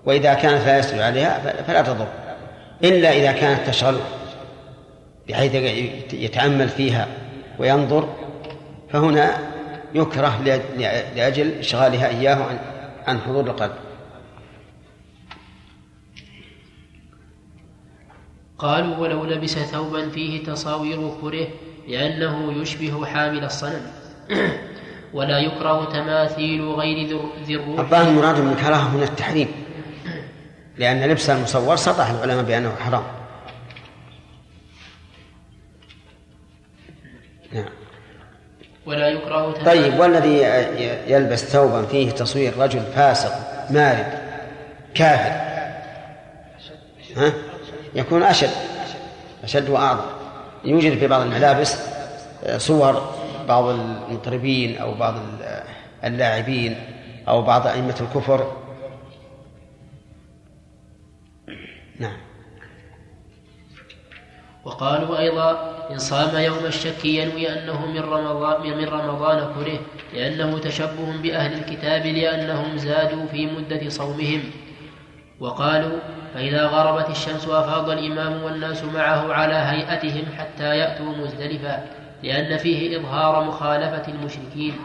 وإذا 0.04 0.34
كانت 0.34 0.66
لا 0.66 0.78
يسجد 0.78 0.98
عليها 0.98 1.62
فلا 1.62 1.82
تضر. 1.82 2.08
إلا 2.84 3.12
إذا 3.12 3.32
كانت 3.32 3.68
تشغله 3.68 4.04
بحيث 5.28 5.54
يتأمل 6.12 6.68
فيها 6.68 7.08
وينظر 7.58 8.08
فهنا 8.92 9.38
يكره 9.94 10.40
لأجل 11.16 11.58
إشغالها 11.58 12.08
إياه 12.08 12.34
عن 12.34 12.58
عن 13.06 13.20
حضور 13.20 13.46
القلب. 13.46 13.72
قالوا 18.58 18.96
ولو 18.96 19.24
لبس 19.24 19.58
ثوبا 19.58 20.08
فيه 20.08 20.44
تصاوير 20.44 21.10
كره 21.20 21.46
لأنه 21.88 22.62
يشبه 22.62 23.06
حامل 23.06 23.44
الصنم. 23.44 23.82
ولا 25.14 25.38
يكره 25.38 25.84
تماثيل 25.84 26.68
غير 26.68 27.18
ذي 27.44 27.54
الروح. 27.54 27.80
الظاهر 27.80 28.08
المراد 28.08 28.40
من 28.40 28.52
الكراهة 28.52 28.96
هنا 28.96 29.04
التحريم. 29.04 29.48
لأن 30.80 31.00
لبس 31.02 31.30
المصور 31.30 31.76
سطح 31.76 32.10
العلماء 32.10 32.44
بأنه 32.44 32.74
حرام. 32.76 33.02
نعم. 37.52 37.64
ولا 38.86 39.08
يكره 39.08 39.52
طيب 39.64 39.98
والذي 40.00 40.38
يلبس 41.12 41.44
ثوبا 41.44 41.82
فيه 41.82 42.10
تصوير 42.10 42.58
رجل 42.58 42.82
فاسق 42.94 43.32
مارد 43.70 44.18
كافر 44.94 45.30
ها؟ 47.16 47.32
يكون 47.94 48.22
أشد 48.22 48.50
أشد 49.44 49.68
وأعظم. 49.68 50.04
يوجد 50.64 50.98
في 50.98 51.06
بعض 51.06 51.20
الملابس 51.20 51.76
صور 52.56 53.14
بعض 53.48 53.64
المطربين 53.64 54.78
أو 54.78 54.94
بعض 54.94 55.14
اللاعبين 56.04 56.76
أو 57.28 57.42
بعض 57.42 57.66
أئمة 57.66 57.94
الكفر 58.00 58.52
نعم. 62.00 62.16
وقالوا 64.64 65.18
أيضا 65.18 65.76
إن 65.90 65.98
صام 65.98 66.36
يوم 66.36 66.66
الشك 66.66 67.04
ينوي 67.04 67.48
أنه 67.52 67.86
من 67.86 68.00
رمضان 68.00 68.78
من 68.78 68.88
رمضان 68.88 69.54
كره 69.54 69.80
لأنه 70.14 70.58
تشبه 70.58 71.16
بأهل 71.22 71.52
الكتاب 71.52 72.06
لأنهم 72.06 72.76
زادوا 72.76 73.26
في 73.26 73.46
مدة 73.46 73.88
صومهم. 73.88 74.42
وقالوا 75.40 75.98
فإذا 76.34 76.66
غربت 76.66 77.10
الشمس 77.10 77.48
أفاض 77.48 77.90
الإمام 77.90 78.42
والناس 78.42 78.84
معه 78.84 79.32
على 79.32 79.54
هيئتهم 79.54 80.24
حتى 80.38 80.76
يأتوا 80.78 81.16
مزدلفا 81.16 81.86
لأن 82.22 82.56
فيه 82.56 82.96
إظهار 82.96 83.44
مخالفة 83.44 84.12
المشركين. 84.12 84.76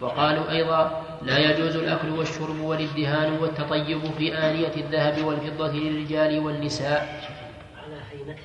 وقالوا 0.00 0.50
أيضا 0.50 1.02
لا 1.24 1.38
يجوز 1.38 1.76
الأكل 1.76 2.08
والشرب 2.08 2.60
والادهان 2.60 3.32
والتطيب 3.32 4.00
في 4.18 4.38
آنية 4.38 4.74
الذهب 4.76 5.24
والفضة 5.24 5.72
للرجال 5.72 6.38
والنساء. 6.38 7.30
على 7.76 8.36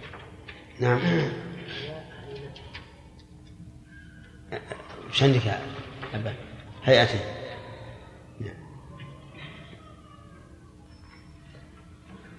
نعم. 0.79 0.99
وش 5.09 5.23
عندك 5.23 5.45
يا 5.45 5.59
أبا؟ 6.13 6.33
هيئته 6.83 7.19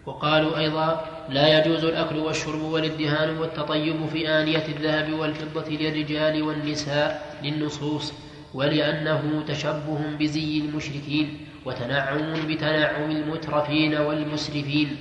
وقالوا 0.06 0.58
أيضا 0.58 1.04
لا 1.28 1.58
يجوز 1.58 1.84
الأكل 1.84 2.16
والشرب 2.16 2.60
والادهان 2.60 3.38
والتطيب 3.38 4.06
في 4.12 4.28
آنية 4.28 4.66
الذهب 4.68 5.12
والفضة 5.12 5.68
للرجال 5.68 6.42
والنساء 6.42 7.38
للنصوص. 7.42 8.12
ولأنه 8.54 9.44
تشبه 9.48 10.00
بزي 10.20 10.58
المشركين 10.60 11.38
وتنعم 11.66 12.46
بتنعم 12.48 13.10
المترفين 13.10 13.94
والمسرفين. 13.94 14.96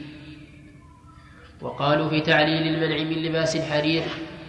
وقالوا 1.61 2.09
في 2.09 2.21
تعليل 2.21 2.75
المنع 2.75 3.03
من 3.03 3.23
لباس 3.23 3.55
الحرير 3.55 4.03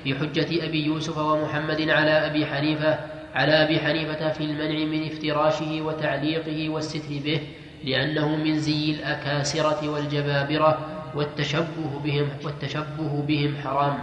في 0.04 0.14
حجة 0.14 0.66
أبي 0.66 0.84
يوسف 0.86 1.18
ومحمد 1.18 1.88
على 1.88 2.10
أبي 2.10 2.46
حنيفة 2.46 2.98
على 3.34 3.52
أبي 3.52 3.78
حنيفة 3.78 4.28
في 4.32 4.44
المنع 4.44 4.84
من 4.84 5.06
افتراشه 5.06 5.82
وتعليقه 5.82 6.68
والستر 6.68 7.20
به 7.24 7.40
لأنه 7.84 8.36
من 8.36 8.58
زي 8.58 8.90
الأكاسرة 8.90 9.88
والجبابرة 9.88 10.78
والتشبه 11.14 12.00
بهم 12.04 12.28
والتشبه 12.44 13.24
بهم 13.28 13.56
حرام. 13.64 13.98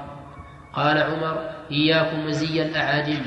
قال 0.74 0.98
عمر 0.98 1.50
إياكم 1.72 2.26
وزي 2.26 2.62
الأعاجم. 2.62 3.22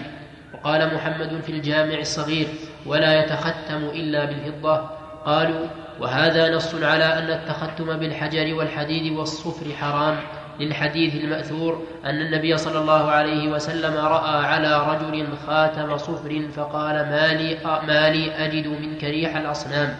وقال 0.58 0.94
محمد 0.94 1.40
في 1.46 1.52
الجامع 1.52 1.98
الصغير 1.98 2.48
ولا 2.86 3.24
يتختم 3.24 3.76
إلا 3.94 4.24
بالفضة. 4.24 4.90
قالوا 5.24 5.66
وهذا 6.00 6.56
نص 6.56 6.74
على 6.74 7.04
أن 7.04 7.30
التختم 7.30 7.96
بالحجر 7.96 8.54
والحديد 8.54 9.12
والصفر 9.12 9.72
حرام. 9.72 10.16
للحديث 10.60 11.14
المأثور 11.14 11.82
أن 12.04 12.20
النبي 12.20 12.56
صلى 12.56 12.78
الله 12.78 13.10
عليه 13.10 13.48
وسلم 13.48 13.94
رأى 13.94 14.44
على 14.46 14.86
رجل 14.88 15.26
خاتم 15.46 15.98
صفر 15.98 16.48
فقال 16.56 16.94
ما 16.94 17.34
لي, 17.34 17.58
ما 17.64 18.10
لي 18.10 18.32
أجد 18.32 18.66
منك 18.66 19.04
ريح 19.04 19.36
الأصنام. 19.36 19.96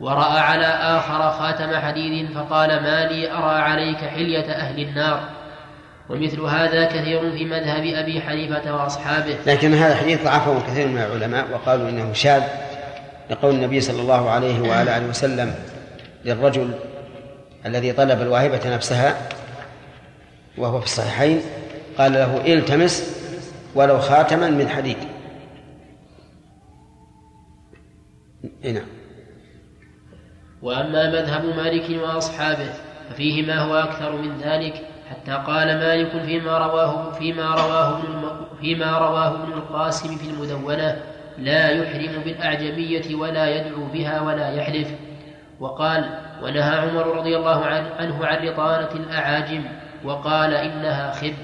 ورأى 0.00 0.38
على 0.40 0.66
آخر 0.66 1.30
خاتم 1.30 1.76
حديد 1.76 2.30
فقال 2.30 2.68
ما 2.68 3.04
لي 3.04 3.32
أرى 3.32 3.60
عليك 3.60 3.96
حلية 3.96 4.52
أهل 4.52 4.82
النار. 4.82 5.35
ومثل 6.08 6.40
هذا 6.40 6.84
كثير 6.84 7.30
في 7.30 7.44
مذهب 7.44 7.84
أبي 7.84 8.20
حنيفة 8.20 8.74
وأصحابه. 8.76 9.36
لكن 9.46 9.74
هذا 9.74 9.92
الحديث 9.92 10.24
ضعفه 10.24 10.60
كثير 10.60 10.88
من 10.88 10.98
العلماء 10.98 11.46
وقالوا 11.52 11.88
إنه 11.88 12.12
شاذ 12.12 12.42
لقول 13.30 13.54
النبي 13.54 13.80
صلى 13.80 14.00
الله 14.00 14.30
عليه 14.30 14.60
وعلى 14.60 14.96
آله 14.96 15.08
وسلم 15.08 15.54
للرجل 16.24 16.70
الذي 17.66 17.92
طلب 17.92 18.22
الواهبة 18.22 18.74
نفسها 18.74 19.16
وهو 20.58 20.80
في 20.80 20.86
الصحيحين 20.86 21.40
قال 21.98 22.12
له 22.12 22.54
التمس 22.54 23.16
ولو 23.74 23.98
خاتما 23.98 24.50
من 24.50 24.68
حديد. 24.68 24.96
نعم. 28.64 28.86
وأما 30.62 31.10
مذهب 31.10 31.44
مالك 31.44 32.02
وأصحابه 32.02 32.70
ففيه 33.10 33.46
ما 33.46 33.58
هو 33.58 33.74
أكثر 33.74 34.16
من 34.16 34.38
ذلك 34.40 34.95
حتى 35.10 35.32
قال 35.32 35.66
مالك 35.66 36.22
فيما 36.26 36.58
رواه 36.58 37.12
فيما 37.12 37.54
رواه 37.54 38.00
فيما 38.60 38.98
رواه 38.98 39.28
ابن 39.28 39.52
القاسم 39.52 40.16
في 40.16 40.30
المدونة 40.30 40.96
لا 41.38 41.70
يحرم 41.70 42.22
بالأعجمية 42.24 43.14
ولا 43.14 43.56
يدعو 43.56 43.84
بها 43.92 44.20
ولا 44.20 44.50
يحلف. 44.54 44.88
وقال 45.60 46.18
ونهى 46.42 46.78
عمر 46.78 47.16
رضي 47.16 47.36
الله 47.36 47.64
عنه 47.64 48.26
عن 48.26 48.48
رطانة 48.48 48.90
الأعاجم 48.94 49.64
وقال 50.04 50.54
إنها 50.54 51.12
خب. 51.12 51.34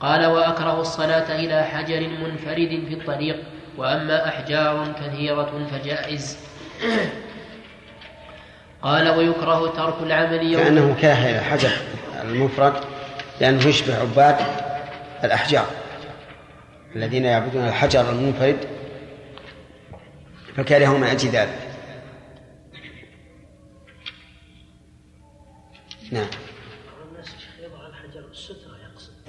قال 0.00 0.26
وأكره 0.26 0.80
الصلاة 0.80 1.34
إلى 1.36 1.62
حجر 1.62 2.00
منفرد 2.00 2.82
في 2.88 2.94
الطريق 2.94 3.36
وأما 3.78 4.28
أحجار 4.28 4.86
كثيرة 5.00 5.68
فجائز. 5.70 6.38
قال 8.82 9.08
ويكره 9.08 9.72
ترك 9.76 9.94
العمل 10.02 10.42
يوم 10.52 10.62
كأنه 10.62 10.96
كاره 11.00 11.18
إلى 11.18 11.38
الحجر 11.38 11.70
المفرد 12.28 12.84
لأنه 13.40 13.66
يشبه 13.66 13.98
عباد 13.98 14.36
الأحجار 15.24 15.66
الذين 16.96 17.24
يعبدون 17.24 17.68
الحجر 17.68 18.10
المنفرد 18.10 18.56
فكرهوا 20.56 20.98
من 20.98 21.06
أجل 21.06 21.28
ذلك. 21.28 21.58
نعم. 26.12 26.26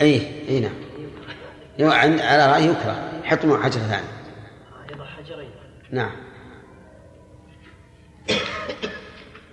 أي 0.01 0.21
أي 0.49 0.59
نعم. 0.59 2.19
على 2.19 2.51
رأي 2.51 2.65
يكره. 2.65 3.21
حط 3.23 3.45
معه 3.45 3.63
حجر 3.63 3.79
ثاني. 3.79 4.07
يضع 4.91 5.05
حجرين. 5.05 5.51
نعم. 5.91 6.11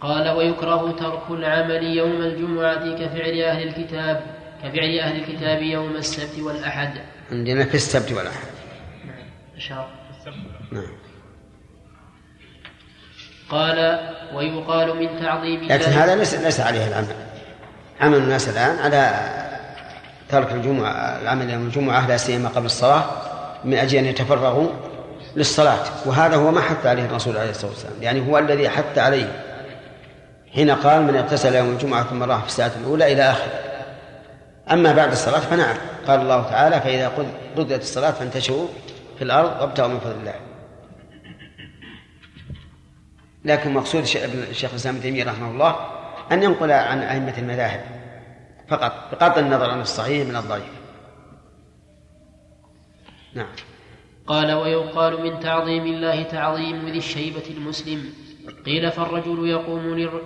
قال 0.05 0.29
ويكره 0.29 0.93
ترك 0.93 1.31
العمل 1.31 1.83
يوم 1.97 2.23
الجمعة 2.23 2.95
كفعل 2.95 3.43
أهل 3.43 3.69
الكتاب 3.69 4.21
كفعل 4.63 4.99
أهل 4.99 5.17
الكتاب 5.17 5.63
يوم 5.63 5.97
السبت 5.97 6.39
والأحد. 6.39 6.91
عندنا 7.33 7.65
في 7.65 7.75
السبت 7.75 8.13
والأحد. 8.13 8.47
أشار 9.57 9.89
نعم. 10.73 10.93
قال 13.51 14.01
ويقال 14.35 14.97
من 14.97 15.21
تعظيم 15.21 15.65
لكن 15.65 15.91
هذا 15.91 16.17
ليس 16.17 16.35
ليس 16.35 16.61
عليه 16.61 16.89
العمل. 16.89 17.15
عمل 18.01 18.17
الناس 18.17 18.49
الآن 18.49 18.79
على 18.79 19.31
ترك 20.29 20.53
الجمعة 20.53 20.91
العمل 20.93 21.51
يوم 21.51 21.67
الجمعة 21.67 22.09
لا 22.09 22.17
سيما 22.17 22.49
قبل 22.49 22.67
الصلاة 22.67 23.05
من 23.65 23.75
أجل 23.75 23.99
أن 23.99 24.05
يتفرغوا 24.05 24.69
للصلاة. 25.37 25.85
وهذا 26.07 26.37
هو 26.37 26.51
ما 26.51 26.61
حث 26.61 26.87
عليه 26.87 27.05
الرسول 27.05 27.37
عليه 27.37 27.51
الصلاة 27.51 27.71
والسلام. 27.71 28.03
يعني 28.03 28.29
هو 28.29 28.39
الذي 28.39 28.69
حث 28.69 28.99
عليه. 28.99 29.44
حين 30.55 30.71
قال 30.71 31.03
من 31.03 31.17
اغتسل 31.17 31.55
يوم 31.55 31.69
الجمعة 31.71 32.05
ثم 32.05 32.23
راح 32.23 32.41
في 32.41 32.47
الساعة 32.47 32.73
الأولى 32.81 33.13
إلى 33.13 33.23
آخره 33.31 33.53
أما 34.73 34.93
بعد 34.93 35.11
الصلاة 35.13 35.41
فنعم. 35.41 35.77
قال 36.07 36.21
الله 36.21 36.43
تعالى 36.43 36.81
فإذا 36.81 37.09
قض- 37.09 37.59
قضيت 37.61 37.81
الصلاة 37.83 38.11
فانتشروا 38.11 38.69
في 39.19 39.25
الأرض 39.25 39.61
وابتغوا 39.61 39.89
من 39.89 39.99
فضل 40.01 40.13
الله. 40.13 40.35
لكن 43.45 43.75
مقصود 43.75 44.01
الش- 44.03 44.17
الشيخ 44.17 44.71
الإسلام 44.71 44.95
ابن 44.95 45.03
تيمية 45.03 45.25
رحمه 45.25 45.51
الله 45.51 45.77
أن 46.33 46.43
ينقل 46.43 46.71
عن 46.71 46.99
أئمة 46.99 47.39
المذاهب 47.39 47.81
فقط 48.69 48.93
بغض 49.13 49.39
النظر 49.39 49.71
عن 49.71 49.81
الصحيح 49.81 50.29
من 50.29 50.37
الضعيف. 50.37 50.71
نعم. 53.35 53.47
قال 54.27 54.53
ويقال 54.53 55.23
من 55.23 55.41
تعظيم 55.41 55.87
الله 55.87 56.23
تعظيم 56.23 56.89
ذي 56.89 56.99
الشيبة 56.99 57.43
المسلم 57.51 58.05
قيل 58.67 58.91
فالرجل 58.93 59.49
يقوم. 59.49 60.21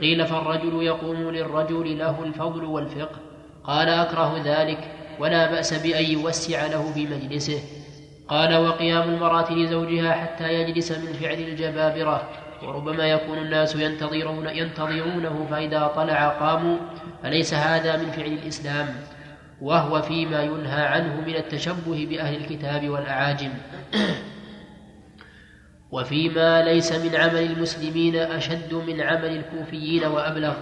قيل 0.00 0.26
فالرجل 0.26 0.82
يقوم 0.82 1.30
للرجل 1.30 1.98
له 1.98 2.24
الفضل 2.24 2.64
والفقه. 2.64 3.16
قال 3.64 3.88
أكره 3.88 4.42
ذلك 4.44 4.78
ولا 5.18 5.50
بأس 5.50 5.74
بأن 5.74 6.04
يوسع 6.04 6.66
له 6.66 6.92
في 6.92 7.06
مجلسه. 7.06 7.60
قال 8.28 8.56
وقيام 8.56 9.10
المرأة 9.10 9.52
لزوجها 9.52 10.12
حتى 10.12 10.52
يجلس 10.54 10.92
من 10.92 11.12
فعل 11.12 11.38
الجبابرة. 11.38 12.28
وربما 12.62 13.04
يكون 13.04 13.38
الناس 13.38 13.76
ينتظرون 13.76 14.48
ينتظرونه 14.48 15.46
فإذا 15.50 15.92
طلع 15.96 16.28
قاموا 16.28 16.76
فليس 17.22 17.54
هذا 17.54 17.96
من 17.96 18.10
فعل 18.10 18.32
الإسلام. 18.32 18.86
وهو 19.60 20.02
فيما 20.02 20.42
ينهى 20.42 20.86
عنه 20.86 21.20
من 21.26 21.34
التشبه 21.34 22.06
بأهل 22.10 22.36
الكتاب 22.36 22.88
والأعاجم. 22.88 23.50
وفيما 25.92 26.62
ليس 26.62 26.92
من 26.92 27.16
عمل 27.16 27.42
المسلمين 27.42 28.16
أشد 28.16 28.74
من 28.74 29.00
عمل 29.00 29.36
الكوفيين 29.36 30.04
وأبلغ 30.04 30.54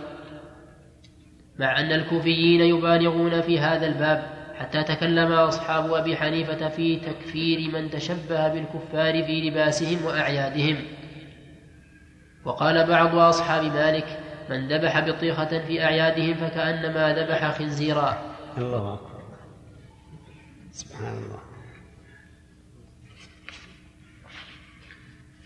مع 1.59 1.81
أن 1.81 1.93
الكوفيين 1.93 2.61
يبالغون 2.61 3.41
في 3.41 3.59
هذا 3.59 3.87
الباب 3.87 4.41
حتى 4.55 4.83
تكلم 4.83 5.33
أصحاب 5.33 5.93
أبي 5.93 6.17
حنيفة 6.17 6.69
في 6.69 6.97
تكفير 6.97 7.71
من 7.73 7.91
تشبه 7.91 8.49
بالكفار 8.49 9.25
في 9.25 9.51
لباسهم 9.51 10.05
وأعيادهم. 10.05 10.77
وقال 12.45 12.87
بعض 12.87 13.15
أصحاب 13.15 13.65
مالك 13.65 14.19
من 14.51 14.69
ذبح 14.69 15.01
بطيخة 15.01 15.59
في 15.59 15.85
أعيادهم 15.85 16.35
فكأنما 16.35 17.15
ذبح 17.15 17.59
خنزيرا. 17.59 18.19
الله 18.59 18.95
أكبر. 18.95 19.21
سبحان 20.73 21.17
الله. 21.19 21.50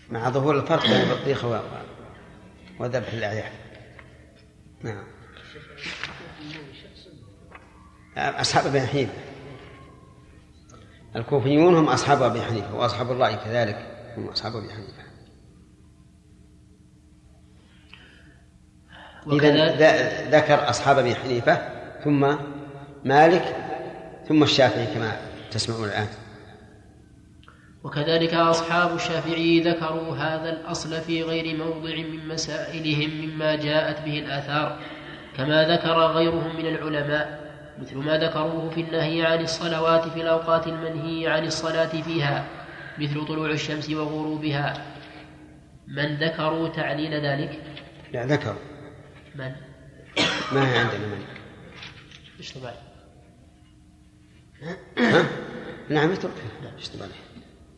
مع 0.09 0.29
ظهور 0.29 0.55
الفرق 0.55 0.87
بين 0.87 1.01
البطيخ 1.01 1.45
وذبح 2.79 3.13
الأعياد 3.13 3.51
نعم. 4.83 5.03
أصحاب 8.17 8.67
أبي 8.67 8.81
حنيفة. 8.81 9.13
الكوفيون 11.15 11.75
هم 11.75 11.87
أصحاب 11.89 12.21
أبي 12.21 12.41
حنيفة 12.41 12.75
وأصحاب 12.75 13.11
الرأي 13.11 13.35
كذلك 13.35 13.97
هم 14.17 14.27
أصحاب 14.27 14.55
أبي 14.55 14.69
حنيفة. 14.69 15.05
إذا 19.27 20.29
ذكر 20.29 20.69
أصحاب 20.69 20.97
أبي 20.97 21.15
حنيفة 21.15 21.69
ثم 22.03 22.35
مالك 23.03 23.55
ثم 24.27 24.43
الشافعي 24.43 24.93
كما 24.93 25.17
تسمعون 25.51 25.85
الآن. 25.85 26.07
وكذلك 27.85 28.33
أصحاب 28.33 28.95
الشافعي 28.95 29.59
ذكروا 29.59 30.15
هذا 30.15 30.49
الأصل 30.49 31.01
في 31.01 31.23
غير 31.23 31.57
موضع 31.57 31.95
من 31.95 32.27
مسائلهم 32.27 33.25
مما 33.25 33.55
جاءت 33.55 34.05
به 34.05 34.19
الآثار 34.19 34.79
كما 35.37 35.75
ذكر 35.75 35.97
غيرهم 35.99 36.55
من 36.55 36.65
العلماء 36.65 37.45
مثل 37.81 37.97
ما 37.97 38.17
ذكروه 38.17 38.69
في 38.69 38.81
النهي 38.81 39.25
عن 39.25 39.41
الصلوات 39.41 40.07
في 40.07 40.21
الأوقات 40.21 40.67
المنهي 40.67 41.27
عن 41.27 41.45
الصلاة 41.45 42.01
فيها 42.01 42.45
مثل 42.97 43.25
طلوع 43.25 43.49
الشمس 43.49 43.89
وغروبها. 43.89 44.85
من 45.87 46.15
ذكروا 46.15 46.67
تعليل 46.67 47.13
ذلك؟ 47.13 47.61
لا 48.13 48.25
ذكر. 48.25 48.55
من؟ 49.35 49.51
ما 50.51 50.73
هي 50.73 50.77
عندنا 50.77 51.07
من؟ 51.07 51.23
إيش 52.39 52.53
طبعا؟ 52.53 52.73
نعم 55.89 56.11
اتركها 56.11 56.73
إيش 56.77 56.89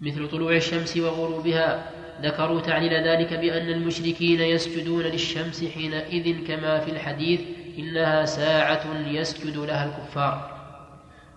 مثل 0.02 0.30
طلوع 0.30 0.56
الشمس 0.56 0.98
وغروبها. 0.98 1.91
ذكروا 2.22 2.62
تعليل 2.62 2.93
ذلك 3.08 3.34
بأن 3.34 3.70
المشركين 3.70 4.41
يسجدون 4.41 5.04
للشمس 5.04 5.66
حينئذ 5.66 6.48
كما 6.48 6.80
في 6.80 6.91
الحديث 6.91 7.41
إنها 7.80 8.26
ساعة 8.26 8.84
يسجد 9.08 9.58
لها 9.58 9.86
الكفار. 9.86 10.58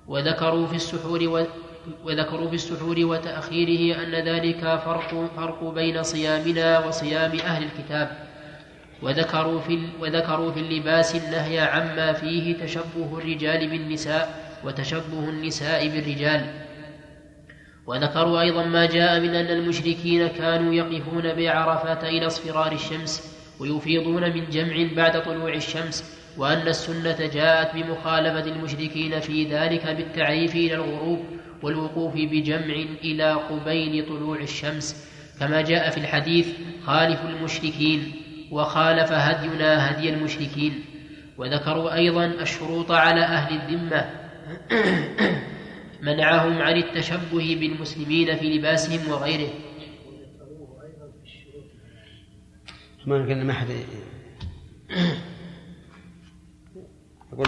وذكروا 0.09 0.67
في 0.67 0.77
السحور 0.77 1.29
و 1.29 1.45
وذكروا 2.05 2.49
في 2.49 2.55
السحور 2.55 2.97
وتأخيره 2.99 4.03
أن 4.03 4.15
ذلك 4.15 4.61
فرق 4.61 5.31
فرق 5.37 5.65
بين 5.65 6.03
صيامنا 6.03 6.87
وصيام 6.87 7.31
أهل 7.31 7.63
الكتاب. 7.63 8.17
وذكروا 9.03 9.61
في 9.61 9.79
وذكروا 10.01 10.53
في 10.53 10.61
اللباس 10.61 11.17
النهي 11.17 11.59
عما 11.59 12.13
فيه 12.13 12.57
تشبه 12.65 13.19
الرجال 13.19 13.69
بالنساء 13.69 14.59
وتشبه 14.65 15.29
النساء 15.29 15.89
بالرجال. 15.89 16.70
وذكروا 17.87 18.41
أيضا 18.41 18.65
ما 18.65 18.87
جاء 18.87 19.21
من 19.21 19.35
أن 19.35 19.47
المشركين 19.47 20.27
كانوا 20.27 20.75
يقفون 20.75 21.35
بعرفات 21.35 22.05
إلى 22.05 22.27
اصفرار 22.27 22.73
الشمس 22.73 23.37
ويفيضون 23.61 24.23
من 24.23 24.51
جمع 24.51 24.87
بعد 24.97 25.23
طلوع 25.23 25.55
الشمس 25.55 26.21
وأن 26.39 26.69
السنة 26.69 27.27
جاءت 27.27 27.75
بمخالفة 27.75 28.53
المشركين 28.53 29.21
في 29.21 29.45
ذلك 29.45 29.87
بالتعريف 29.87 30.55
إلى 30.55 30.75
الغروب 30.75 31.25
والوقوف 31.63 32.15
بجمع 32.15 32.75
إلى 33.05 33.33
قبيل 33.33 34.07
طلوع 34.07 34.37
الشمس. 34.37 35.07
كما 35.41 35.61
جاء 35.61 35.91
في 35.91 35.99
الحديث 35.99 36.49
خالف 36.87 37.21
المشركين 37.25 38.13
وخالف 38.51 39.13
هدينا 39.13 39.91
هدي 39.91 40.11
المشركين. 40.11 40.85
وذكروا 41.39 41.95
أيضا 41.95 42.25
الشروط 42.27 42.91
على 42.91 43.21
أهل 43.21 43.55
الذمة. 43.55 44.11
منعهم 46.03 46.59
عن 46.59 46.77
التشبه 46.77 47.57
بالمسلمين 47.61 48.37
في 48.37 48.59
لباسهم 48.59 49.11
وغيره. 49.13 49.51
ما 53.07 53.15
قلنا 53.17 53.45
ما 53.45 53.53
حد 53.53 53.67
أقول 57.33 57.47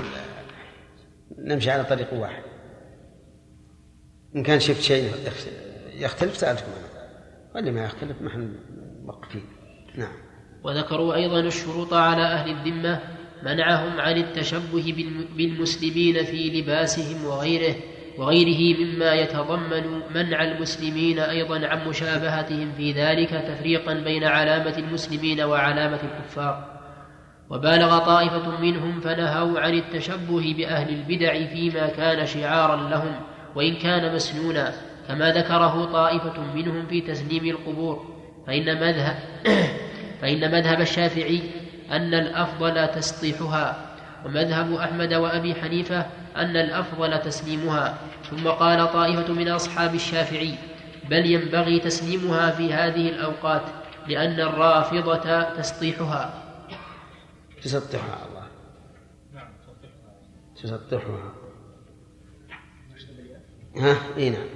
نمشي 1.39 1.71
على 1.71 1.85
طريق 1.85 2.13
واحد. 2.15 2.43
إن 4.37 4.43
كان 4.43 4.61
شفت 4.61 4.83
شيء 4.83 5.13
يختلف 5.95 6.37
سألتكم 6.37 6.67
عنه 6.73 7.11
واللي 7.55 7.71
ما 7.71 7.85
يختلف 7.85 8.23
ما 8.23 8.29
إحنا 8.29 8.49
موقفين 9.05 9.43
نعم. 9.95 10.13
وذكروا 10.65 11.15
أيضا 11.15 11.41
الشروط 11.41 11.93
على 11.95 12.23
أهل 12.23 12.51
الذمة 12.51 13.01
منعهم 13.43 14.01
عن 14.01 14.17
التشبه 14.17 14.93
بالم- 14.97 15.37
بالمسلمين 15.37 16.25
في 16.25 16.49
لباسهم 16.61 17.25
وغيره. 17.25 17.75
وغيره 18.19 18.79
مما 18.79 19.15
يتضمن 19.15 20.01
منع 20.15 20.43
المسلمين 20.43 21.19
أيضا 21.19 21.67
عن 21.67 21.89
مشابهتهم 21.89 22.73
في 22.77 22.93
ذلك 22.93 23.31
تفريقا 23.31 23.95
بين 23.95 24.25
علامة 24.25 24.79
المسلمين 24.79 25.41
وعلامة 25.41 25.99
الكفار. 26.03 26.73
وبالغ 27.51 27.99
طائفة 27.99 28.61
منهم 28.61 29.01
فنهوا 29.01 29.61
عن 29.61 29.75
التشبه 29.75 30.55
بأهل 30.57 30.89
البدع 30.89 31.33
فيما 31.47 31.87
كان 31.87 32.27
شعارا 32.27 32.89
لهم 32.91 33.15
وإن 33.55 33.75
كان 33.75 34.15
مسنونا. 34.15 34.73
كما 35.09 35.31
ذكره 35.31 35.85
طائفة 35.85 36.55
منهم 36.55 36.87
في 36.87 37.01
تسليم 37.01 37.47
القبور. 37.47 38.07
فإن 38.47 38.81
مذهب 38.81 39.17
فإن 40.21 40.51
مذهب 40.53 40.81
الشافعي 40.81 41.41
أن 41.91 42.15
الأفضل 42.15 42.89
تسطيحها. 42.89 43.93
ومذهب 44.27 44.75
أحمد 44.75 45.15
وأبي 45.15 45.55
حنيفة 45.55 46.07
أن 46.37 46.57
الأفضل 46.57 47.19
تسليمها. 47.19 47.99
ثم 48.31 48.49
قال 48.49 48.93
طائفة 48.93 49.33
من 49.33 49.49
أصحاب 49.49 49.95
الشافعي 49.95 50.55
بل 51.11 51.27
ينبغي 51.27 51.81
تسليمها 51.81 52.51
في 52.51 52.73
هذه 52.73 53.09
الأوقات 53.09 53.63
لأن 54.07 54.41
الرافضة 54.41 55.43
تسطيحها. 55.43 56.35
تسطحها 57.63 58.27
الله. 58.29 58.43
تسطحها. 60.63 61.33
ها؟ 63.77 63.97
إي 64.17 64.31
نعم. 64.31 64.47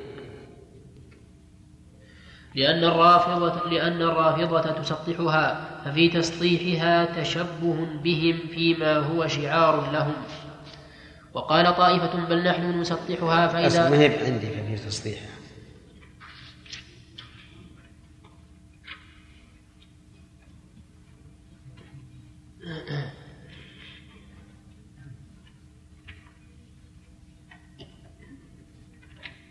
لأن 2.55 2.85
الرافضة 2.85 3.71
لأن 3.71 4.03
الرافضة 4.03 4.61
تسطحها 4.61 5.81
ففي 5.85 6.09
تسطيحها 6.09 7.21
تشبه 7.21 7.89
بهم 8.05 8.39
فيما 8.55 8.97
هو 8.99 9.27
شعار 9.27 9.91
لهم. 9.93 10.15
وقال 11.37 11.77
طائفة 11.77 12.27
بل 12.27 12.45
نحن 12.45 12.81
نسطحها 12.81 13.67
أصل 13.67 13.79
ما 13.79 13.89
فإذا 13.89 14.01
هي 14.01 14.27
عندي 14.27 14.47
في 14.47 14.77
تسطيحها 14.77 15.29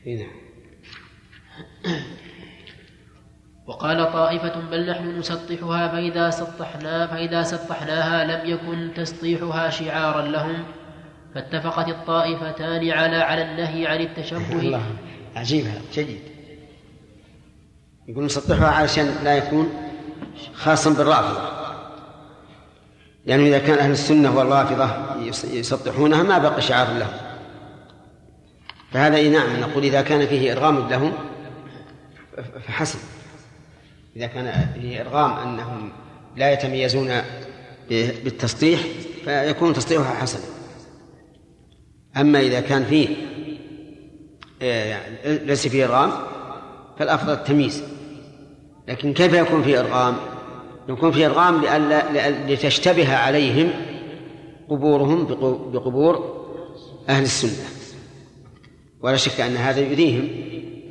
اي 0.07 0.15
نعم. 0.15 0.29
وقال 3.65 4.11
طائفة 4.11 4.59
بل 4.71 4.89
نحن 4.89 5.19
نسطحها 5.19 5.87
فإذا 5.87 6.29
سطحنا 6.29 7.07
فإذا 7.07 7.43
سطحناها 7.43 8.23
لم 8.23 8.49
يكن 8.49 8.93
تسطيحها 8.93 9.69
شعارا 9.69 10.21
لهم. 10.21 10.63
فاتفقت 11.35 11.87
الطائفتان 11.89 12.91
على 12.91 13.15
على 13.15 13.41
النهي 13.41 13.87
عن 13.87 14.01
التشبه. 14.01 14.59
الله 14.59 14.81
عجيب 15.35 15.65
هذا 15.65 15.81
جيد. 15.93 16.19
يقول 18.07 18.25
نسطحها 18.25 18.67
علشان 18.67 19.15
لا 19.23 19.37
يكون 19.37 19.69
خاصا 20.53 20.89
بالرافضة. 20.89 21.49
لأنه 23.25 23.43
إذا 23.47 23.59
كان 23.59 23.77
أهل 23.77 23.91
السنة 23.91 24.37
والرافضة 24.37 24.89
يس- 25.21 25.45
يسطحونها 25.45 26.23
ما 26.23 26.37
بقي 26.37 26.61
شعار 26.61 26.87
لهم. 26.97 27.13
فهذا 28.91 29.29
نعم 29.29 29.59
نقول 29.59 29.83
إذا 29.83 30.01
كان 30.01 30.27
فيه 30.27 30.51
إرغام 30.51 30.89
لهم 30.89 31.13
فحسن 32.67 32.99
إذا 34.15 34.27
كان 34.27 34.67
فيه 34.73 35.01
إرغام 35.01 35.31
أنهم 35.31 35.91
لا 36.35 36.53
يتميزون 36.53 37.11
بالتسطيح 37.89 38.79
فيكون 39.25 39.73
تسطيحها 39.73 40.15
حسنا 40.15 40.54
أما 42.17 42.39
إذا 42.39 42.61
كان 42.61 42.83
فيه 42.83 43.07
آه، 44.61 44.99
ليس 45.25 45.67
فيه 45.67 45.85
إرغام 45.85 46.11
فالأفضل 46.99 47.33
التمييز. 47.33 47.83
لكن 48.87 49.13
كيف 49.13 49.33
يكون 49.33 49.63
فيه 49.63 49.79
إرغام؟ 49.79 50.15
يكون 50.89 51.11
فيه 51.11 51.25
إرغام 51.25 51.61
لئلا 51.61 52.01
لأ- 52.01 52.51
لتشتبه 52.51 53.15
عليهم 53.15 53.69
قبورهم 54.69 55.25
بقبور 55.71 56.45
أهل 57.09 57.23
السنة. 57.23 57.65
ولا 59.01 59.15
شك 59.15 59.41
أن 59.41 59.55
هذا 59.55 59.79
يؤذيهم. 59.79 60.29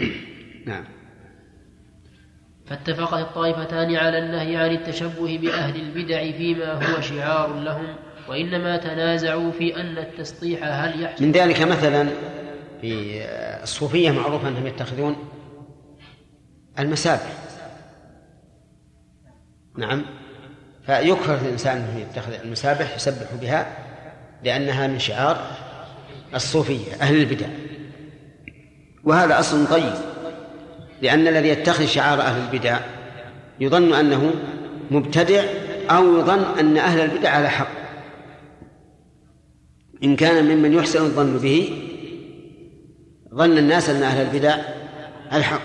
نعم. 0.67 0.85
فاتفقت 2.67 3.21
الطائفتان 3.21 3.97
على 3.97 4.19
النهي 4.19 4.57
عن 4.57 4.71
التشبه 4.71 5.39
بأهل 5.39 5.81
البدع 5.81 6.31
فيما 6.33 6.73
هو 6.73 7.01
شعار 7.01 7.55
لهم. 7.61 7.95
وإنما 8.29 8.77
تنازعوا 8.77 9.53
في 9.53 9.81
أن 9.81 9.99
التسطيح 9.99 10.61
هل 10.63 11.03
يحصل؟ 11.03 11.25
من 11.25 11.33
ذلك 11.33 11.63
مثلا 11.63 12.09
في 12.81 13.23
الصوفية 13.63 14.11
معروف 14.11 14.47
أنهم 14.47 14.67
يتخذون 14.67 15.17
المسابح 16.79 17.33
نعم. 19.79 20.05
فيكره 20.87 21.41
الإنسان 21.43 21.77
أنه 21.77 22.01
يتخذ 22.01 22.33
المسابح 22.33 22.97
يسبح 22.97 23.35
بها 23.41 23.67
لأنها 24.45 24.87
من 24.87 24.99
شعار 24.99 25.47
الصوفية 26.35 26.95
أهل 27.01 27.17
البدع. 27.17 27.47
وهذا 29.05 29.39
أصل 29.39 29.67
طيب 29.67 29.95
لأن 31.03 31.29
الذي 31.29 31.49
يتخذ 31.49 31.87
شعار 31.87 32.21
أهل 32.21 32.43
البدع 32.43 32.79
يظن 33.61 33.95
أنه 33.95 34.33
مبتدع 34.91 35.45
أو 35.91 36.19
يظن 36.19 36.59
أن 36.59 36.77
أهل 36.77 37.01
البدع 37.01 37.31
على 37.31 37.49
حق. 37.49 37.84
إن 40.03 40.17
كان 40.17 40.45
ممن 40.45 40.73
يحسن 40.73 41.05
الظن 41.05 41.39
به 41.39 41.71
ظن 43.35 43.59
الناس 43.59 43.91
أن 43.91 44.03
أهل 44.03 44.27
البدع 44.27 44.59
الحق. 45.33 45.63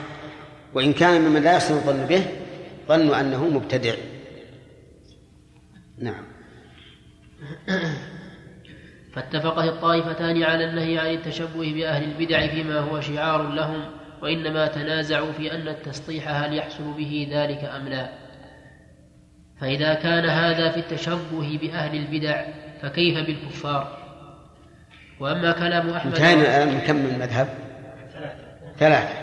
وإن 0.74 0.94
كان 0.94 1.22
ممن 1.22 1.44
لا 1.44 1.54
يحسن 1.54 1.74
الظن 1.74 2.06
به 2.06 2.26
ظنوا 2.88 3.20
أنه 3.20 3.48
مبتدع. 3.48 3.94
نعم. 5.98 6.24
فاتفقت 9.14 9.68
الطائفتان 9.68 10.44
على 10.44 10.70
النهي 10.70 11.00
عن 11.00 11.14
التشبه 11.14 11.74
بأهل 11.74 12.04
البدع 12.04 12.48
فيما 12.48 12.80
هو 12.80 13.02
شعار 13.02 13.54
لهم 13.54 13.86
وإنما 14.22 14.68
تنازعوا 14.68 15.32
في 15.32 15.52
أن 15.52 15.68
التسطيح 15.68 16.30
هل 16.30 16.54
يحصل 16.54 16.94
به 16.98 17.28
ذلك 17.32 17.64
أم 17.64 17.88
لا. 17.88 18.10
فإذا 19.62 19.94
كان 19.94 20.26
هذا 20.26 20.72
في 20.72 20.80
التشبه 20.80 21.60
بأهل 21.62 21.96
البدع 21.98 22.46
فكيف 22.82 23.18
بالكفار؟ 23.18 23.99
وأما 25.20 25.52
كلام 25.52 25.90
أحمد 25.90 26.14
انتهينا 26.14 26.42
الآن 26.42 26.68
من 26.68 26.80
كم 26.80 26.96
من 26.96 27.20
مذهب؟ 27.20 27.48
ثلاثة. 28.80 29.14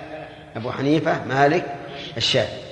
أبو 0.57 0.71
حنيفة 0.71 1.25
مالك 1.25 1.77
الشافعي 2.17 2.67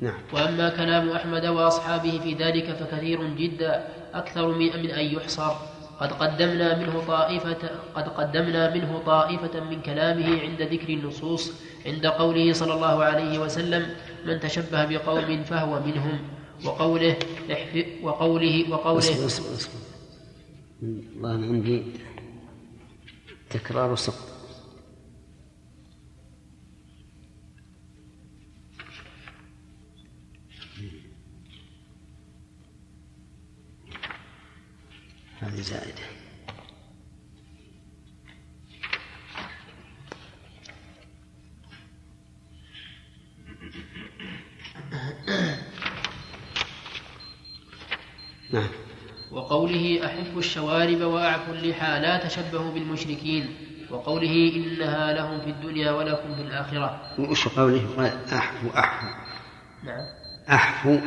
نعم. 0.00 0.18
وأما 0.32 0.68
كلام 0.68 1.10
أحمد 1.10 1.46
وأصحابه 1.46 2.20
في 2.22 2.34
ذلك 2.34 2.72
فكثير 2.72 3.34
جدا 3.34 3.84
أكثر 4.14 4.48
من 4.48 4.82
من 4.82 4.90
أن 4.90 5.04
يحصر. 5.04 5.52
قد 6.00 6.12
قدمنا 6.12 6.78
منه 6.78 7.04
طائفة 7.06 7.70
قد 7.94 8.08
قدمنا 8.08 8.74
منه 8.74 9.02
طائفة 9.06 9.60
من 9.60 9.82
كلامه 9.82 10.40
عند 10.40 10.62
ذكر 10.62 10.88
النصوص 10.88 11.52
عند 11.86 12.06
قوله 12.06 12.52
صلى 12.52 12.74
الله 12.74 13.04
عليه 13.04 13.38
وسلم 13.38 13.86
من 14.26 14.40
تشبه 14.40 14.84
بقوم 14.84 15.42
فهو 15.44 15.80
منهم. 15.80 16.18
وقوله 16.64 17.16
وقوله 18.02 18.70
وقوله 18.70 18.98
اصبر 18.98 19.26
اصبر 19.26 19.54
اصبر 19.54 19.72
والله 20.82 21.46
عندي 21.46 21.82
تكرار 23.50 23.92
وسقط 23.92 24.32
هذه 35.42 35.60
زائدة. 35.60 36.02
نعم. 48.52 48.68
وقوله 49.32 50.06
أحب 50.06 50.38
الشوارب 50.38 51.00
وأعفوا 51.00 51.54
اللحى 51.54 52.00
لا 52.00 52.28
تشبهوا 52.28 52.72
بالمشركين. 52.72 53.54
وقوله 53.90 54.52
إنها 54.56 55.12
لهم 55.12 55.40
في 55.40 55.50
الدنيا 55.50 55.90
ولكم 55.90 56.34
في 56.34 56.42
الآخرة. 56.42 57.00
وش 57.18 57.48
قوله؟ 57.48 57.86
قال 57.96 58.12
أحفو 58.32 58.68
أحفو 58.68 59.06
نعم. 59.84 60.06
أحفو 60.50 60.98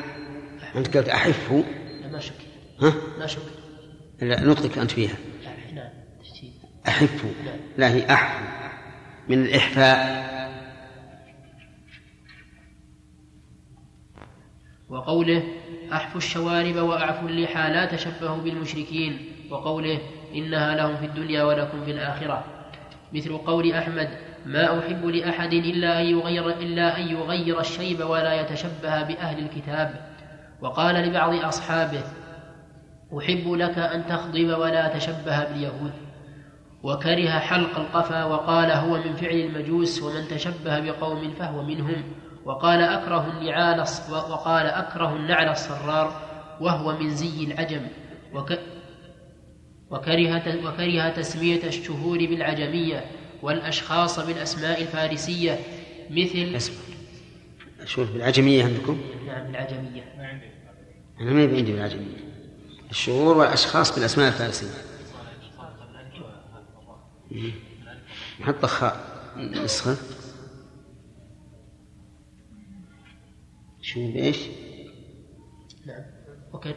أنت 0.75 0.97
قلت 0.97 1.09
أحفو 1.09 1.63
لا 2.01 2.07
ما 2.07 2.19
شك. 2.19 2.33
ها؟ 2.81 2.93
ما 3.19 3.27
شك. 3.27 3.41
لا 4.21 4.41
نطقك 4.41 4.77
أنت 4.77 4.91
فيها. 4.91 5.15
نعم 5.73 5.89
أحفو 6.87 7.27
لا 7.77 7.93
هي 7.93 8.13
أحفو 8.13 8.45
من 9.29 9.45
الإحفاء. 9.45 10.35
وقوله 14.89 15.43
أحفوا 15.95 16.17
الشوارب 16.17 16.75
وأعفوا 16.75 17.29
اللحى 17.29 17.73
لا 17.73 17.85
تشبهوا 17.85 18.37
بالمشركين 18.37 19.19
وقوله 19.51 19.99
إنها 20.35 20.75
لهم 20.75 20.95
في 20.97 21.05
الدنيا 21.05 21.43
ولكم 21.43 21.85
في 21.85 21.91
الآخرة. 21.91 22.43
مثل 23.13 23.37
قول 23.37 23.73
أحمد 23.73 24.09
ما 24.45 24.79
أحب 24.79 25.05
لأحد 25.05 25.53
إلا 25.53 26.01
أن 26.01 26.05
يغير 26.05 26.49
إلا 26.49 26.97
أن 26.97 27.07
يغير 27.07 27.59
الشيب 27.59 27.99
ولا 27.99 28.41
يتشبه 28.41 29.03
بأهل 29.03 29.39
الكتاب. 29.39 30.15
وقال 30.61 30.95
لبعض 30.95 31.33
أصحابه 31.45 32.03
أحب 33.17 33.51
لك 33.51 33.77
أن 33.77 34.05
تخضب 34.05 34.57
ولا 34.59 34.97
تشبه 34.97 35.43
باليهود. 35.43 35.91
وكره 36.83 37.29
حلق 37.29 37.79
القفا 37.79 38.23
وقال 38.23 38.71
هو 38.71 38.97
من 38.97 39.13
فعل 39.13 39.35
المجوس 39.35 40.03
ومن 40.03 40.27
تشبه 40.27 40.79
بقوم 40.79 41.33
فهو 41.39 41.63
منهم. 41.63 42.03
وقال 42.45 42.81
أكره 42.81 43.31
النعال 43.37 43.85
وقال 44.09 44.65
أكره 44.65 45.15
النعل 45.15 45.49
الصرار 45.49 46.21
وهو 46.61 46.97
من 46.97 47.15
زي 47.15 47.43
العجم 47.43 47.87
وك 48.33 48.59
وكره 49.89 50.67
وكره 50.67 51.09
تسمية 51.09 51.63
الشهور 51.63 52.17
بالعجمية 52.17 53.05
والأشخاص 53.41 54.19
بالأسماء 54.19 54.81
الفارسية 54.81 55.59
مثل 56.09 56.55
اسمع 56.55 56.75
شوف 57.85 58.11
بالعجمية 58.11 58.63
عندكم؟ 58.63 59.01
نعم 59.27 59.47
بالعجمية 59.47 60.03
أنا 61.19 61.31
ما 61.31 61.41
عندي 61.41 61.71
بالعجمية. 61.71 62.25
الشهور 62.91 63.37
والأشخاص 63.37 63.95
بالأسماء 63.95 64.27
الفارسية. 64.27 64.67
مم. 67.31 67.51
نحط 68.39 68.65
خاء 68.65 68.99
نسخة. 69.37 69.97
شهور 73.95 74.11
بإيش؟ 74.11 74.37
نعم 75.85 76.03
وكان 76.53 76.75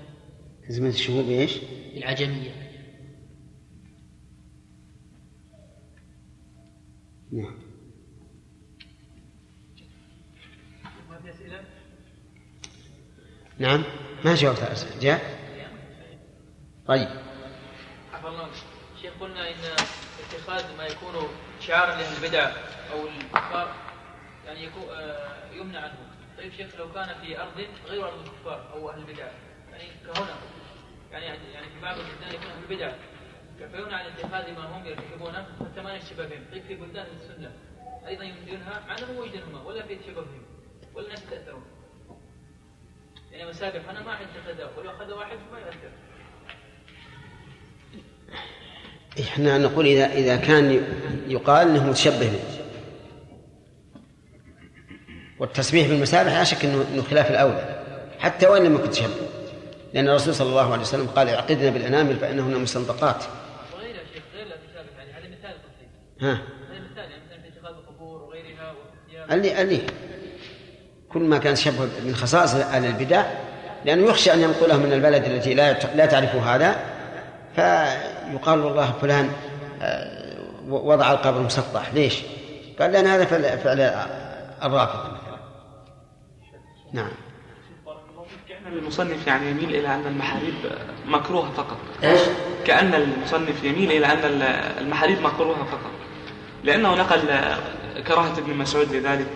تسمية 0.68 0.88
الشهور 0.88 1.22
بإيش؟ 1.22 1.58
بالعجمية 1.94 2.50
نعم 7.32 7.58
ما 11.10 11.20
في 11.22 11.30
اسئله؟ 11.30 11.64
نعم 13.58 13.84
ما 14.24 14.34
جاوبت 14.34 14.58
على 14.58 14.68
الأسئلة 14.68 15.00
جاء؟ 15.00 15.38
طيب 16.86 17.08
عفى 18.12 18.28
الله. 18.28 18.48
شيخ 19.02 19.12
قلنا 19.20 19.48
إن 19.48 19.54
اتخاذ 20.20 20.76
ما 20.76 20.86
يكون 20.86 21.14
شعارا 21.60 21.96
لاهل 21.96 22.24
البدع 22.24 22.52
أو 22.92 23.08
الكفار 23.08 23.74
يعني 24.46 24.64
يكون 24.64 24.82
آه، 24.90 25.52
يمنع 25.52 25.80
عنه 25.80 26.07
طيب 26.38 26.52
شيخ 26.52 26.76
لو 26.78 26.92
كان 26.92 27.08
في 27.22 27.40
أرض 27.40 27.66
غير 27.88 28.04
أرض 28.04 28.18
الكفار 28.26 28.72
أو 28.72 28.90
أهل 28.90 28.98
البدع 28.98 29.26
يعني 29.72 29.84
كهنا 30.06 30.36
يعني 31.12 31.26
يعني 31.26 31.66
في 31.66 31.80
بعض 31.82 31.96
البلدان 31.98 32.34
يكون 32.34 32.50
أهل 32.50 32.62
البدع 32.70 32.92
فيمنع 33.72 33.96
عن 33.96 34.06
اتخاذ 34.06 34.54
ما 34.54 34.76
هم 34.76 34.86
يرتكبونه 34.86 35.46
حتى 35.60 35.82
ما 35.82 35.96
نشتبه 35.96 36.26
بهم 36.26 36.44
طيب 36.52 36.62
في 36.62 36.74
بلدان 36.74 37.06
السنة 37.20 37.50
أيضا 38.06 38.24
ينهى 38.24 38.80
مع 38.88 38.98
أنهم 38.98 39.16
وجدهم 39.16 39.66
ولا 39.66 39.82
في 39.82 39.96
تشبه 39.96 40.20
بهم 40.20 40.42
ولا 40.94 41.06
الناس 41.06 41.22
يتاثرون 41.22 41.64
يعني 43.32 43.50
مسابح 43.50 43.88
أنا 43.90 44.02
ما 44.02 44.12
عندي 44.12 44.30
اتخذها 44.38 44.70
ولو 44.78 44.90
أخذ 44.90 45.12
واحد 45.12 45.38
ما 45.52 45.58
يؤثر. 45.58 45.90
إحنا 49.20 49.58
نقول 49.58 49.86
إذا 49.86 50.12
إذا 50.12 50.36
كان 50.36 50.82
يقال 51.28 51.68
إنه 51.68 51.86
متشبه. 51.86 52.18
به 52.18 52.57
والتسبيح 55.40 55.88
بالمسابح 55.88 56.32
لا 56.32 56.44
شك 56.44 56.64
انه 56.64 57.02
خلاف 57.10 57.30
الأولى 57.30 57.82
حتى 58.18 58.46
وإن 58.46 58.64
لم 58.64 58.74
يكن 58.74 58.90
تشبه. 58.90 59.28
لأن 59.94 60.08
الرسول 60.08 60.34
صلى 60.34 60.48
الله 60.48 60.72
عليه 60.72 60.82
وسلم 60.82 61.06
قال 61.06 61.28
اعقدنا 61.28 61.70
بالأنامل 61.70 62.16
فإنهن 62.16 62.58
مستنطقات 62.58 63.24
وغيرها 63.74 64.00
شيخ 64.14 64.22
غير 64.34 64.46
المسابح 64.46 64.98
يعني 64.98 65.12
هذا 65.12 65.28
مثال 65.38 65.56
ها؟ 66.20 66.32
هذا 66.32 66.80
مثال 66.92 67.10
يعني 67.10 67.22
مثلا 67.26 67.42
في 67.42 67.58
اتخاذ 67.58 67.74
القبور 67.74 68.22
وغيرها 68.22 68.74
اللي 69.30 69.62
اللي 69.62 69.80
كل 71.08 71.20
ما 71.20 71.38
كان 71.38 71.56
شبه 71.56 71.88
من 72.04 72.14
خصائص 72.14 72.54
أهل 72.54 72.84
البدع 72.84 73.24
لأنه 73.84 74.08
يخشى 74.08 74.32
أن 74.32 74.40
ينقله 74.40 74.76
من 74.76 74.92
البلد 74.92 75.24
التي 75.24 75.54
لا 75.54 75.72
لا 75.72 76.06
تعرف 76.06 76.34
هذا 76.34 76.76
فيقال 77.56 78.60
والله 78.60 78.92
فلان 79.00 79.30
آه، 79.82 80.38
وضع 80.68 81.12
القبر 81.12 81.40
مسطح. 81.40 81.94
ليش؟ 81.94 82.22
قال 82.80 82.92
لأن 82.92 83.06
هذا 83.06 83.24
فعل 83.24 83.80
الرافضة. 84.62 85.12
مثلا 85.12 85.27
نعم. 86.92 87.10
كأن 88.48 88.72
المصنف 88.72 89.26
يعني 89.26 89.50
يميل 89.50 89.76
إلى 89.76 89.94
أن 89.94 90.06
المحاريب 90.06 90.54
مكروهة 91.06 91.50
فقط. 91.50 91.76
إيش؟ 92.04 92.20
كأن 92.64 92.94
المصنف 92.94 93.64
يميل 93.64 93.92
إلى 93.92 94.06
أن 94.06 94.42
المحاريب 94.80 95.22
مكروهة 95.22 95.64
فقط. 95.64 95.90
لأنه 96.64 96.94
نقل 96.94 97.20
كراهة 98.06 98.38
ابن 98.38 98.54
مسعود 98.54 98.92
لذلك 98.92 99.26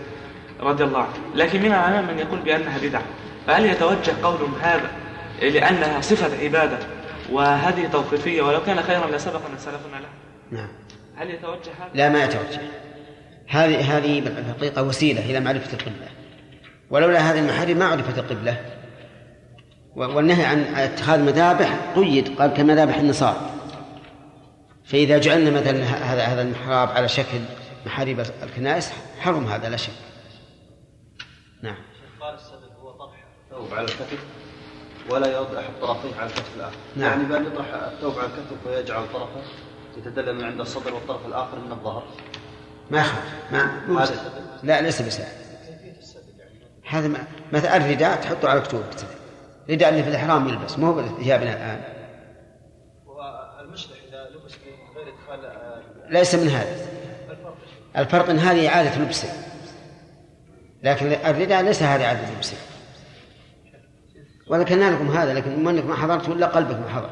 رضي 0.60 0.84
الله 0.84 0.98
عنه. 0.98 1.34
لكن 1.34 1.62
من 1.62 1.66
العلماء 1.66 2.02
من 2.02 2.18
يقول 2.18 2.38
بأنها 2.38 2.78
بدعة. 2.78 3.02
فهل 3.46 3.66
يتوجه 3.66 4.12
قولهم 4.22 4.54
هذا 4.62 4.90
لأنها 5.42 6.00
صفة 6.00 6.44
عبادة 6.44 6.78
وهذه 7.32 7.86
توقيفية 7.86 8.42
ولو 8.42 8.62
كان 8.62 8.82
خيرا 8.82 9.10
لسبقنا 9.10 9.58
سلفنا 9.58 9.96
له 9.96 10.08
نعم. 10.50 10.68
هل 11.16 11.30
يتوجه 11.30 11.70
هذا؟ 11.80 11.90
لا 11.94 12.08
ما 12.08 12.24
يتوجه. 12.24 12.60
هذه 13.48 13.98
هذه 13.98 14.20
بالحقيقة 14.20 14.82
وسيلة 14.82 15.30
إلى 15.30 15.40
معرفة 15.40 15.72
القبلة. 15.72 16.08
ولولا 16.92 17.18
هذه 17.18 17.38
المحارم 17.38 17.76
ما 17.76 17.84
عرفت 17.84 18.18
القبلة. 18.18 18.56
والنهي 19.96 20.44
عن 20.44 20.58
اتخاذ 20.58 21.20
مذابح 21.20 21.78
قيد 21.96 22.40
قال 22.40 22.50
كمذابح 22.50 22.96
النصارى. 22.96 23.50
فإذا 24.84 25.18
جعلنا 25.18 25.50
مثلا 25.50 25.84
هذا 25.84 26.22
هذا 26.22 26.42
المحراب 26.42 26.88
على 26.88 27.08
شكل 27.08 27.38
محاريب 27.86 28.20
الكنائس 28.42 28.92
حرم 29.20 29.46
هذا 29.46 29.68
لا 29.68 29.76
شك. 29.76 29.92
نعم. 31.62 31.76
قال 32.20 32.34
السبب 32.34 32.72
هو 32.82 32.90
طرح 32.90 33.24
الثوب 33.44 33.74
على 33.74 33.84
الكتف 33.84 34.18
ولا 35.10 35.26
يرد 35.26 35.54
احد 35.54 35.72
طرفيه 35.80 36.16
على 36.18 36.30
الكتف 36.30 36.56
الآخر. 36.56 36.76
نعم. 36.96 37.10
يعني 37.10 37.24
بأن 37.24 37.46
يطرح 37.46 37.66
الثوب 37.74 38.18
على 38.18 38.26
الكتف 38.26 38.66
ويجعل 38.66 39.02
طرفه 39.12 39.42
يتدلى 39.96 40.32
من 40.32 40.44
عند 40.44 40.60
الصدر 40.60 40.94
والطرف 40.94 41.26
الآخر 41.26 41.58
من 41.58 41.72
الظهر. 41.72 42.02
ما 42.90 43.00
يخالف. 43.00 43.88
ما. 43.88 44.08
لا 44.62 44.80
ليس 44.80 45.02
بسهل 45.02 45.41
هذا 46.92 47.08
ما 47.08 47.18
مثلا 47.52 47.76
الرداء 47.76 48.20
تحطه 48.20 48.48
على 48.48 48.60
كتوب 48.60 48.82
الرداء 49.68 49.88
اللي 49.88 50.02
في 50.02 50.08
الإحرام 50.08 50.48
يلبس 50.48 50.78
مو 50.78 50.92
بثيابنا 50.92 51.52
الآن. 51.52 51.80
والمشلح 53.06 53.96
إذا 54.08 54.28
لبس 54.30 54.52
من 54.52 54.96
غير 54.96 55.14
إدخال 55.14 55.44
آه، 55.44 55.82
ليس 56.10 56.34
من 56.34 56.48
هذا. 56.48 56.76
الفرق 57.96 58.30
إن 58.30 58.38
هذه 58.38 58.68
إعادة 58.68 58.98
لبسه. 58.98 59.28
لكن 60.82 61.06
الرداء 61.06 61.62
ليس 61.62 61.82
هذه 61.82 62.04
إعادة 62.04 62.20
لبسه. 62.36 62.56
وذكرنا 64.46 64.90
لكم 64.90 65.10
هذا 65.10 65.34
لكن 65.34 65.68
انك 65.68 65.84
ما 65.84 65.96
حضرت 65.96 66.28
ولا 66.28 66.46
قلبك 66.46 66.76
ما 66.76 66.88
حضر 66.88 67.10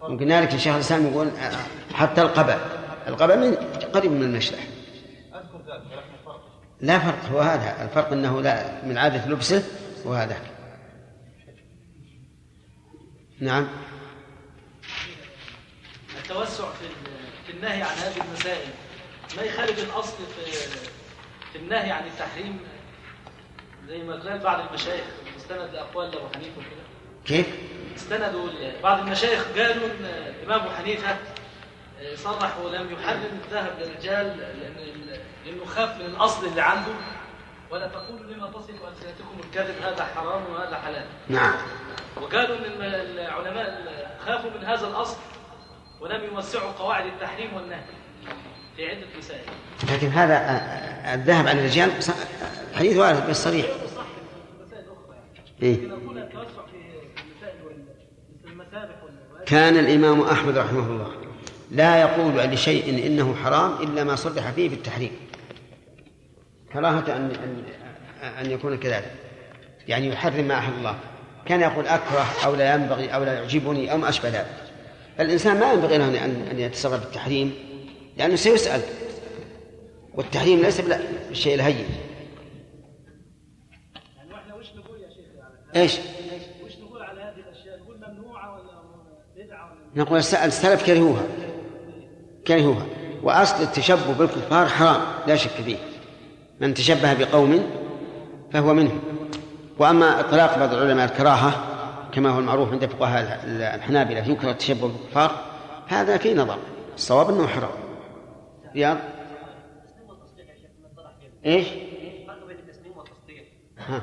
وقلنا 0.00 0.40
لك 0.40 0.54
الشيخ 0.54 0.74
الإسلام 0.74 1.06
يقول 1.06 1.28
آه، 1.28 1.94
حتى 1.94 2.22
القبع. 2.22 2.58
القبع 3.08 3.34
من 3.34 3.54
قريب 3.94 4.12
من 4.12 4.22
المشلح 4.22 4.71
لا 6.82 6.98
فرق 6.98 7.24
هو 7.32 7.40
هذا. 7.40 7.84
الفرق 7.84 8.12
إنه 8.12 8.40
لا 8.40 8.84
من 8.84 8.98
عادة 8.98 9.26
لبسه 9.26 9.64
وهذا 10.04 10.36
نعم. 13.40 13.68
التوسع 16.18 16.70
في 16.72 16.88
في 17.46 17.52
النهي 17.52 17.82
عن 17.82 17.96
هذه 17.96 18.24
المسائل 18.28 18.68
ما 19.36 19.42
يخالف 19.42 19.84
الأصل 19.84 20.16
في 20.16 20.52
في 21.52 21.58
النهي 21.58 21.90
عن 21.90 22.06
التحريم؟ 22.06 22.60
زي 23.88 23.98
ما 23.98 24.14
قال 24.14 24.38
بعض 24.38 24.68
المشايخ 24.68 25.04
استند 25.36 25.70
لاقوال 25.74 26.18
ابو 26.18 26.28
حنيفة 26.34 26.58
وكده. 26.58 26.82
كيف؟ 27.24 27.46
استندوا 27.96 28.48
بعض 28.82 28.98
المشايخ 28.98 29.44
قالوا 29.56 29.86
إن 29.86 30.04
الامام 30.04 30.60
ابو 30.60 30.70
حنيفة 30.70 31.16
صرح 32.16 32.58
ولم 32.58 32.92
يحرم 32.92 33.40
الذهب 33.44 33.72
للرجال 33.80 34.36
لأن- 34.36 35.46
لأنه 35.46 35.64
خاف 35.64 35.96
من 36.00 36.06
الأصل 36.06 36.46
اللي 36.46 36.60
عنده. 36.60 36.92
ولا 37.70 37.86
تقولوا 37.86 38.30
لما 38.34 38.46
تصف 38.46 38.70
ألسنتكم 38.70 39.40
الكذب 39.44 39.74
هذا 39.82 40.04
حرام 40.04 40.42
وهذا 40.52 40.76
حلال. 40.76 41.04
نعم. 41.28 41.54
وقالوا 42.22 42.56
إن 42.56 42.64
الم- 42.64 42.82
العلماء 43.18 43.82
خافوا 44.26 44.50
من 44.50 44.64
هذا 44.64 44.86
الأصل 44.88 45.16
ولم 46.00 46.24
يوسعوا 46.24 46.72
قواعد 46.72 47.06
التحريم 47.06 47.54
والنهي 47.54 47.80
في 48.76 48.88
عدة 48.90 49.06
مسائل. 49.18 49.40
لكن 49.92 50.08
هذا 50.08 50.34
آه، 50.34 51.14
الذهب 51.14 51.46
على 51.48 51.60
الرجال 51.60 51.90
حديث 52.74 52.96
وارد 52.96 53.16
إيه؟ 55.62 55.74
المسائل 55.76 57.62
وال- 57.64 57.84
مثل 58.44 58.52
المسابح 58.52 59.02
وال- 59.04 59.44
كان 59.46 59.76
الإمام 59.76 60.20
أحمد 60.20 60.58
رحمه 60.58 60.86
الله. 60.86 61.21
لا 61.72 62.00
يقول 62.00 62.36
لشيء 62.38 63.06
إنه 63.06 63.34
حرام 63.34 63.82
إلا 63.82 64.04
ما 64.04 64.16
صرح 64.16 64.50
فيه 64.50 64.68
بالتحريم 64.68 65.10
كراهة 66.72 67.16
أن 67.16 67.30
أن 67.30 67.64
أن 68.40 68.50
يكون 68.50 68.76
كذلك. 68.78 69.10
يعني 69.88 70.08
يحرم 70.08 70.44
ما 70.44 70.58
أحل 70.58 70.72
الله. 70.72 70.98
كان 71.46 71.60
يقول 71.60 71.86
أكره 71.86 72.26
أو 72.44 72.54
لا 72.54 72.74
ينبغي 72.74 73.08
أو 73.14 73.24
لا 73.24 73.32
يعجبني 73.34 73.92
أو 73.92 73.96
ما 73.98 74.08
أشبه 74.08 74.28
ذلك. 74.28 74.46
الإنسان 75.20 75.60
ما 75.60 75.72
ينبغي 75.72 75.98
له 75.98 76.24
أن 76.24 76.46
أن 76.50 76.58
يتصرف 76.58 77.00
بالتحريم 77.00 77.54
لأنه 78.16 78.36
سيسأل. 78.36 78.80
والتحريم 80.14 80.60
ليس 80.62 80.80
بالشيء 80.80 81.54
الهين. 81.54 81.86
يعني 84.16 84.32
وإحنا 84.32 84.54
وش 84.54 84.66
نقول 84.76 85.00
يا 85.00 85.08
شيخ 85.08 85.26
يعني 85.38 85.82
إيش؟ 85.84 85.98
وش 86.64 86.72
نقول 86.82 87.02
على 87.02 87.20
هذه 87.20 87.40
الأشياء؟ 87.48 87.78
نقول 87.78 87.96
ممنوعة 87.96 88.62
نقول 89.96 90.18
الس- 90.18 90.34
السلف 90.34 90.86
كرهوها. 90.86 91.22
كرهوها 92.46 92.86
وأصل 93.22 93.62
التشبه 93.62 94.12
بالكفار 94.18 94.66
حرام 94.66 95.00
لا 95.26 95.36
شك 95.36 95.50
فيه 95.50 95.76
من 96.60 96.74
تشبه 96.74 97.14
بقوم 97.14 97.70
فهو 98.52 98.74
منهم 98.74 99.00
وأما 99.78 100.20
إطلاق 100.20 100.58
بعض 100.58 100.74
العلماء 100.74 101.04
الكراهة 101.04 101.64
كما 102.12 102.30
هو 102.30 102.38
المعروف 102.38 102.72
عند 102.72 102.86
فقهاء 102.86 103.40
الحنابلة 103.74 104.28
يكره 104.28 104.50
التشبه 104.50 104.88
بالكفار 104.88 105.44
هذا 105.88 106.16
في 106.16 106.34
نظر 106.34 106.58
الصواب 106.94 107.30
أنه 107.30 107.46
حرام 107.46 107.70
رياض 108.74 108.96
إيش؟ 111.46 111.66
ها. 113.78 114.02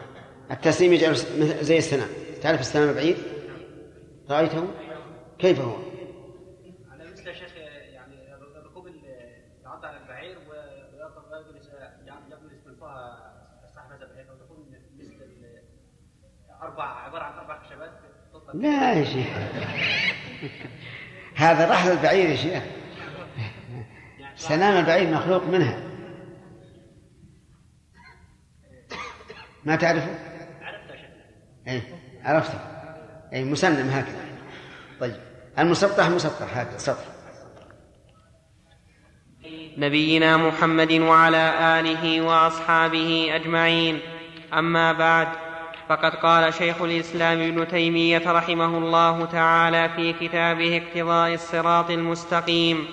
التسليم 0.52 0.94
يجعل 0.94 1.16
زي 1.62 1.78
السلام 1.78 2.08
تعرف 2.42 2.60
السلام 2.60 2.94
بعيد؟ 2.94 3.16
رأيته؟ 4.30 4.64
كيف 5.40 5.62
هو؟ 5.62 5.76
لا 18.54 18.94
يا 18.94 19.06
شيخ. 19.06 19.28
هذا 21.36 21.72
رحل 21.72 21.92
البعير 21.92 22.30
يا 22.30 22.36
شيخ. 22.36 22.64
سلام 24.36 24.78
البعير 24.78 25.14
مخلوق 25.14 25.44
منها. 25.44 25.84
ما 29.66 29.76
تعرفه؟ 29.76 30.20
عرفت 30.62 30.90
يا 30.90 30.96
شيخ. 30.96 31.10
إيه 31.68 31.82
عرفته. 32.24 32.60
اي 33.34 33.44
مسلم 33.44 33.90
هكذا. 33.90 34.26
طيب 35.00 35.16
المسطح 35.60 36.10
مسطح 36.10 36.58
هكذا 36.58 36.78
سطح. 36.78 37.06
نبينا 39.78 40.38
محمد 40.38 40.92
وعلى 40.92 41.80
آله 41.80 42.22
وأصحابه 42.22 43.36
أجمعين. 43.36 44.00
أما 44.54 44.94
بعد 44.94 45.28
فقد 45.90 46.16
قال 46.16 46.54
شيخ 46.54 46.82
الإسلام 46.82 47.42
ابن 47.42 47.68
تيمية 47.68 48.32
رحمه 48.32 48.78
الله 48.78 49.26
تعالى 49.26 49.90
في 49.90 50.14
كتابه 50.14 50.78
اقتضاء 50.78 51.34
الصراط 51.34 51.90
المستقيم 51.90 52.88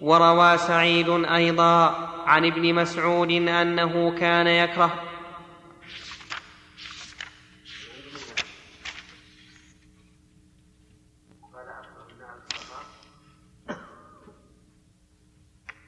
وروى 0.00 0.58
سعيد 0.58 1.08
أيضا 1.08 1.88
عن 2.26 2.46
ابن 2.46 2.74
مسعود 2.74 3.30
أنه 3.30 4.18
كان 4.18 4.46
يكره. 4.46 4.92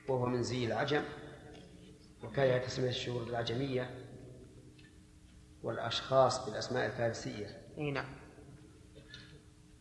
وهو 0.08 0.26
من 0.26 0.42
زي 0.42 0.66
العجم 0.66 1.02
وكره 2.22 2.58
تسمية 2.58 2.88
الشهور 2.88 3.22
بالعجمية 3.22 4.03
والأشخاص 5.64 6.46
بالأسماء 6.46 6.86
الفارسية. 6.86 7.46
إي 7.78 7.90
نعم. 7.90 8.04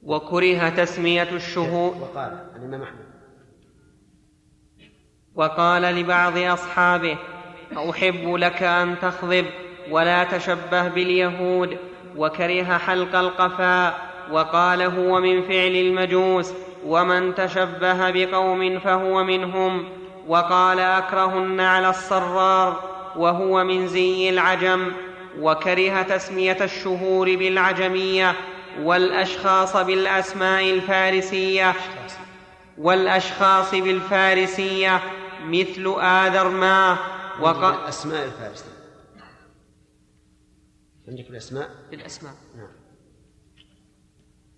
وكره 0.03 0.69
تسمية 0.69 1.29
الشهور 1.31 1.97
وقال 1.97 2.49
الإمام 2.55 2.81
أحمد. 2.81 3.05
وقال 5.35 5.81
لبعض 5.81 6.37
أصحابه 6.37 7.17
أحب 7.89 8.33
لك 8.33 8.63
أن 8.63 8.99
تخضب 8.99 9.45
ولا 9.89 10.23
تشبه 10.23 10.87
باليهود. 10.87 11.77
وكره 12.17 12.77
حلق 12.77 13.15
القفاء. 13.15 14.13
وقال 14.31 14.81
هو 14.81 15.19
من 15.19 15.41
فعل 15.41 15.75
المجوس 15.75 16.53
ومن 16.85 17.35
تشبه 17.35 18.11
بقوم 18.11 18.79
فهو 18.79 19.23
منهم. 19.23 19.89
وقال 20.27 20.79
اكره 20.79 21.37
النعل 21.37 21.85
الصرار 21.85 22.83
وهو 23.15 23.63
من 23.63 23.87
زي 23.87 24.29
العجم. 24.29 24.91
وكره 25.39 26.01
تسمية 26.01 26.57
الشهور 26.61 27.35
بالعجمية 27.35 28.35
والأشخاص 28.81 29.75
بالأسماء 29.77 30.69
الفارسية 30.71 31.73
والأشخاص 32.77 33.71
بالفارسية 33.75 35.01
مثل 35.45 35.95
آذر 36.01 36.49
ما 36.49 36.97
وقال 37.41 37.75
الأسماء 37.75 38.25
الفارسية. 38.25 38.73
عندك 41.07 41.29
الأسماء 41.29 41.69
بالأسماء. 41.91 42.33
نعم. 42.57 42.67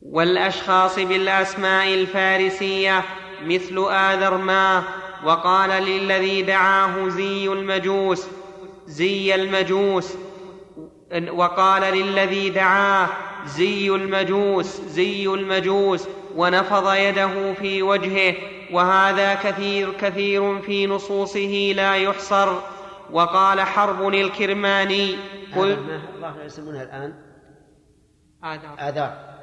والأشخاص 0.02 1.00
بالأسماء 1.00 1.94
الفارسية 1.94 3.04
مثل 3.44 3.86
آذر 3.92 4.38
ما 4.38 4.84
وقال 5.26 5.70
للذي 5.84 6.42
دعاه 6.42 7.10
زي 7.10 7.48
المجوس 7.48 8.28
زي 8.88 9.36
المجوس. 9.36 10.14
وقال 11.16 11.82
للذي 11.82 12.50
دعاه 12.50 13.10
زي 13.46 13.90
المجوس 13.90 14.82
زي 14.82 15.28
المجوس 15.28 16.08
ونفض 16.36 16.94
يده 16.94 17.54
في 17.54 17.84
وجهه 17.84 18.36
وهذا 18.72 19.36
كثير 19.36 19.94
كثير 19.94 20.62
في 20.62 20.88
نصوصه 20.88 21.74
لا 21.76 21.96
يحصر. 21.96 22.62
وقال 23.12 23.62
حرب 23.62 24.08
الكرماني. 24.08 25.16
قل 25.56 25.72
الله 26.16 26.44
يسمونها 26.44 26.84
الآن. 26.84 27.14
آذار. 28.44 28.76
آذار. 28.80 29.36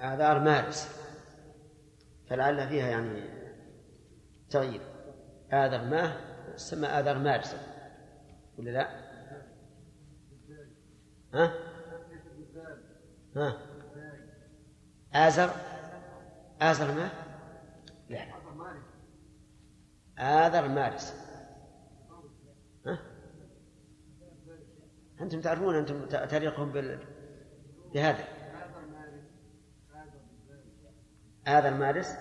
آذار 0.00 0.38
مارس. 0.38 0.88
فلعل 2.30 2.68
فيها 2.68 2.88
يعني 2.88 3.22
تغيير. 4.50 4.80
آذر 5.52 5.84
ماه 5.84 6.12
تسمى 6.56 6.86
آذار 6.86 7.18
مارس. 7.18 7.56
ولا 8.58 8.70
لا؟ 8.70 9.01
ها؟ 11.34 11.52
ها؟ 13.36 13.58
آزر 15.14 15.50
آزر 16.60 16.94
ما؟ 16.94 17.10
لا 18.08 18.26
آذر 20.18 20.68
مارس 20.68 21.14
ها؟ 22.86 22.98
أنتم 25.20 25.40
تعرفون 25.40 25.74
أنتم 25.74 26.06
تاريخهم 26.06 26.72
بال... 26.72 26.98
بهذا 27.94 28.24
آذر 31.46 31.74
مارس 31.74 32.16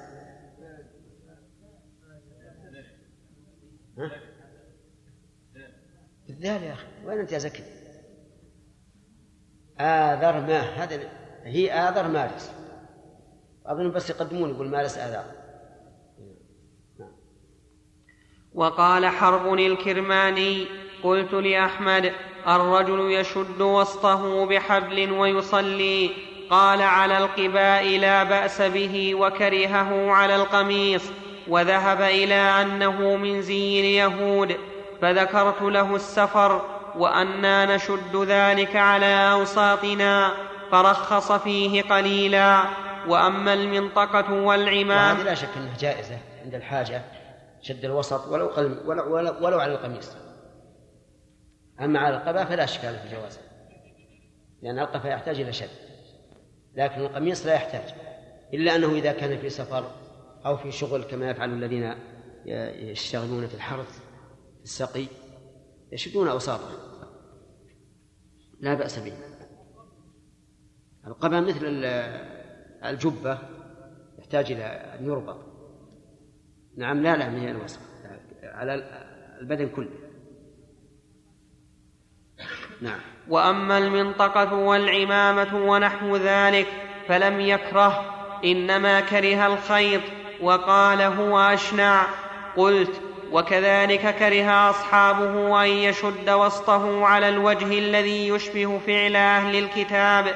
ها؟ 3.98 4.12
بالذال 6.28 6.64
يا 6.64 6.74
أخي 6.74 7.06
وين 7.06 7.20
أنت 7.20 7.32
يا 7.32 7.38
زكي؟ 7.38 7.81
آذر 9.82 10.40
ما 10.40 10.60
هذا 10.60 10.99
هي 11.44 11.72
آذر 11.72 12.08
مارس. 12.08 12.52
أظن 13.66 13.91
بس 13.91 14.10
يقدمون 14.10 14.49
يقول 14.49 14.68
مارس 14.68 14.98
آذار 14.98 15.26
وقال 18.53 19.06
حرب 19.06 19.53
الكرماني 19.53 20.66
قلت 21.03 21.34
لأحمد 21.34 22.14
الرجل 22.48 23.12
يشد 23.12 23.62
وسطه 23.62 24.45
بحبل 24.45 25.12
ويصلي 25.12 26.10
قال 26.49 26.82
على 26.82 27.18
القباء 27.18 27.98
لا 27.98 28.24
بأس 28.24 28.62
به 28.62 29.16
وكرهه 29.16 30.12
على 30.12 30.36
القميص 30.36 31.03
وذهب 31.48 32.02
إلى 32.02 32.36
أنه 32.36 33.16
من 33.16 33.41
زي 33.41 33.80
اليهود 33.80 34.58
فذكرت 35.02 35.62
له 35.62 35.95
السفر 35.95 36.62
وأنا 36.98 37.76
نشد 37.76 38.16
ذلك 38.16 38.76
على 38.76 39.32
أوساطنا 39.32 40.32
فرخص 40.72 41.32
فيه 41.32 41.82
قليلا. 41.82 42.64
وأما 43.08 43.54
المنطقة 43.54 44.34
والعمام 44.34 45.18
وهذه 45.18 45.26
لا 45.26 45.34
شك 45.34 45.50
أنها 45.58 45.78
جائزة 45.78 46.18
عند 46.44 46.56
الحاجة 46.56 47.02
شد 47.62 47.86
الوسط 47.86 48.28
ولو 48.28 48.52
ولو, 48.86 49.16
ولو, 49.16 49.46
ولو 49.46 49.60
على 49.60 49.74
القميص. 49.74 50.12
أما 51.82 52.00
على 52.00 52.16
القباء 52.16 52.46
فلا 52.46 52.64
إشكال 52.64 52.96
في 53.00 53.16
جوازه 53.16 53.40
لأن 54.62 54.80
القفا 54.80 55.08
يحتاج 55.08 55.40
إلى 55.40 55.54
شد 55.54 55.70
لكن 56.76 57.02
القميص 57.02 57.46
لا 57.46 57.54
يحتاج 57.54 57.94
إلا 58.54 58.76
أنه 58.76 58.92
إذا 58.92 59.12
كان 59.12 59.38
في 59.38 59.50
سفر 59.50 59.92
أو 60.46 60.58
في 60.58 60.72
شغل 60.72 61.04
كما 61.04 61.30
يفعل 61.30 61.50
الذين 61.50 61.96
يشتغلون 62.76 63.48
في 63.48 63.56
الحرث 63.56 64.00
في 64.58 64.64
السقي. 64.64 65.06
يشدون 65.92 66.28
أوساطهم 66.28 66.78
لا 68.60 68.74
بأس 68.74 69.00
به. 69.00 69.14
القبا 71.08 71.40
مثل 71.40 71.66
الجبة 72.86 73.38
يحتاج 74.20 74.52
إلى 74.52 74.64
أن 74.64 75.06
يربط. 75.06 75.38
نعم 76.78 77.02
لا 77.04 77.16
لا 77.16 77.30
من 77.30 77.50
الوسط 77.50 77.80
على 78.44 78.76
البدن 79.42 79.70
كله. 79.70 80.12
نعم. 82.82 83.00
وأما 83.30 83.78
المنطقة 83.78 84.54
والعمامة 84.54 85.70
ونحو 85.70 86.16
ذلك 86.16 86.68
فلم 87.08 87.40
يكره 87.40 88.22
إنما 88.44 89.02
كره 89.02 89.48
الخيط 89.48 90.02
وقال 90.42 91.02
هو 91.02 91.40
أشنع. 91.40 92.08
قلت 92.58 93.02
وكذلك 93.32 94.16
كره 94.16 94.70
أصحابه 94.70 95.64
أن 95.64 95.70
يشد 95.70 96.30
وسطه 96.30 97.06
على 97.06 97.30
الوجه 97.30 97.80
الذي 97.80 98.28
يشبه 98.28 98.80
فعل 98.88 99.16
أهل 99.16 99.56
الكتاب. 99.56 100.36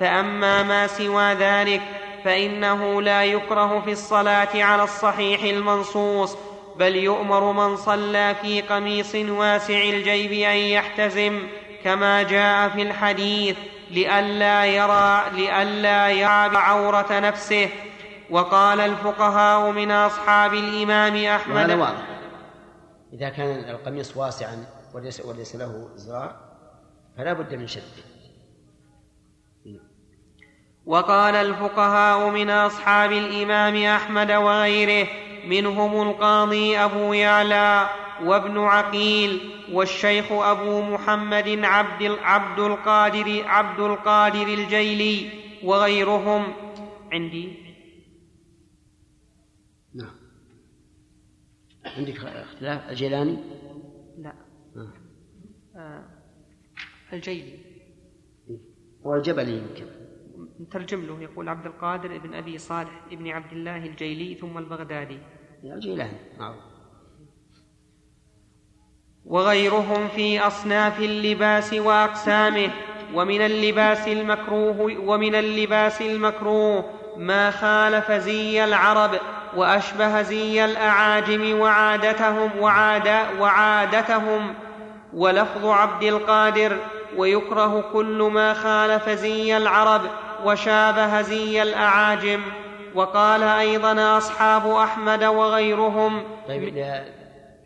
فأما 0.00 0.62
ما 0.62 0.86
سوى 0.86 1.32
ذلك 1.32 1.82
فإنه 2.24 3.02
لا 3.02 3.24
يكره 3.24 3.80
في 3.84 3.92
الصلاة 3.92 4.48
على 4.54 4.82
الصحيح 4.82 5.42
المنصوص 5.42 6.36
بل 6.76 6.96
يؤمر 6.96 7.52
من 7.52 7.76
صلى 7.76 8.34
في 8.42 8.60
قميص 8.60 9.14
واسع 9.14 9.82
الجيب 9.82 10.32
أن 10.32 10.56
يحتزم 10.56 11.42
كما 11.84 12.22
جاء 12.22 12.68
في 12.68 12.82
الحديث 12.82 13.56
لئلا 13.90 14.64
يرى 14.64 15.24
لئلا 15.32 16.08
يرى 16.08 16.56
عورة 16.56 17.06
نفسه. 17.10 17.68
وقال 18.30 18.80
الفقهاء 18.80 19.70
من 19.70 19.90
أصحاب 19.90 20.54
الإمام 20.54 21.24
أحمد 21.24 21.70
واضح. 21.70 22.13
إذا 23.14 23.28
كان 23.28 23.70
القميص 23.70 24.16
واسعا 24.16 24.66
وليس, 24.94 25.20
وليس 25.20 25.56
له 25.56 25.88
إزرار 25.94 26.36
فلا 27.16 27.32
بد 27.32 27.54
من 27.54 27.66
شده. 27.66 28.14
وقال 30.86 31.34
الفقهاء 31.34 32.30
من 32.30 32.50
أصحاب 32.50 33.12
الإمام 33.12 33.76
أحمد 33.76 34.30
وغيره 34.30 35.08
منهم 35.46 36.08
القاضي 36.08 36.78
أبو 36.78 37.12
يعلى 37.12 37.88
وابن 38.22 38.58
عقيل 38.58 39.50
والشيخ 39.72 40.32
أبو 40.32 40.82
محمد 40.82 41.48
عبد 41.64 42.18
عبد 42.22 42.58
القادر 42.58 43.44
عبد 43.46 43.80
القادر 43.80 44.46
الجيلي 44.46 45.30
وغيرهم. 45.64 46.52
عندي 47.12 47.64
نعم 49.94 50.16
عندك 51.86 52.18
اختلاف 52.24 52.90
الجيلاني 52.90 53.36
لا. 54.18 54.32
آه. 54.76 54.92
آه. 55.76 56.04
الجيلي. 57.12 57.58
والجبلي 59.02 59.58
يمكن. 59.58 59.86
نترجم 60.60 61.06
له 61.06 61.22
يقول 61.22 61.48
عبد 61.48 61.66
القادر 61.66 62.18
بن 62.18 62.34
أبي 62.34 62.58
صالح 62.58 63.00
بن 63.10 63.28
عبد 63.28 63.52
الله 63.52 63.86
الجيلي 63.86 64.34
ثم 64.34 64.58
البغدادي. 64.58 65.18
الجيلاني 65.64 66.18
معروف 66.38 66.64
وغيرهم 69.24 70.08
في 70.08 70.40
أصناف 70.40 71.00
اللباس 71.00 71.72
وأقسامه 71.72 72.70
ومن 73.14 73.40
اللباس 73.40 74.08
المكروه 74.08 74.98
ومن 75.08 75.34
اللباس 75.34 76.02
المكروه 76.02 76.84
ما 77.16 77.50
خالف 77.50 78.12
زي 78.12 78.64
العرب. 78.64 79.20
وأشبه 79.56 80.22
زي 80.22 80.64
الأعاجم 80.64 81.60
وعادتهم 81.60 82.50
وعادا 82.60 83.40
وعادتهم 83.40 84.54
ولفظ 85.14 85.66
عبد 85.66 86.02
القادر 86.02 86.76
ويكره 87.16 87.84
كل 87.92 88.30
ما 88.32 88.54
خالف 88.54 89.08
زي 89.08 89.56
العرب 89.56 90.02
وشابه 90.44 91.22
زي 91.22 91.62
الأعاجم 91.62 92.40
وقال 92.94 93.42
أيضا 93.42 94.18
أصحاب 94.18 94.66
أحمد 94.66 95.24
وغيرهم 95.24 96.22
طيب 96.48 96.94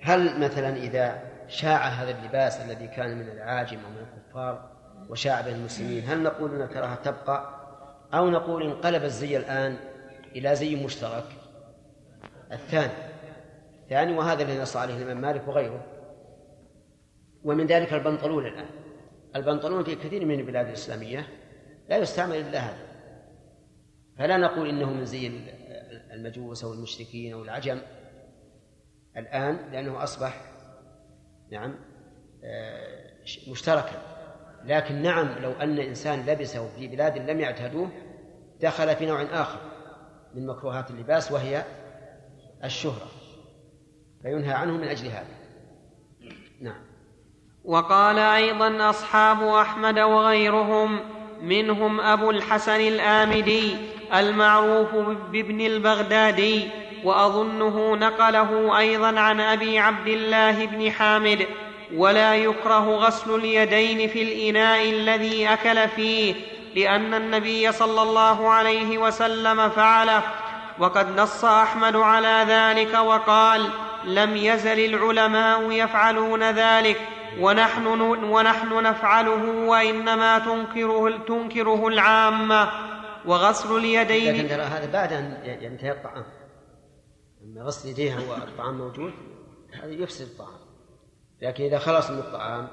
هل 0.02 0.40
مثلا 0.40 0.77
إذا 0.77 1.23
شاع 1.48 1.86
هذا 1.86 2.10
اللباس 2.10 2.60
الذي 2.60 2.86
كان 2.86 3.19
من 3.19 3.28
العاجم 3.28 3.78
أو 3.85 3.90
من 3.90 4.06
الكفار 4.06 4.60
وشاع 5.09 5.40
بين 5.40 5.55
المسلمين 5.55 6.05
هل 6.09 6.23
نقول 6.23 6.55
ان 6.55 6.62
الكراهه 6.62 6.94
تبقى 6.94 7.48
أو 8.15 8.31
نقول 8.31 8.62
انقلب 8.62 9.05
الزي 9.05 9.36
الآن 9.36 9.77
إلى 10.36 10.56
زي 10.56 10.85
مشترك؟ 10.85 11.24
الثاني. 12.52 12.92
الثاني 13.82 14.16
وهذا 14.16 14.42
الذي 14.42 14.58
نص 14.58 14.76
عليه 14.76 14.96
الإمام 14.96 15.20
مالك 15.20 15.48
وغيره. 15.48 15.86
ومن 17.44 17.66
ذلك 17.66 17.92
البنطلون 17.92 18.46
الآن. 18.46 18.68
البنطلون 19.36 19.84
في 19.84 19.94
كثير 19.94 20.24
من 20.24 20.40
البلاد 20.40 20.66
الإسلامية 20.66 21.28
لا 21.88 21.96
يستعمل 21.96 22.36
إلا 22.36 22.58
هذا. 22.58 22.88
فلا 24.18 24.36
نقول 24.36 24.68
إنه 24.68 24.92
من 24.92 25.04
زي 25.04 25.30
المجوس 26.12 26.64
أو 26.64 26.72
المشركين 26.72 27.32
أو 27.32 27.42
العجم. 27.42 27.80
الآن 29.16 29.70
لأنه 29.72 30.02
أصبح 30.02 30.42
نعم 31.50 31.74
آه، 32.44 33.10
مشتركا. 33.50 34.18
لكن 34.64 35.02
نعم 35.02 35.38
لو 35.38 35.52
أن 35.52 35.78
إنسان 35.78 36.26
لبسه 36.26 36.68
في 36.68 36.88
بلاد 36.88 37.18
لم 37.18 37.40
يعتادوه 37.40 37.90
دخل 38.60 38.96
في 38.96 39.06
نوع 39.06 39.22
آخر 39.22 39.58
من 40.34 40.46
مكروهات 40.46 40.90
اللباس 40.90 41.32
وهي 41.32 41.64
الشهرة 42.64 43.09
فينهى 44.22 44.52
عنه 44.52 44.72
من 44.72 44.85
أجل 44.89 45.06
هذا. 45.06 45.39
نعم. 46.60 46.80
وقال 47.64 48.18
أيضا 48.18 48.90
أصحاب 48.90 49.43
أحمد 49.43 49.98
وغيرهم 49.98 51.01
منهم 51.43 52.01
أبو 52.01 52.30
الحسن 52.30 52.80
الآمدي 52.80 53.76
المعروف 54.14 54.94
بابن 55.32 55.60
البغدادي 55.60 56.68
وأظنه 57.05 57.97
نقله 57.97 58.78
أيضا 58.78 59.20
عن 59.20 59.40
أبي 59.40 59.78
عبد 59.78 60.09
الله 60.09 60.66
بن 60.66 60.90
حامد 60.90 61.47
ولا 61.94 62.35
يكره 62.35 62.97
غسل 62.97 63.35
اليدين 63.35 64.09
في 64.09 64.22
الإناء 64.22 64.90
الذي 64.90 65.48
أكل 65.48 65.89
فيه 65.89 66.35
لأن 66.76 67.14
النبي 67.14 67.72
صلى 67.72 68.02
الله 68.02 68.48
عليه 68.48 68.98
وسلم 68.98 69.68
فعله 69.68 70.22
وقد 70.80 71.20
نص 71.20 71.44
أحمد 71.44 71.96
على 71.96 72.44
ذلك 72.48 72.94
وقال 72.94 73.70
لم 74.05 74.36
يزل 74.36 74.94
العلماء 74.94 75.70
يفعلون 75.70 76.42
ذلك 76.42 77.00
ونحن 77.40 77.86
ونحن 78.24 78.82
نفعله 78.82 79.68
وإنما 79.68 80.38
تنكره 80.38 81.24
تنكره 81.26 81.88
العامة. 81.88 82.70
وغسل 83.26 83.76
اليدين 83.76 84.34
لكن 84.34 84.48
ترى 84.48 84.62
هذا 84.62 84.92
بعد 84.92 85.12
أن 85.12 85.36
ينتهي 85.44 85.90
الطعام. 85.90 86.24
أما 87.44 87.62
غسل 87.62 87.88
يديها 87.88 88.18
والطعام 88.30 88.78
موجود 88.78 89.12
هذا 89.82 89.92
يفسد 89.92 90.26
الطعام. 90.26 90.59
لكن 91.42 91.64
إذا 91.64 91.78
خلص 91.78 92.10
من 92.10 92.18
الطعام 92.18 92.68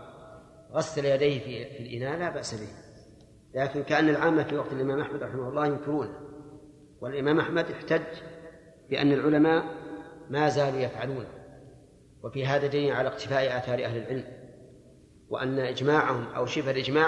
غسل 0.73 1.06
يديه 1.06 1.40
في, 1.40 1.80
الإناء 1.80 2.19
لا 2.19 2.30
بأس 2.30 2.53
به. 2.53 2.68
لكن 3.56 3.84
كأن 3.84 4.10
العامة 4.10 4.44
في 4.44 4.56
وقت 4.56 4.72
الإمام 4.72 5.02
أحمد 5.02 5.23
رحمه 5.23 5.49
الله 5.49 5.65
ينكرونه. 5.65 6.35
والإمام 7.01 7.39
أحمد 7.39 7.72
احتج 7.72 8.03
بأن 8.89 9.11
العلماء 9.11 9.65
ما 10.30 10.49
زالوا 10.49 10.80
يفعلونه 10.80 11.27
وفي 12.23 12.45
هذا 12.45 12.67
دليل 12.67 12.91
على 12.91 13.07
اقتفاء 13.07 13.57
آثار 13.57 13.85
أهل 13.85 13.97
العلم 13.97 14.23
وأن 15.30 15.59
إجماعهم 15.59 16.34
أو 16.34 16.45
شبه 16.45 16.72
الإجماع 16.72 17.07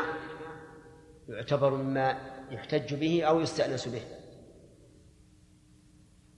يعتبر 1.27 1.76
مما 1.76 2.18
يحتج 2.51 2.93
به 2.93 3.23
أو 3.23 3.39
يستأنس 3.39 3.88
به. 3.88 4.01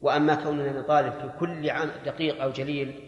وأما 0.01 0.35
كوننا 0.35 0.79
نطالب 0.79 1.13
في 1.13 1.31
كل 1.39 1.69
عام 1.69 1.89
دقيق 2.05 2.41
أو 2.41 2.51
جليل 2.51 3.03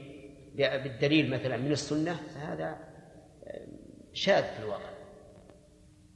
بالدليل 0.56 1.30
مثلا 1.30 1.58
من 1.58 1.72
السنة 1.72 2.14
فهذا 2.14 2.78
شاذ 4.14 4.44
في 4.44 4.60
الواقع. 4.64 4.91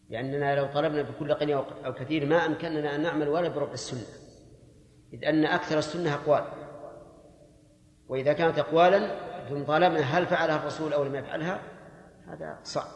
لأننا 0.10 0.56
لو 0.56 0.66
طلبنا 0.66 1.02
بكل 1.02 1.34
قليل 1.34 1.58
أو 1.86 1.94
كثير 1.94 2.26
ما 2.26 2.46
أمكننا 2.46 2.96
أن 2.96 3.02
نعمل 3.02 3.30
ولا 3.30 3.48
بربع 3.48 3.74
السنة. 3.74 4.06
إذ 5.14 5.26
أن 5.26 5.46
أكثر 5.46 5.78
السنة 5.78 6.14
أقوال. 6.14 6.44
وإذا 8.08 8.34
كانت 8.34 8.60
أقوالا 8.60 9.16
ثم 9.50 9.64
طالبنا 9.64 10.00
هل 10.00 10.28
فعلها 10.28 10.56
الرسول 10.56 10.94
أو 10.94 11.04
لم 11.04 11.16
يفعلها؟ 11.16 11.60
هذا 12.28 12.60
صعب. 12.64 12.88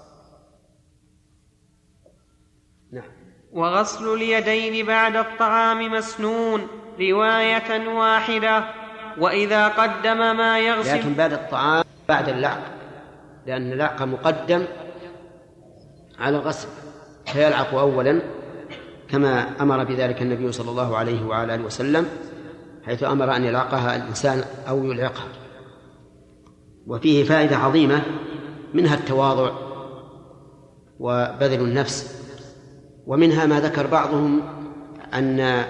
نعم. 2.91 3.11
وغسل 3.51 4.13
اليدين 4.13 4.85
بعد 4.85 5.15
الطعام 5.15 5.91
مسنون 5.91 6.67
رواية 6.99 7.87
واحدة. 7.87 8.63
وإذا 9.17 9.67
قدم 9.67 10.17
ما 10.17 10.59
يغسل 10.59 10.99
لكن 10.99 11.13
بعد 11.13 11.33
الطعام 11.33 11.83
بعد 12.09 12.29
اللعق. 12.29 12.63
لأن 13.45 13.71
اللعق 13.71 14.01
مقدم 14.01 14.65
على 16.19 16.37
الغسل. 16.37 16.88
فيلعق 17.33 17.73
أولا 17.73 18.21
كما 19.09 19.47
أمر 19.61 19.83
بذلك 19.83 20.21
النبي 20.21 20.51
صلى 20.51 20.71
الله 20.71 20.97
عليه 20.97 21.25
وعلى 21.25 21.55
آله 21.55 21.63
وسلم 21.63 22.05
حيث 22.85 23.03
أمر 23.03 23.35
أن 23.35 23.43
يلعقها 23.43 23.95
الإنسان 23.95 24.43
أو 24.69 24.83
يلعقها. 24.83 25.27
وفيه 26.87 27.23
فائدة 27.23 27.57
عظيمة 27.57 28.01
منها 28.73 28.95
التواضع 28.95 29.51
وبذل 30.99 31.61
النفس 31.61 32.19
ومنها 33.07 33.45
ما 33.45 33.59
ذكر 33.59 33.87
بعضهم 33.87 34.41
أن 35.13 35.65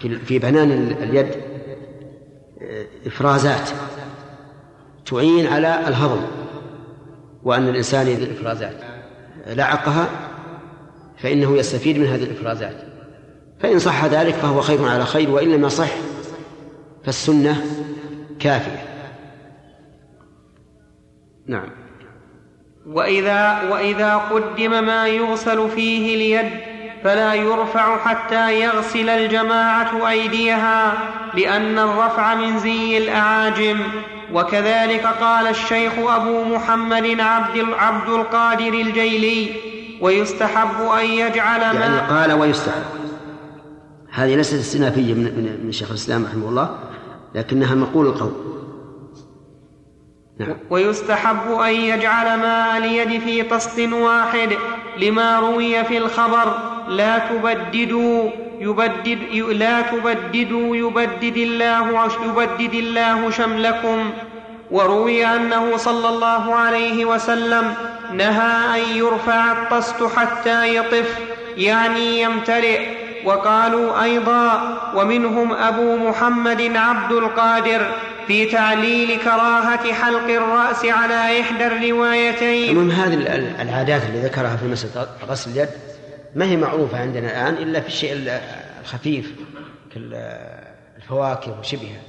في 0.00 0.38
بنان 0.38 0.70
اليد 1.02 1.26
آه، 2.62 2.86
إفرازات 3.06 3.70
تعين 5.06 5.46
على 5.46 5.88
الهضم 5.88 6.22
وأن 7.42 7.68
الإنسان 7.68 8.06
إذا 8.06 8.24
الإفرازات 8.24 8.76
لعقها 9.46 10.29
فإنه 11.22 11.56
يستفيد 11.56 11.98
من 11.98 12.06
هذه 12.06 12.22
الإفرازات. 12.22 12.76
فإن 13.60 13.78
صح 13.78 14.04
ذلك 14.04 14.34
فهو 14.34 14.60
خير 14.60 14.88
على 14.88 15.04
خير 15.04 15.30
وإن 15.30 15.52
لم 15.52 15.64
يصح 15.64 15.90
فالسنة 17.04 17.64
كافية. 18.40 18.84
نعم. 21.46 21.68
وإذا 22.86 23.62
وإذا 23.70 24.16
قدم 24.16 24.84
ما 24.84 25.08
يغسل 25.08 25.68
فيه 25.68 26.14
اليد 26.16 26.50
فلا 27.04 27.34
يرفع 27.34 27.98
حتى 27.98 28.60
يغسل 28.60 29.08
الجماعة 29.08 30.10
أيديها 30.10 30.92
لأن 31.34 31.78
الرفع 31.78 32.34
من 32.34 32.58
زي 32.58 32.98
الأعاجم. 32.98 33.80
وكذلك 34.32 35.06
قال 35.06 35.46
الشيخ 35.46 35.92
أبو 35.98 36.44
محمد 36.44 37.20
عبد 37.20 37.66
عبد 37.78 38.08
القادر 38.08 38.72
الجيلي 38.74 39.50
ويستحب 40.00 40.82
أن 41.00 41.04
يجعل 41.04 41.60
ما 41.60 41.80
يعني 41.80 42.00
قال 42.00 42.32
ويستحب. 42.32 42.82
هذه 44.10 44.36
ليست 44.36 44.54
استنافية 44.54 45.14
من 45.14 45.24
من 45.24 45.60
من 45.64 45.72
شيخ 45.72 45.88
الإسلام 45.88 46.24
رحمه 46.24 46.48
الله 46.48 46.78
لكنها 47.34 47.74
مقول 47.74 48.06
القول. 48.06 48.32
نعم. 50.38 50.56
ويستحب 50.70 51.52
أن 51.52 51.74
يجعل 51.74 52.38
ماء 52.38 52.78
اليد 52.78 53.20
في 53.20 53.42
طست 53.42 53.80
واحد 53.92 54.48
لما 54.98 55.38
روي 55.38 55.84
في 55.84 55.98
الخبر. 55.98 56.54
لا 56.88 57.18
تبددوا 57.18 58.30
يبدد 58.60 59.18
لا 59.34 59.80
تبددوا 59.80 60.76
يبدد 60.76 61.36
الله 61.36 62.08
يبدد 62.24 62.74
الله 62.74 63.30
شملكم. 63.30 64.10
وروي 64.70 65.26
أنه 65.26 65.76
صلى 65.76 66.08
الله 66.08 66.54
عليه 66.54 67.04
وسلم 67.04 67.74
نهى 68.12 68.82
أن 68.82 68.96
يرفع 68.96 69.52
الطست 69.52 70.02
حتى 70.16 70.76
يطف 70.76 71.18
يعني 71.56 72.20
يمتلئ. 72.20 72.80
وقالوا 73.24 74.02
أيضا 74.02 74.78
ومنهم 74.96 75.52
أبو 75.52 75.96
محمد 75.96 76.76
عبد 76.76 77.12
القادر 77.12 77.92
في 78.26 78.46
تعليل 78.46 79.18
كراهة 79.24 79.92
حلق 79.92 80.24
الرأس 80.24 80.84
على 80.84 81.40
إحدى 81.40 81.66
الروايتين. 81.66 82.70
المهم 82.70 82.90
هذه 82.90 83.14
العادات 83.62 84.02
اللي 84.02 84.20
ذكرها 84.20 84.56
في 84.56 84.66
مسألة 84.66 85.06
غسل 85.28 85.50
اليد 85.50 85.68
ما 86.34 86.44
هي 86.44 86.56
معروفة 86.56 87.00
عندنا 87.00 87.26
الآن 87.26 87.54
إلا 87.54 87.80
في 87.80 87.86
الشيء 87.88 88.40
الخفيف 88.82 89.32
كالفواكه 89.94 91.58
وشبهها. 91.60 92.00